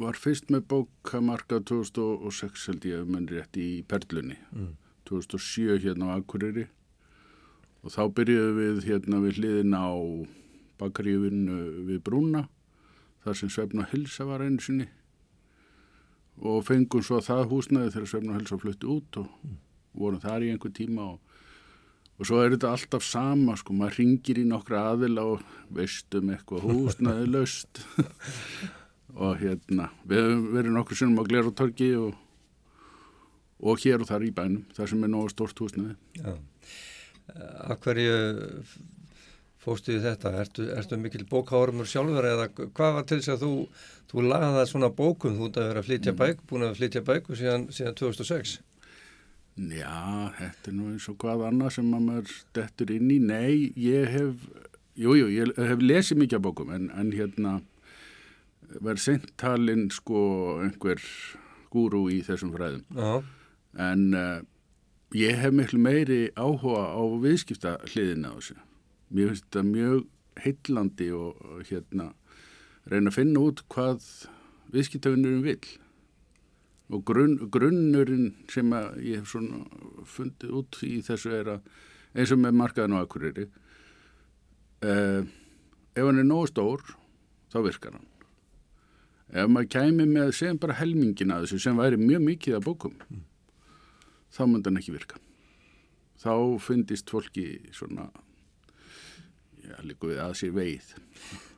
[0.00, 4.74] var fyrst með bókamarka 2006 held ég menn rétt í Perlunni mm.
[5.08, 6.66] 2007 hérna á Akureyri
[7.86, 9.86] og þá byrjuðum við hérna við hliðin á
[10.80, 12.48] bakarífinu við Brúna
[13.22, 14.88] þar sem Svefn og Hilsa var einu sinni.
[16.42, 19.30] Og fengum svo það húsnaði þegar Svefn og Hilsa flutti út og
[19.96, 21.38] vorum þar í einhver tíma og,
[22.18, 26.66] og svo er þetta alltaf sama sko, maður ringir í nokkra aðila og veistum eitthvað
[26.66, 27.84] húsnaði löst
[29.16, 32.18] og hérna við höfum verið nokkur sinnum á Glerotorgi og,
[33.62, 36.34] og hér og þar í bænum þar sem er nógu stort húsnaði Já.
[37.34, 38.14] Af hverju
[39.66, 40.32] fóstu þetta?
[40.44, 43.52] Ertu, ertu mikil bókáormur sjálfur eða hvað var til þess að þú,
[44.12, 47.38] þú lagaði svona bókum þú ert að vera að flytja bæk, búin að flytja bæku
[47.38, 48.58] síðan, síðan 2006?
[49.56, 53.16] Já, þetta er nú eins og hvað annað sem að maður dettur inn í.
[53.24, 54.42] Nei, ég hef,
[55.00, 57.54] jújú, jú, ég hef lesið mikið bókum en, en hérna
[58.84, 60.20] verð seintalinn sko
[60.60, 61.00] einhver
[61.72, 62.84] gúru í þessum fræðum.
[62.92, 63.10] Já.
[63.86, 64.44] En uh,
[65.14, 68.56] ég hef miklu meiri áhuga á viðskipta hliðina á þessu.
[69.14, 70.06] Mér finnst þetta mjög
[70.42, 72.08] heillandi og, og hérna
[72.90, 74.06] reyna að finna út hvað
[74.74, 75.60] viðskiptavinnurinn vil
[76.94, 78.70] og grunn, grunnurinn sem
[79.02, 79.64] ég hef svona
[80.06, 81.70] fundið út í þessu er að
[82.16, 83.46] eins og með markaðan og akkurýri
[84.86, 85.22] eh,
[85.96, 86.84] ef hann er nógu stór
[87.52, 88.06] þá virkar hann.
[89.26, 93.00] Ef maður kæmi með sem bara helmingin að þessu sem væri mjög mikið að bókum
[94.36, 95.20] þá myndi hann ekki virka
[96.22, 96.32] þá
[96.62, 97.46] fundist fólki
[97.76, 98.08] svona
[99.64, 100.94] já, líka við að sér veið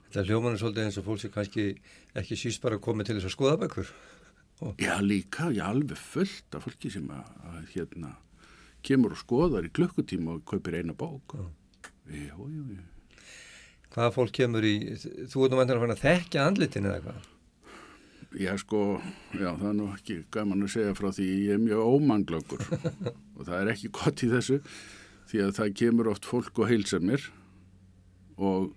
[0.08, 1.64] Þetta hljóman er svolítið eins og fólk sem kannski
[2.16, 3.90] ekki síst bara komið til þess að skoða bækur
[4.58, 8.16] Já, líka, já, alveg fullt af fólki sem að, að hérna,
[8.82, 11.36] kemur og skoðar í klukkutíma og kaupir eina bók.
[12.10, 13.20] Jú, jú, jú.
[13.94, 14.74] Hvaða fólk kemur í,
[15.30, 17.28] þú vantilega að fann að þekkja andlitin eða hvað?
[18.36, 18.98] Já, sko,
[19.32, 22.64] já, það er nú ekki gaman að segja frá því ég er mjög ómanglöggur
[23.38, 24.58] og það er ekki gott í þessu
[25.30, 27.24] því að það kemur oft fólk og heilsa mér
[28.36, 28.74] og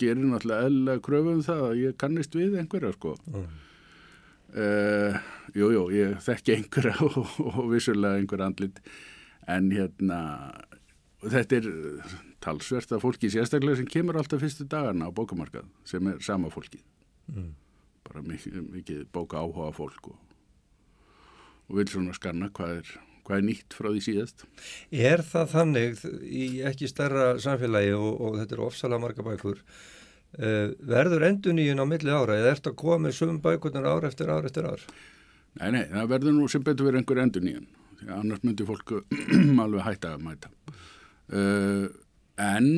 [0.00, 3.14] gerir náttúrulega eðlega kröfu um það að ég kannist við einhverja, sko.
[3.32, 3.46] Mm.
[4.50, 5.16] Uh,
[5.56, 8.82] jú, jú, ég þekki einhverja og, og vissulega einhver andlit
[9.48, 10.20] en hérna
[11.24, 11.70] þetta er
[12.42, 16.80] talsvert að fólki sérstaklega sem kemur alltaf fyrstu dagana á bókamarkað sem er sama fólki
[17.30, 17.50] mm.
[18.10, 20.18] Bara mikið, mikið bóka áhuga fólk og,
[21.68, 22.92] og vil svona skanna hvað er,
[23.28, 24.44] hvað er nýtt frá því síðast
[24.90, 29.64] Er það þannig í ekki stærra samfélagi og, og þetta eru ofsalega marga bækur
[30.30, 34.28] Uh, verður enduníun á milli ára eða ert að koma með sum bækurnar ár eftir
[34.30, 34.84] ár eftir ár?
[35.58, 37.64] Nei, nei, það verður nú sem betur verið einhver enduníun
[38.06, 39.02] annars myndir fólku
[39.64, 40.52] alveg hætta að mæta
[41.34, 41.88] uh,
[42.38, 42.70] en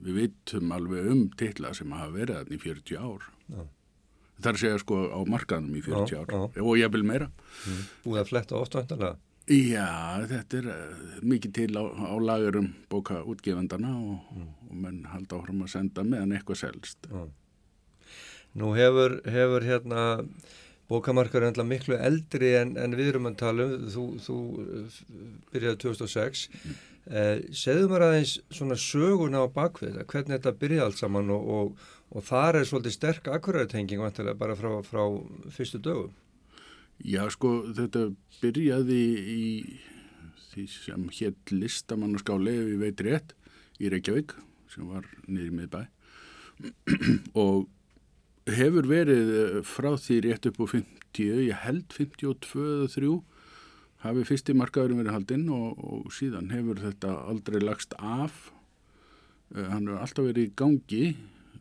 [0.00, 3.60] við vitum alveg um titla sem hafa verið þarna í 40 ár já.
[4.46, 6.62] Er að segja sko á markaðnum í 40 já, ár já.
[6.62, 7.80] og ég vil meira mm.
[8.04, 9.16] Búið að fletta oftandalega
[9.48, 14.48] Já, þetta er uh, mikið til á, á lagurum bóka útgefandana og, mm.
[14.68, 17.08] og menn halda áhrum að senda meðan eitthvað selst.
[17.08, 17.30] Mm.
[18.60, 20.02] Nú hefur, hefur hérna
[20.88, 24.38] bókamarkar endla miklu eldri en, en við erum að tala um, þú, þú
[25.54, 26.44] byrjaði 2006.
[26.52, 26.78] Mm.
[27.08, 31.86] Eh, segðu mér aðeins svona söguna á bakvið, hvernig þetta byrjaði allt saman og, og,
[32.08, 34.00] og þar er svolítið sterk akkuræðtenging
[34.40, 35.02] bara frá, frá
[35.52, 36.14] fyrstu dögum.
[36.98, 38.08] Já, sko, þetta
[38.40, 39.44] byrjaði í
[40.48, 43.34] því sem hér listamannaskáli ef ég veit rétt
[43.78, 44.34] í Reykjavík
[44.72, 45.80] sem var niður með bæ
[47.44, 47.68] og
[48.50, 53.12] hefur verið frá því rétt upp á 50, ég held 52 eða 3
[54.02, 58.48] hafi fyrsti markaðurinn verið haldinn og, og síðan hefur þetta aldrei lagst af.
[59.54, 61.04] Hann hefur alltaf verið í gangi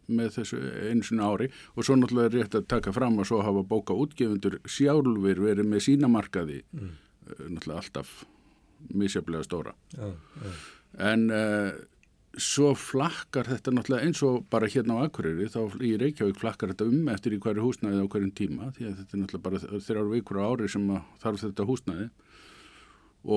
[0.08, 0.62] með þessu
[0.92, 3.98] einu svona ári og svo náttúrulega er rétt að taka fram að svo hafa bóka
[3.98, 6.96] útgefundur sjálfur verið með sína markaði mm.
[7.56, 8.16] náttúrulega alltaf
[8.94, 10.52] misjaflega stóra já, já.
[11.10, 11.72] en uh,
[12.38, 16.90] svo flakkar þetta náttúrulega eins og bara hérna á Akureyri þá í Reykjavík flakkar þetta
[16.92, 20.14] um eftir í hverju húsnæði á hverjum tíma því að þetta er náttúrulega bara þrjáru
[20.14, 20.92] vikur á ári sem
[21.24, 22.10] þarf þetta húsnæði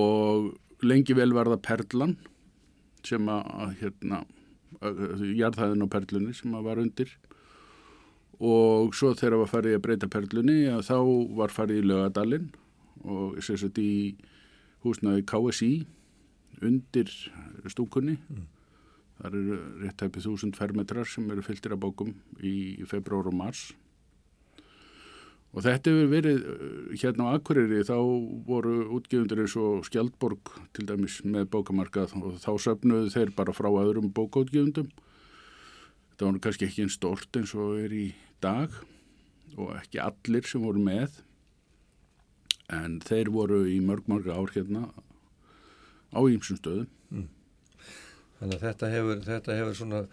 [0.01, 0.51] og
[0.85, 2.15] lengi vel var það Perlan
[3.05, 4.21] sem að hérna
[4.79, 7.11] jarðhæðin á perlunni sem var undir.
[8.41, 10.97] Og svo þegar var farið að breyta perlunni að þá
[11.37, 12.47] var farið í lögadalinn
[13.01, 14.31] og sérstaklega í
[14.81, 15.71] húsnaði KSI
[16.65, 17.11] undir
[17.69, 18.17] stúkunni.
[18.29, 18.47] Mm.
[19.21, 23.67] þar eru rétt hæpið þúsund fermetrar sem eru fylltir af bókum í februar og mars
[25.51, 26.43] Og þetta hefur verið
[26.95, 27.97] hérna á Akureyri þá
[28.47, 33.67] voru útgefundur eins og Skjaldborg til dæmis með bókamarkað og þá söfnuðu þeir bara frá
[33.67, 34.87] öðrum bókaútgefundum.
[36.11, 38.05] Þetta var kannski ekki einn stort eins og er í
[38.43, 38.71] dag
[39.59, 41.19] og ekki allir sem voru með
[42.71, 44.87] en þeir voru í mörg marga ár hérna
[46.15, 47.27] á ýmsum stöðum.
[48.39, 50.05] Þannig að þetta hefur, þetta hefur svona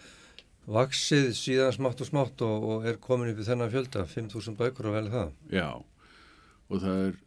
[0.68, 4.90] vaksið síðan smátt og smátt og, og er komin upp í þennan fjölda, 5.000 bækur
[4.90, 5.32] og vel það.
[5.54, 5.68] Já,
[6.68, 7.18] og það er,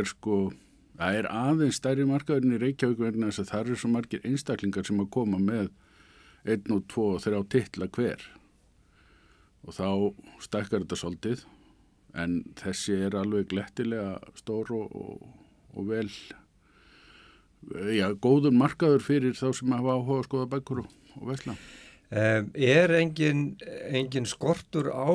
[0.00, 0.38] er sko,
[0.98, 4.88] það er aðeins stærri markaðurinn í Reykjavík vegna þess að það eru svo margir einstaklingar
[4.88, 5.70] sem að koma með
[6.42, 8.24] einn og tvo og þrjá titla hver
[9.62, 9.88] og þá
[10.42, 11.44] stækkar þetta svolítið
[12.18, 15.22] en þessi er alveg glettilega stór og, og,
[15.78, 16.08] og vel
[17.94, 21.56] já, góður markaður fyrir þá sem hafa áhuga að skoða bækur og, og vesla.
[22.12, 23.54] Er engin,
[23.88, 25.08] engin skortur á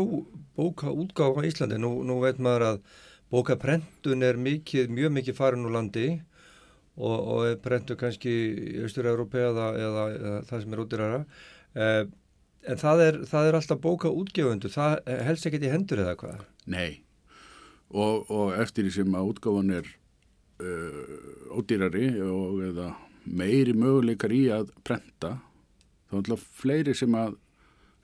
[0.57, 1.78] bókaútgáfa í Íslandi?
[1.78, 2.80] Nú, nú veit maður að
[3.34, 6.07] bókaprentun er mikið, mjög mikið farin úr landi
[6.98, 11.22] og, og prentu kannski í Östur-Európa eða, eða, eða það sem er útiræra.
[12.68, 14.98] En það er, það er alltaf bókaútgefundu, það
[15.28, 16.45] helst ekki í hendur eða hvað?
[16.68, 17.02] Nei,
[17.94, 19.91] og, og eftir því sem að útgáfan er
[20.65, 22.94] uh, ódýrari og eða
[23.28, 25.38] meiri möguleikar í að prenta
[26.08, 27.38] þá er alltaf fleiri sem að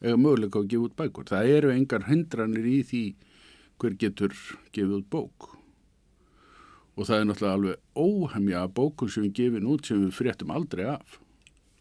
[0.04, 1.28] eiga möguleika að gefa út bækur.
[1.32, 3.04] Það eru engar hindranir í því
[3.82, 4.34] hver getur
[4.76, 5.50] gefið út bók
[6.94, 10.86] og það er náttúrulega alveg óhemja bókun sem við gefum út sem við fréttum aldrei
[10.92, 11.16] af.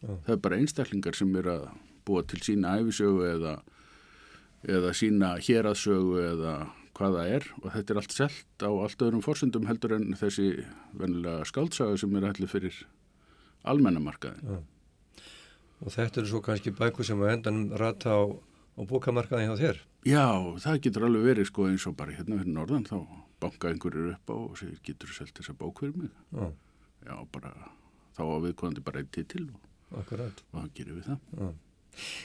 [0.01, 0.15] Já.
[0.25, 1.67] Það er bara einstaklingar sem er að
[2.07, 3.53] búa til sína æfisögu eða,
[4.65, 6.55] eða sína héraðsögu eða
[6.97, 10.49] hvað það er og þetta er allt selt á allt öðrum forsendum heldur en þessi
[10.97, 12.83] vennilega skaldsaga sem er allir fyrir
[13.69, 14.49] almennamarkaðin.
[14.49, 14.72] Já.
[15.83, 19.81] Og þetta eru svo kannski bækur sem að endan rata á, á bókamarkaði hjá þér?
[20.07, 20.27] Já,
[20.63, 22.97] það getur alveg verið sko eins og bara hérna fyrir norðan þá
[23.43, 26.15] banka einhverjur upp á og segir getur þú selt þessa bók fyrir mig?
[26.31, 26.47] Já.
[27.03, 27.51] Já, bara
[28.15, 29.69] þá á viðkvæmandi bara einn titil og,
[29.99, 31.21] og þá gerum við það.
[31.39, 31.51] Já.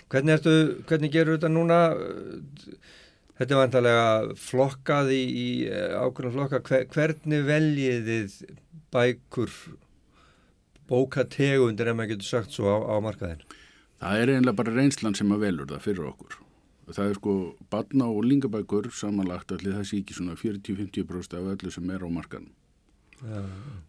[0.08, 0.54] Hvernig, ertu,
[0.88, 1.80] hvernig gerur þetta núna?
[3.38, 6.62] Þetta er vantarlega flokkað í, í ákveðna flokka.
[6.66, 8.38] Hver, hvernig veljið þið
[8.94, 9.52] bækur,
[10.88, 13.42] bókategundir ef maður getur sagt svo á, á markaðin?
[13.98, 16.38] Það er einlega bara reynslan sem að velur það fyrir okkur.
[16.88, 17.34] Það er sko
[17.72, 22.08] barna og lingabækur samanlagt allir það sé ekki svona 40-50% af öllu sem er á
[22.08, 22.54] markanum.
[23.18, 23.42] Já.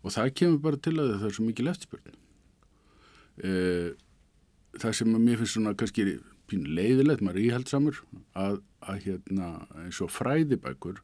[0.04, 2.18] Og það kemur bara til að það er svo mikið leftspurn.
[3.46, 3.92] Eh,
[4.82, 6.08] það sem að mér finnst svona kannski
[6.50, 8.02] pínu leiðilegt, maður er íhaldsamur
[8.38, 9.50] að, að hérna
[9.84, 11.00] eins og fræðibækur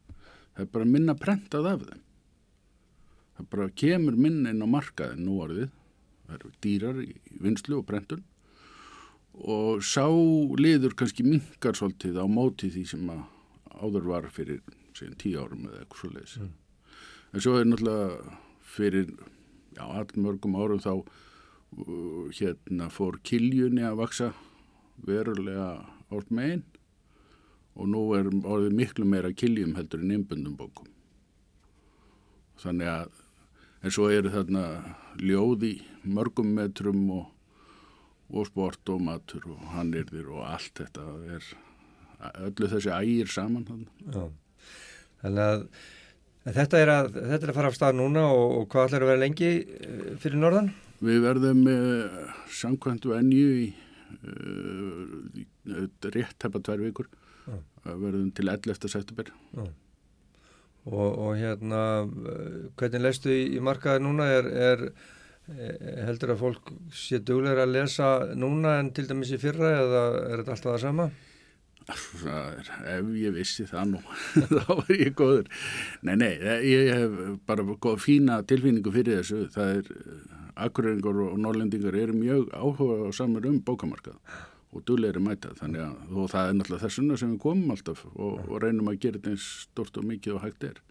[0.55, 2.03] það er bara minna prentað af þeim
[3.35, 5.73] það bara kemur minna inn á markaðin nú orðið
[6.25, 7.11] það eru dýrar í
[7.41, 8.23] vinslu og prentun.
[9.35, 10.07] Og sá
[10.59, 13.23] liður kannski minkar svolítið á móti því sem að
[13.75, 14.61] áður var fyrir
[14.95, 16.51] segjum tíu árum eða eitthvað svo leiðis Mm.
[17.33, 18.37] en svo er náttúrulega
[18.75, 19.09] fyrir
[19.75, 24.31] já, allmörgum árum þá uh, hérna fór kiljunni að vaksa
[25.03, 26.63] verulega árt megin.
[27.75, 30.87] Og nú er orðið miklu meira kiljum heldur en innbundum bókum.
[32.63, 33.24] Þannig að
[33.85, 34.63] en svo eru þarna
[35.21, 35.73] ljóð í
[36.09, 37.27] mörgum metrum og,
[38.33, 41.05] og sport og matur og hannirðir og allt þetta
[41.35, 41.51] er
[42.47, 43.85] öllu þessi ægir saman.
[44.09, 44.25] Já.
[45.21, 45.67] Þannig að
[46.55, 49.11] þetta er að, þetta er að fara af stað núna og, og hvað ætlar að
[49.13, 50.71] vera lengi eh, fyrir norðan?
[51.05, 52.19] Við verðum uh,
[52.55, 53.65] samkvæmt venju í
[54.15, 57.09] uh, rétt hefa tvær vikur
[57.45, 57.57] Já.
[57.85, 58.87] Verðum til 11.
[58.89, 59.65] september Já.
[60.85, 64.27] Og, og hérna, eh, hvernig lestu í, í markaði núna?
[64.37, 64.83] Er, er,
[65.49, 70.03] eh, heldur að fólk sé duglegur að lesa núna en til dæmis í fyrra eða
[70.19, 71.09] er þetta alltaf það sama?
[71.85, 73.99] Er, ef ég vissi það nú
[74.55, 75.49] þá var ég góður
[76.01, 76.31] nei, nei,
[76.65, 79.91] ég hef bara góð fína tilfinningu fyrir þessu það er,
[80.65, 84.17] akkureringar og norlendingar eru mjög áhuga og samar um bókamarkað
[84.75, 88.39] og duglegri mæta þannig að og það er náttúrulega þessuna sem við komum alltaf og,
[88.45, 90.81] og reynum að gera þetta eins stort og mikið og hægt er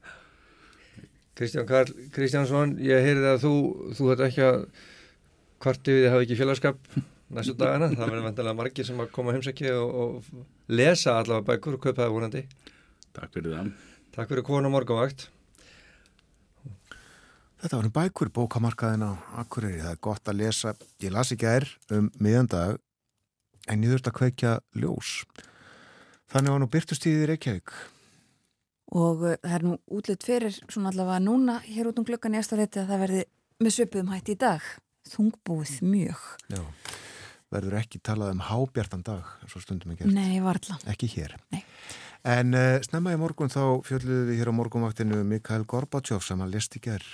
[1.34, 3.54] Kristján Karl Kristjánsson, ég heyrði að þú,
[3.98, 4.60] þú þetta ekki að
[5.64, 6.96] kvarti við hafa ekki félagskap
[7.34, 11.48] næstu dagana, það verður vantilega margir sem að koma að heimsækja og, og lesa allavega
[11.50, 12.44] bækur og kaupa það vonandi.
[13.14, 13.72] Takk fyrir það.
[14.14, 15.28] Takk fyrir konu morgunvakt.
[17.64, 19.80] Þetta var um bækur bókamarkaðin á Akureyri.
[19.80, 20.74] Það er gott að lesa.
[21.02, 21.66] Ég las ekki ær
[21.96, 22.78] um miðandag
[23.70, 25.10] en ég þurfti að kveikja ljós.
[26.32, 27.74] Þannig var nú byrtustíðið í Reykjavík.
[28.94, 32.40] og uh, það er nú útlitt fyrir svona allavega núna hér út um klukkan í
[32.40, 33.22] eftirleiti að það verði
[33.64, 34.66] með söpuðum hætti í dag
[35.08, 36.22] þungbúið mjög
[36.52, 36.62] Já.
[37.54, 40.10] Verður ekki talað um hábjartan dag, svo stundum gert.
[40.10, 41.36] Nei, varla Ekki hér.
[41.54, 41.62] Nei.
[42.24, 46.56] En uh, snemma í morgun þá fjölluðum við hér á morgunvaktinu Mikael Gorbachev sem að
[46.56, 47.12] lest í gerð.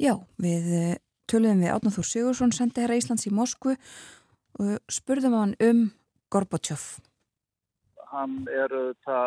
[0.00, 0.94] Já, við uh,
[1.30, 3.76] töluðum við Átnáþúr Sigursson sendi herra Íslands í Moskvu
[4.58, 5.84] og spurðum hann um
[6.32, 6.86] Gorbachev
[8.12, 9.18] hann er þetta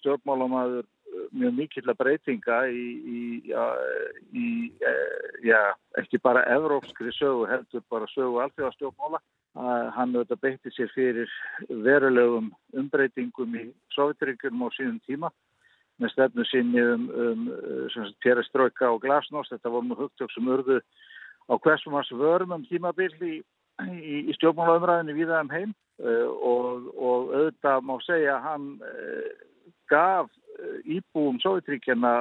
[0.00, 0.88] stjórnmálamaður
[1.34, 3.64] mjög mikill að breytinga í, í, já,
[4.32, 4.46] í
[5.44, 5.60] já,
[6.00, 9.20] ekki bara evrópskri sögu heldur bara sögu alþjóðastjókmála
[9.96, 11.30] hann auðvitað beitti sér fyrir
[11.68, 13.64] verulegum umbreytingum í
[13.96, 15.30] Sovjetríkjum á síðan tíma
[16.00, 19.52] með stefnu sinni um, um pereströka og glasnóst.
[19.52, 20.78] Þetta voru nú hugtök sem urðu
[21.50, 23.40] á hversum hans vörum um tímabill í,
[23.88, 29.30] í, í stjórnmálaumræðinu viða um heim uh, og, og auðvitað má segja að hann uh,
[29.92, 32.14] gaf uh, íbúum Sovjetríkjana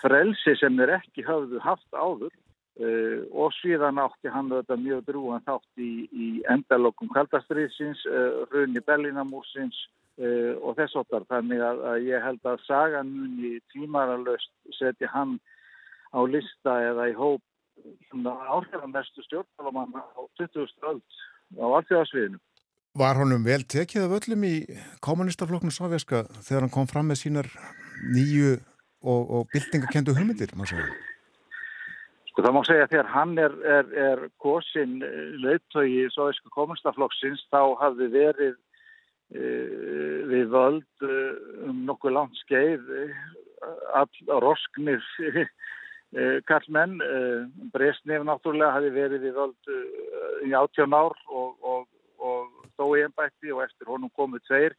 [0.00, 2.32] frelsi sem þeir ekki hafðu haft áður
[2.80, 8.80] Uh, og síðan átti hann þetta mjög drúan þátt í, í endalokkum kaldastriðsins, uh, hrunni
[8.86, 9.76] Berlínamúrsins
[10.16, 11.26] uh, og þess áttar.
[11.28, 15.36] Þannig að, að ég held að sagan muni tímaralöst setja hann
[16.16, 17.44] á lista eða í hóp
[18.56, 20.66] áhrifamestu stjórnmálamann á 20.
[20.90, 21.02] öld
[21.58, 22.40] á alltjóðasviðinu.
[22.92, 24.56] Var honum vel tekið af öllum í
[25.00, 27.48] kommunistaflokknu sovjaska þegar hann kom fram með sínar
[28.12, 28.58] nýju
[29.00, 30.52] og, og byltingakendu hugmyndir?
[32.32, 35.00] Sko það má segja að þegar hann er, er, er kosin
[35.42, 38.54] leittói Sovjísku kommunistaflokksins þá hafði verið
[39.32, 39.50] e,
[40.30, 41.18] við völd e,
[41.68, 43.06] um nokkuð langt skeið e,
[43.96, 45.00] all rosknir
[46.12, 46.98] e, kallmenn.
[47.00, 47.20] E,
[47.74, 49.80] Bresnef náttúrulega hafi verið við völd e,
[50.48, 51.86] í 18 ár og, og,
[52.22, 54.76] og í ennbætti og eftir honum komuð tveir,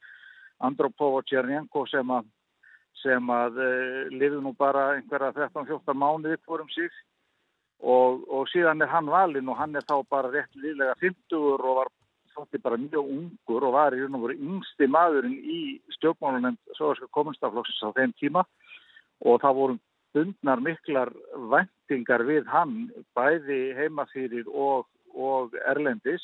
[0.64, 2.28] Andropov og Tjernjenko sem að,
[3.04, 3.58] að
[4.14, 6.92] lifið nú bara einhverja 13-14 mánuði fórum sig
[7.84, 11.64] Og, og síðan er hann valinn og hann er þá bara rétt liðlega 50 og
[11.82, 11.90] var
[12.34, 15.58] þótti bara mjög ungur og var í raun og voru yngsti maðurinn í
[15.98, 18.46] stjórnmálunum Sovjerska komunstaflokksins á þeim tíma
[19.28, 19.76] og það voru
[20.14, 21.12] bundnar miklar
[21.52, 22.88] vendingar við hann
[23.18, 26.24] bæði heimafýrir og, og erlendis.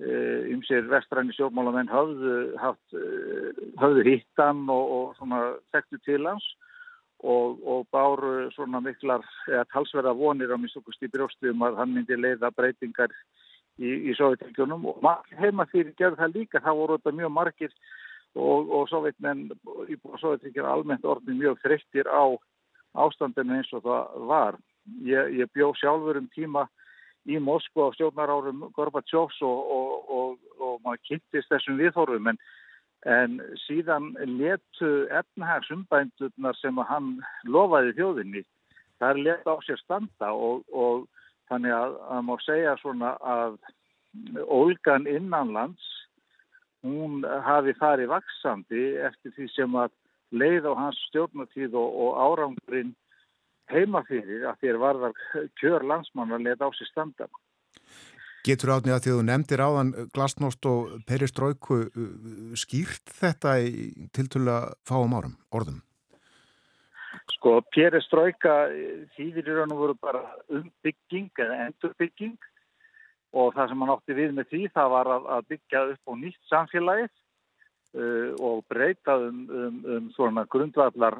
[0.00, 2.94] Um sér vestræni stjórnmálamenn höfðu, haft,
[3.82, 6.46] höfðu hittan og, og þekktu til hans
[7.20, 12.16] Og, og báru svona miklar eða talsverða vonir á mistukust í brjóstum að hann myndi
[12.16, 13.12] leiða breytingar
[13.76, 15.04] í, í Sovjetíkjunum og
[15.36, 17.74] heima fyrir gerð það líka, það voru þetta mjög margir
[18.32, 19.50] og, og Sovjetmenn
[19.92, 22.24] í Sovjetíkjunum almennt orðin mjög þreyttir á
[22.94, 24.60] ástandinu eins og það var.
[25.06, 26.66] Ég, ég bjó sjálfur um tíma
[27.28, 32.40] í Moskva á stjórnarárum Gorbatsjófs og, og maður kynntist þessum viðhorfum en
[33.08, 37.14] En síðan letu efnahagsumbændurnar sem hann
[37.48, 38.42] lofaði þjóðinni,
[39.00, 41.06] það er let á sér standa og, og
[41.48, 43.56] þannig að það má segja svona að
[44.50, 45.80] Olgan innanlands,
[46.82, 49.94] hún hafi farið vaksandi eftir því sem að
[50.30, 52.94] leið á hans stjórnatíð og, og árangurinn
[53.70, 55.20] heima fyrir að þér varðar
[55.60, 57.28] kjör landsmann að let á sér standa.
[58.46, 61.80] Getur átnið að því að þú nefndir áðan glasnost og peristróiku
[62.56, 65.82] skýrt þetta í tiltölu að fáum árum, orðum?
[67.36, 68.54] Sko, peristróika
[69.16, 72.38] þýðir í raun og voru bara umbygging eða endurbygging
[73.36, 76.12] og það sem hann átti við með því það var að, að byggja upp á
[76.24, 77.29] nýtt samfélagið Uh,
[77.94, 81.16] og breyta um, um, um svona grundvallar,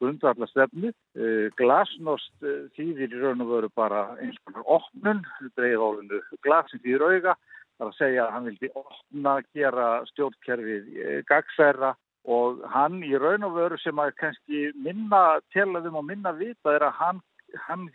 [0.00, 0.92] grundvallar stefnu.
[1.16, 5.20] Uh, glasnost uh, þýðir í raun og veru bara eins og opnun,
[5.58, 7.36] breyðólinu glasin þýðir auga,
[7.76, 10.90] þar að segja að hann vildi opna, gera stjórnkerfið
[11.28, 11.92] gagsæra
[12.24, 16.88] og hann í raun og veru sem að kannski minna telaðum og minna vita er
[16.88, 17.20] að hann,
[17.68, 17.86] hann,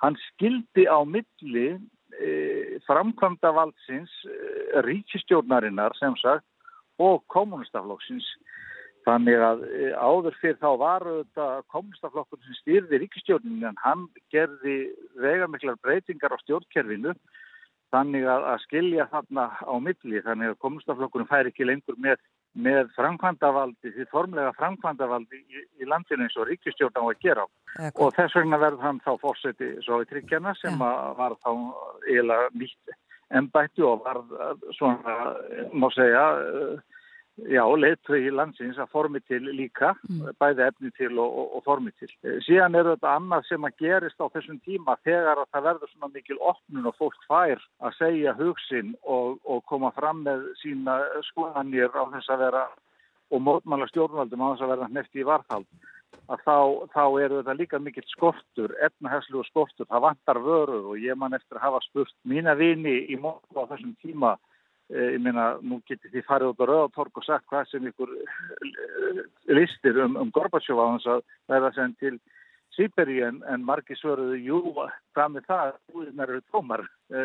[0.00, 1.76] hann skildi á milli
[2.86, 4.12] framkvæmda valdsins
[4.86, 6.46] ríkistjórnarinnar sem sagt
[7.02, 8.28] og kommunistaflokksins
[9.06, 9.64] þannig að
[9.94, 14.78] áður fyrir þá var þetta kommunistaflokkur sem styrði ríkistjórnin en hann gerði
[15.22, 17.14] vegamiklar breytingar á stjórnkerfinu
[17.94, 20.22] þannig að, að skilja þarna á milli.
[20.24, 22.18] Þannig að kommunistaflokkurinn fær ekki lengur með,
[22.66, 27.46] með framkvæmdavaldi því formlega framkvæmdavaldi í, í landinu eins og ríkistjórn á að gera.
[27.76, 28.06] Eko.
[28.06, 31.50] og þess vegna verður hann þá fórseti svo í tryggjana sem var þá
[32.08, 32.94] eiginlega nýtt
[33.34, 34.20] ennbætti og var
[34.76, 35.14] svona,
[35.72, 36.26] má segja,
[37.36, 40.36] já, leittu í landsins að formi til líka, mm.
[40.40, 42.10] bæði efni til og, og, og formi til.
[42.46, 46.12] Síðan er þetta annað sem að gerist á þessum tíma þegar að það verður svona
[46.14, 51.92] mikil opnun og fólk fær að segja hugsin og, og koma fram með sína skoðanir
[51.92, 52.64] á þess að vera
[53.34, 55.92] og mótmála stjórnvaldum á þess að vera nefti í varðhald
[56.32, 56.56] að þá,
[56.94, 61.36] þá eru þetta líka mikill skortur, etnahæslu og skortur, það vantar vörur og ég man
[61.36, 64.34] eftir að hafa spurt mína vini í móttu á þessum tíma,
[64.90, 68.14] e, ég meina, nú getur því farið út á Rauðatorg og sagt hvað sem ykkur
[69.54, 72.16] listir um, um Gorbachev á þess að verða sem til
[72.76, 74.58] Sýberi en, en margir svöruðu, jú,
[75.16, 77.22] hvað með það, húðinar eru tómar, e,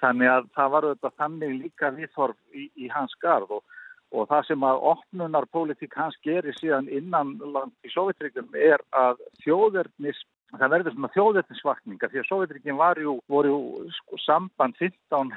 [0.00, 3.80] þannig að það var þetta þannig líka viðhorf í, í hans garð og
[4.14, 9.20] og það sem að opnunar pólitík hans gerir síðan innan land í Sovjetryggum er að
[9.42, 10.22] þjóðverðnis
[10.54, 15.34] það verður svona þjóðverðnisvakninga því að Sovjetryggin var jú, voru jú sko, samband 15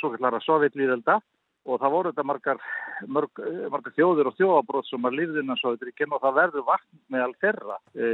[0.00, 1.20] svo kallara Sovjetlýðelda
[1.66, 2.60] og það voru þetta margar,
[3.10, 3.40] mörg,
[3.72, 7.78] margar þjóður og þjóðabrót sem að lifði innan Sovjetríkinn og það verður vatn meðal þeirra
[7.94, 8.10] e,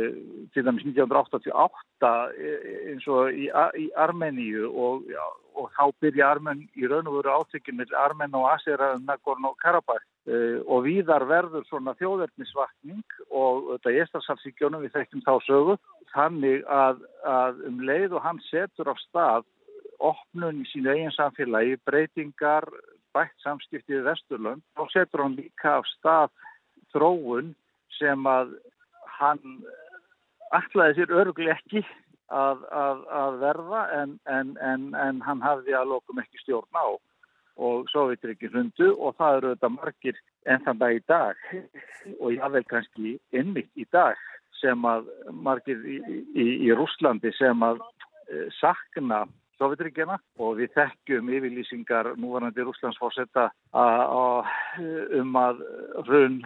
[0.54, 2.54] til dæmis 1988 e,
[2.92, 3.48] eins og í,
[3.82, 5.24] í Armeníu og, já,
[5.58, 10.04] og þá byrja Armen í raun og veru átökinn með Armen og Asera um Nagorno-Karabakh.
[10.22, 15.76] E, og víðar verður svona þjóðverðnisvakning og þetta er Estasalsíkjónum við þekkjum þá sögu
[16.12, 19.48] þannig að, að um leið og hann setur á stað
[20.02, 22.66] opnun í sínu eigin samfélagi, breytingar,
[23.14, 26.30] bætt samskipti við Vesturlund og setur hann líka af stað
[26.94, 27.52] þróun
[27.98, 28.54] sem að
[29.18, 29.42] hann
[30.52, 31.84] ætlaði sér öruglega ekki
[32.30, 36.86] að, að, að verða en, en, en, en hann hafði að lokum ekki stjórn á.
[37.60, 41.42] Og Sovjetriki hundu og það eru þetta margir enn þann dag í dag
[42.18, 44.16] og jável kannski innmitt í dag
[44.62, 45.10] sem að
[45.44, 45.98] margir í,
[46.32, 47.82] í, í Rúslandi sem að
[48.30, 49.26] e, sakna
[49.60, 53.50] Sovjetríkjana og við þekkjum yfirlýsingar núvarandi Rúslandsfórsetta
[55.20, 55.60] um að
[56.08, 56.40] raun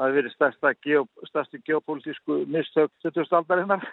[0.00, 3.28] Sovjetríkjana að verið stærsta geop, stærsti geopolítísku mistök 70.
[3.36, 3.84] aldarinnar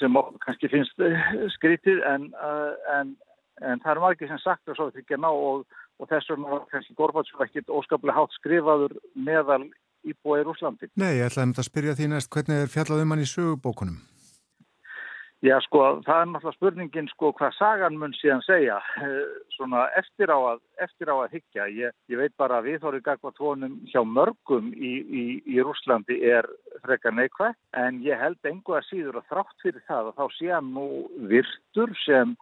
[0.00, 1.02] sem kannski finnst
[1.54, 2.30] skrítið en,
[2.96, 3.12] en,
[3.62, 5.66] en það er margir sem sagt að Sovjetríkjana og,
[6.00, 9.68] og þess vegna var kannski Gorbatsjóf ekkit óskaplega hátt skrifaður meðal
[10.06, 10.90] íbúið í Rúslandi.
[10.98, 14.02] Nei, ég ætlaði að spyrja því næst hvernig er fjallað um hann í sögubókunum?
[15.44, 18.78] Já, sko, það er náttúrulega spurningin, sko, hvað sagan mun síðan segja,
[19.52, 21.66] svona eftir á að, eftir á að higgja.
[21.76, 26.22] Ég, ég veit bara að við þóru gagvað tónum hjá mörgum í, í, í Rúslandi
[26.24, 26.48] er
[26.86, 30.50] frekar neikvæð, en ég held engu að síður að þrátt fyrir það að þá sé
[30.56, 30.88] hann nú
[31.28, 32.36] virtur sem,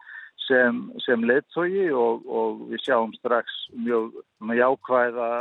[0.47, 4.21] sem, sem leittói og, og við sjáum strax mjög
[4.55, 5.31] jákvæða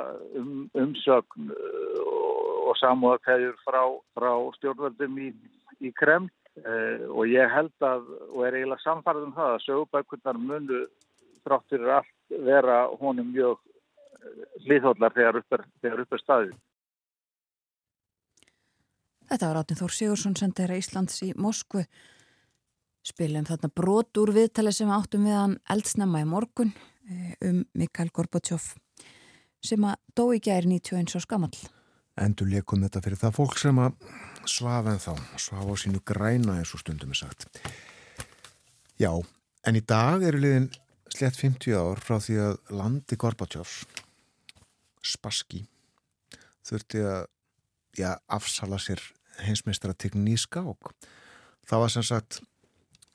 [0.42, 3.84] um, umsögn og, og samúðakæður frá,
[4.18, 5.36] frá stjórnvöldum í,
[5.78, 6.32] í Kreml.
[6.54, 10.84] Uh, og ég held að, og er eiginlega samfarið um það að sögubækurnar munu
[11.44, 13.58] þrátt fyrir allt vera honum mjög
[14.64, 16.54] hlýðhóllar þegar upp er, staðið.
[19.28, 21.84] Þetta var Átni Þór Sigursson sendera Íslands í Moskvu
[23.04, 26.72] spilum þarna brot úr viðtali sem áttum við hann eldsnæma í morgun
[27.44, 28.70] um Mikael Gorbachev
[29.64, 31.56] sem að dó í gæri 91 og skamall.
[32.20, 33.96] Endur leikum þetta fyrir það fólk sem að
[34.50, 37.48] svaf en þá, svaf á sínu græna eins og stundum er sagt.
[39.00, 39.10] Já,
[39.66, 40.70] en í dag eru liðin
[41.14, 43.70] slett 50 ár frá því að landi Gorbachev,
[45.04, 45.64] Spassky,
[46.64, 47.26] þurfti að
[47.98, 49.02] já, afsala sér
[49.44, 50.92] heimsmeistara tegni í skák.
[51.68, 52.40] Það var sem sagt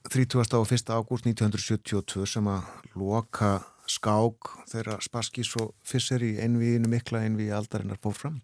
[0.10, 0.56] 30.
[0.58, 0.94] og 1.
[0.96, 8.00] ágúst 1972 sem að loka skák þegar Spaskís og Fisser í einvíinu mikla einvíi aldarinnar
[8.02, 8.40] fór fram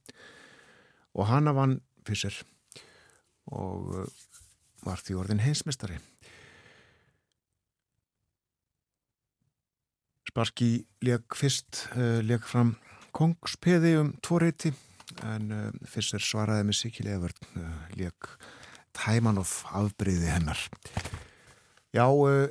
[1.16, 2.36] og hana vann Fisser
[3.52, 4.06] og
[4.86, 5.98] var því orðin heimsmestari.
[10.30, 10.70] Sparki
[11.06, 12.76] leik fyrst, uh, leik fram
[13.16, 14.74] kongspeði um tvo reyti
[15.24, 18.34] en uh, Fisser svaraði með Sikil Evert, uh, leik
[18.96, 20.60] Tæmanoff afbreyði hennar.
[21.96, 22.04] Já,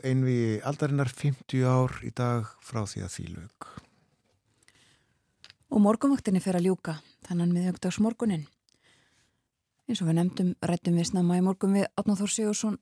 [0.08, 3.68] einvi aldarinnar 50 ár í dag frá því að því lög.
[5.74, 6.98] Og morgunvaktinni fer að ljúka,
[7.28, 8.46] þannig miðjögdags morgunin.
[9.84, 12.78] Eins og við nefndum rættum við snamma í morgun við Atnáþór Sigursson,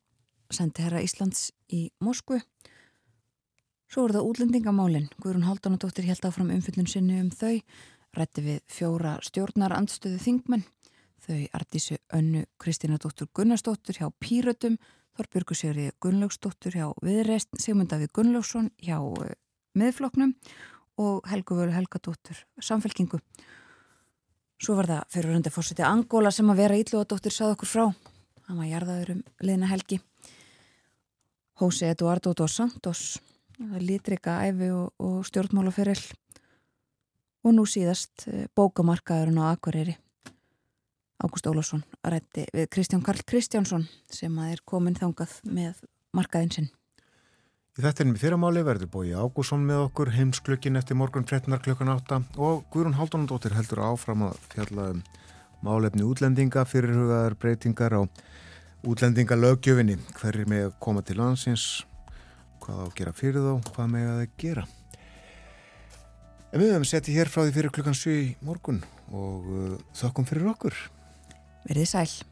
[0.54, 2.36] sendi herra Íslands í Moskvu.
[3.90, 5.08] Svo voru það útlendingamálinn.
[5.18, 7.58] Guðrún Haldunadóttir held áfram umfyllun sinni um þau,
[8.14, 10.62] rætti við fjóra stjórnar andstöðu þingmenn,
[11.26, 14.78] þau Artísu Önnu Kristínadóttur Gunnarsdóttur hjá Pírötum,
[15.18, 19.02] Þorbjörgu Sigri Gunnlaugsdóttur hjá Viðreist, Sigmundavi Gunnlaugsson hjá
[19.74, 20.36] miðfloknum
[21.02, 23.18] og Helgu Völu Helgadóttur samfélkingu.
[24.62, 27.84] Svo var það fyrir hundi fórseti Angóla sem að vera íllugadóttir sað okkur frá.
[28.46, 29.98] Hann var jarðaður um liðna helgi.
[31.58, 33.00] Hósi Eduardo dos Santos,
[33.58, 36.04] lítrika æfi og, og stjórnmálaferill.
[37.42, 39.96] Og nú síðast bókamarkaðurinn á Akureyri.
[41.18, 45.82] Ágúst Ólásson rætti við Kristján Karl Kristjánsson sem að er komin þangað með
[46.14, 46.70] markaðinn sinn.
[47.72, 51.54] Í þetta er með fyrramáli verður bói Ágússon með okkur heimsklökin eftir morgun 13.
[51.64, 54.98] klukkan 8 og Guðrún Haldunandóttir heldur áfram að fjalla um
[55.64, 58.04] málefni útlendinga fyrirhugaðar breytingar á
[58.84, 61.64] útlendingalögjöfinni hverjir með að koma til landsins
[62.60, 64.66] hvað á að gera fyrir þá, hvað með að gera.
[66.52, 70.52] En við höfum settið hér frá því fyrir klukkan 7 morgun og uh, þökkum fyrir
[70.52, 70.76] okkur.
[71.64, 72.31] Verðið sæl.